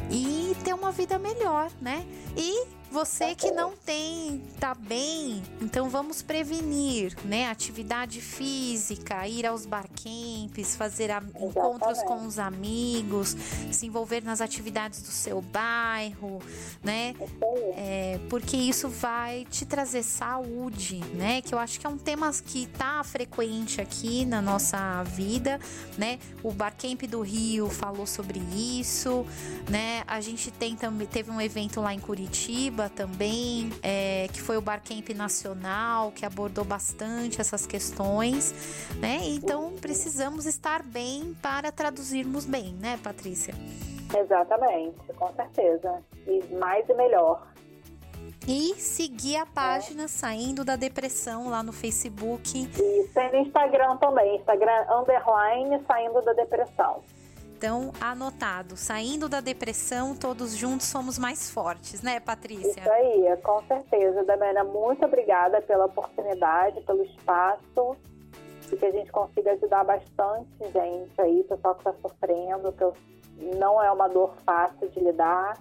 e 0.10 0.56
ter 0.64 0.74
uma 0.74 0.92
vida 0.92 1.20
melhor, 1.20 1.70
né? 1.80 2.06
E 2.36 2.66
você 2.92 3.36
que 3.36 3.52
não 3.52 3.74
tem, 3.86 4.42
tá 4.60 4.74
bem, 4.74 5.44
então 5.62 5.90
vamos 5.90 6.24
prevenir, 6.24 7.16
né? 7.24 7.48
Atividade 7.50 8.20
física, 8.20 9.28
ir 9.28 9.46
aos 9.46 9.66
barcamps, 9.66 10.76
fazer 10.76 11.12
a, 11.12 11.22
encontros 11.40 12.02
com 12.04 12.26
os 12.26 12.40
amigos, 12.40 13.36
se 13.72 13.86
envolver 13.86 14.24
nas 14.24 14.42
atividades 14.42 15.02
do 15.02 15.12
seu 15.12 15.40
bairro, 15.42 16.42
né? 16.84 17.14
É, 17.76 18.20
porque 18.28 18.58
isso 18.58 18.90
vai 18.90 19.46
te 19.46 19.66
trazer 19.66 20.02
saúde, 20.02 21.00
né? 21.14 21.42
Que 21.42 21.54
eu 21.54 21.60
acho 21.60 21.80
que 21.80 21.86
é 21.86 21.90
um 21.90 21.98
tema 21.98 22.32
que 22.46 22.66
tá 22.68 23.04
frequente 23.04 23.80
aqui 23.82 24.26
na 24.26 24.42
nossa 24.42 25.04
vida, 25.04 25.60
né? 25.98 26.18
O 26.42 26.52
Barcamp 26.52 27.04
do 27.04 27.22
Rio 27.22 27.70
falou 27.70 28.08
sobre 28.08 28.40
isso, 28.40 29.26
né? 29.70 30.04
A 30.08 30.22
gente 30.22 30.50
tem 30.50 30.76
também 30.76 31.08
teve 31.08 31.30
um 31.30 31.40
evento 31.40 31.82
lá 31.82 31.94
em 31.94 32.00
Curitiba 32.00 32.79
também, 32.88 33.72
é, 33.82 34.28
que 34.32 34.42
foi 34.42 34.56
o 34.58 34.62
Barcamp 34.62 35.10
Nacional, 35.16 36.12
que 36.12 36.26
abordou 36.26 36.64
bastante 36.64 37.42
essas 37.42 37.66
questões, 37.66 38.54
né? 39.02 39.20
Então 39.24 39.74
precisamos 39.82 40.46
estar 40.46 40.84
bem 40.84 41.36
para 41.42 41.72
traduzirmos 41.72 42.46
bem, 42.46 42.74
né, 42.76 43.00
Patrícia? 43.04 43.56
Exatamente, 44.16 44.98
com 45.18 45.34
certeza. 45.34 46.02
E 46.28 46.44
mais 46.56 46.88
e 46.88 46.94
melhor. 46.94 47.48
E 48.48 48.76
seguir 48.76 49.38
a 49.38 49.46
página 49.46 50.04
é. 50.04 50.08
Saindo 50.08 50.64
da 50.64 50.76
Depressão 50.76 51.50
lá 51.50 51.62
no 51.62 51.72
Facebook. 51.72 52.70
E 52.78 53.30
no 53.32 53.38
Instagram 53.38 53.98
também, 53.98 54.38
Instagram 54.38 54.86
underline 54.90 55.84
Saindo 55.86 56.22
da 56.22 56.34
Depressão. 56.34 57.04
Então, 57.60 57.92
anotado, 58.00 58.78
saindo 58.78 59.28
da 59.28 59.42
depressão, 59.42 60.16
todos 60.16 60.56
juntos 60.56 60.88
somos 60.88 61.20
mais 61.20 61.52
fortes, 61.52 62.02
né, 62.02 62.18
Patrícia? 62.18 62.80
Isso 62.80 62.90
aí, 62.90 63.36
com 63.44 63.62
certeza. 63.68 64.24
Damiana, 64.24 64.64
muito 64.64 65.04
obrigada 65.04 65.62
pela 65.64 65.88
oportunidade, 65.88 66.80
pelo 66.80 67.04
espaço 67.04 67.98
e 68.72 68.78
que 68.78 68.86
a 68.86 68.92
gente 68.92 69.12
consiga 69.12 69.52
ajudar 69.52 69.84
bastante 69.84 70.72
gente 70.72 71.20
aí, 71.20 71.44
pessoal 71.44 71.76
que 71.76 71.82
está 71.82 71.94
sofrendo, 72.02 72.72
que 72.72 73.58
não 73.58 73.84
é 73.84 73.92
uma 73.92 74.08
dor 74.08 74.34
fácil 74.46 74.88
de 74.88 75.02
lidar 75.02 75.58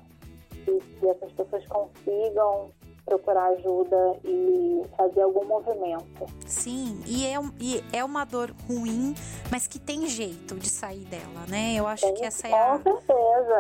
e 0.69 0.81
que 0.81 1.09
essas 1.09 1.33
pessoas 1.33 1.67
consigam 1.67 2.71
procurar 3.09 3.47
ajuda 3.53 3.97
e 4.25 4.83
fazer 4.97 5.23
algum 5.23 5.45
movimento. 5.45 6.27
Sim, 6.47 7.03
e 7.07 7.27
é, 7.27 7.41
e 7.59 7.83
é 7.93 8.05
uma 8.05 8.25
dor 8.25 8.55
ruim, 8.69 9.15
mas 9.51 9.67
que 9.67 9.79
tem 9.79 10.07
jeito 10.07 10.55
de 10.57 10.69
sair 10.69 11.05
dela, 11.07 11.47
né? 11.49 11.75
Eu 11.75 11.87
acho 11.87 12.05
tem, 12.05 12.15
que 12.15 12.25
essa 12.25 12.47
é 12.47 12.53
a, 12.53 12.81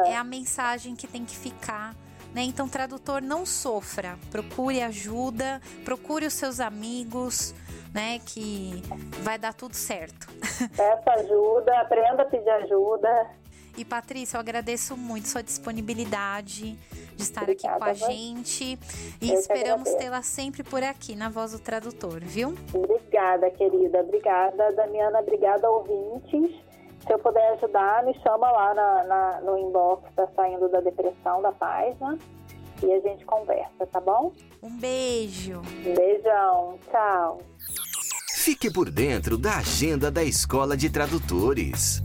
é 0.06 0.16
a 0.16 0.24
mensagem 0.24 0.94
que 0.94 1.06
tem 1.06 1.24
que 1.24 1.36
ficar. 1.36 1.94
Né? 2.34 2.42
Então, 2.42 2.68
tradutor, 2.68 3.22
não 3.22 3.46
sofra, 3.46 4.18
procure 4.30 4.82
ajuda, 4.82 5.62
procure 5.82 6.26
os 6.26 6.34
seus 6.34 6.60
amigos, 6.60 7.54
né? 7.94 8.18
Que 8.18 8.82
vai 9.22 9.38
dar 9.38 9.54
tudo 9.54 9.74
certo. 9.74 10.28
Peça 10.76 11.10
ajuda, 11.12 11.80
aprenda 11.80 12.22
a 12.22 12.26
pedir 12.26 12.50
ajuda. 12.50 13.30
E 13.78 13.84
Patrícia, 13.84 14.36
eu 14.36 14.40
agradeço 14.40 14.96
muito 14.96 15.28
sua 15.28 15.40
disponibilidade 15.40 16.76
de 17.14 17.22
estar 17.22 17.42
Obrigada, 17.42 17.76
aqui 17.76 17.78
com 17.78 17.84
a 17.84 17.92
gente 18.10 18.78
e 19.22 19.30
eu 19.30 19.38
esperamos 19.38 19.94
tê-la 19.94 20.20
sempre 20.20 20.64
por 20.64 20.82
aqui 20.82 21.14
na 21.14 21.28
Voz 21.28 21.52
do 21.52 21.60
Tradutor, 21.60 22.18
viu? 22.20 22.56
Obrigada, 22.74 23.48
querida. 23.52 24.00
Obrigada, 24.00 24.72
Damiana. 24.72 25.20
Obrigada, 25.20 25.70
ouvintes. 25.70 26.56
Se 27.06 27.12
eu 27.12 27.20
puder 27.20 27.52
ajudar, 27.52 28.02
me 28.02 28.12
chama 28.20 28.50
lá 28.50 28.74
na, 28.74 29.04
na, 29.04 29.40
no 29.42 29.56
inbox 29.56 30.12
tá 30.16 30.26
Saindo 30.34 30.68
da 30.68 30.80
Depressão 30.80 31.40
da 31.40 31.52
página 31.52 32.18
e 32.82 32.92
a 32.92 32.98
gente 32.98 33.24
conversa, 33.24 33.86
tá 33.86 34.00
bom? 34.00 34.32
Um 34.60 34.76
beijo. 34.76 35.62
Um 35.86 35.94
beijão. 35.94 36.78
Tchau. 36.90 37.40
Fique 38.34 38.72
por 38.72 38.90
dentro 38.90 39.38
da 39.38 39.58
agenda 39.58 40.10
da 40.10 40.24
Escola 40.24 40.76
de 40.76 40.90
Tradutores. 40.90 42.02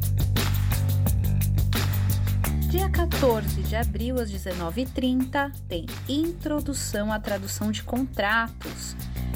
Dia 2.73 2.89
14 2.89 3.61
de 3.61 3.75
abril, 3.75 4.19
às 4.19 4.31
19h30, 4.31 5.51
tem 5.69 5.85
Introdução 6.09 7.13
à 7.13 7.19
Tradução 7.19 7.69
de 7.69 7.83
Contratos. 7.83 8.95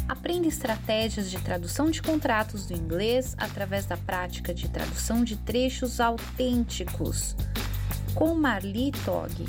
Aprenda 0.10 0.48
estratégias 0.48 1.30
de 1.30 1.38
tradução 1.38 1.92
de 1.92 2.02
contratos 2.02 2.66
do 2.66 2.74
inglês 2.74 3.36
através 3.38 3.86
da 3.86 3.96
prática 3.96 4.56
de 4.56 4.68
tradução 4.68 5.24
de 5.24 5.36
trechos 5.36 6.00
autênticos, 6.00 7.36
com 8.16 8.34
Marli 8.34 8.92
Tog. 9.06 9.46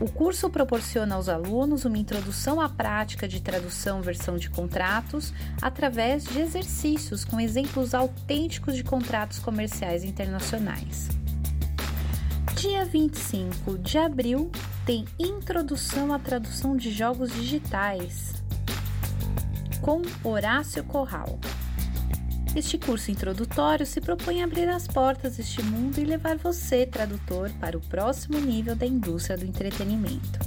O 0.00 0.10
curso 0.10 0.50
proporciona 0.50 1.14
aos 1.14 1.28
alunos 1.28 1.84
uma 1.84 1.96
introdução 1.96 2.60
à 2.60 2.68
prática 2.68 3.28
de 3.28 3.40
tradução 3.40 4.02
versão 4.02 4.36
de 4.36 4.50
contratos 4.50 5.32
através 5.60 6.24
de 6.24 6.40
exercícios 6.40 7.24
com 7.24 7.38
exemplos 7.38 7.94
autênticos 7.94 8.74
de 8.74 8.82
contratos 8.82 9.38
comerciais 9.38 10.02
internacionais. 10.02 11.21
Dia 12.62 12.84
25 12.84 13.76
de 13.78 13.98
abril 13.98 14.48
tem 14.86 15.04
Introdução 15.18 16.12
à 16.12 16.18
Tradução 16.20 16.76
de 16.76 16.92
Jogos 16.92 17.32
Digitais 17.32 18.34
com 19.80 20.00
Horácio 20.22 20.84
Corral. 20.84 21.40
Este 22.54 22.78
curso 22.78 23.10
introdutório 23.10 23.84
se 23.84 24.00
propõe 24.00 24.42
a 24.42 24.44
abrir 24.44 24.68
as 24.68 24.86
portas 24.86 25.38
deste 25.38 25.60
mundo 25.60 25.98
e 25.98 26.04
levar 26.04 26.36
você, 26.36 26.86
tradutor, 26.86 27.50
para 27.58 27.76
o 27.76 27.80
próximo 27.80 28.38
nível 28.38 28.76
da 28.76 28.86
indústria 28.86 29.36
do 29.36 29.44
entretenimento. 29.44 30.38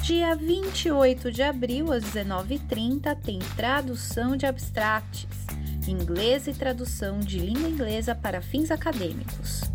Dia 0.00 0.34
28 0.34 1.30
de 1.30 1.42
abril, 1.42 1.92
às 1.92 2.04
19h30, 2.04 3.18
tem 3.22 3.38
Tradução 3.54 4.34
de 4.34 4.46
Abstracts, 4.46 5.28
inglês 5.86 6.46
e 6.46 6.54
tradução 6.54 7.20
de 7.20 7.38
língua 7.38 7.68
inglesa 7.68 8.14
para 8.14 8.40
fins 8.40 8.70
acadêmicos. 8.70 9.69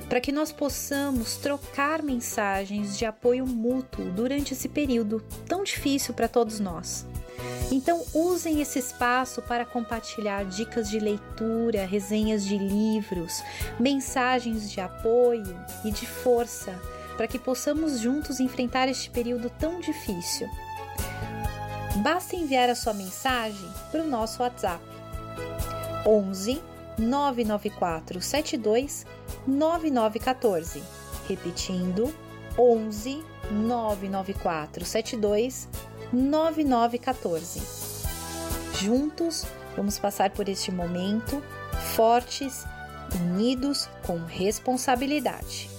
para 0.09 0.19
que 0.19 0.29
nós 0.29 0.51
possamos 0.51 1.37
trocar 1.37 2.03
mensagens 2.03 2.97
de 2.97 3.05
apoio 3.05 3.47
mútuo 3.47 4.11
durante 4.11 4.53
esse 4.53 4.67
período 4.67 5.23
tão 5.47 5.63
difícil 5.63 6.13
para 6.13 6.27
todos 6.27 6.59
nós. 6.59 7.05
Então, 7.71 8.03
usem 8.13 8.59
esse 8.59 8.79
espaço 8.79 9.41
para 9.43 9.65
compartilhar 9.65 10.43
dicas 10.43 10.89
de 10.89 10.99
leitura, 10.99 11.85
resenhas 11.85 12.43
de 12.43 12.57
livros, 12.57 13.41
mensagens 13.79 14.69
de 14.69 14.81
apoio 14.81 15.55
e 15.85 15.91
de 15.91 16.05
força 16.05 16.77
para 17.15 17.27
que 17.27 17.39
possamos 17.39 17.99
juntos 17.99 18.39
enfrentar 18.39 18.87
este 18.87 19.09
período 19.09 19.49
tão 19.49 19.79
difícil. 19.81 20.47
Basta 21.97 22.35
enviar 22.35 22.69
a 22.69 22.75
sua 22.75 22.93
mensagem 22.93 23.69
para 23.91 24.03
o 24.03 24.07
nosso 24.07 24.41
WhatsApp 24.41 24.83
11 26.05 26.61
994 26.97 28.21
72 28.21 29.05
9914. 29.47 30.83
Repetindo, 31.27 32.13
11 32.57 33.23
994 33.51 34.85
72 34.85 35.67
9914. 36.11 37.61
Juntos, 38.75 39.45
vamos 39.75 39.99
passar 39.99 40.31
por 40.31 40.47
este 40.47 40.71
momento 40.71 41.43
fortes, 41.95 42.65
unidos 43.21 43.89
com 44.05 44.17
responsabilidade. 44.25 45.78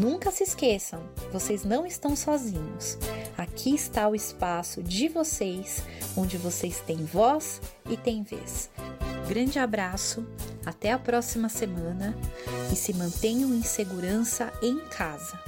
Nunca 0.00 0.30
se 0.30 0.42
esqueçam, 0.42 1.02
vocês 1.32 1.64
não 1.64 1.86
estão 1.86 2.16
sozinhos. 2.16 2.98
Aqui 3.36 3.74
está 3.74 4.08
o 4.08 4.14
espaço 4.14 4.82
de 4.82 5.08
vocês, 5.08 5.82
onde 6.16 6.38
vocês 6.38 6.80
têm 6.80 7.04
voz 7.04 7.60
e 7.88 7.96
têm 7.96 8.22
vez. 8.22 8.70
Grande 9.28 9.58
abraço, 9.58 10.26
até 10.64 10.92
a 10.92 10.98
próxima 10.98 11.48
semana 11.48 12.16
e 12.72 12.76
se 12.76 12.92
mantenham 12.94 13.54
em 13.54 13.62
segurança 13.62 14.52
em 14.62 14.78
casa. 14.88 15.38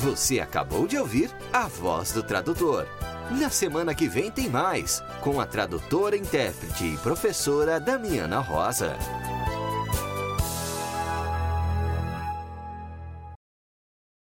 Você 0.00 0.40
acabou 0.40 0.86
de 0.86 0.96
ouvir 0.96 1.30
a 1.52 1.66
voz 1.66 2.12
do 2.12 2.22
tradutor. 2.22 2.86
Na 3.30 3.50
semana 3.50 3.94
que 3.94 4.08
vem 4.08 4.30
tem 4.30 4.48
mais, 4.48 5.02
com 5.22 5.40
a 5.40 5.46
tradutora, 5.46 6.16
intérprete 6.16 6.84
e 6.84 6.96
professora 6.98 7.78
Damiana 7.78 8.38
Rosa. 8.38 8.96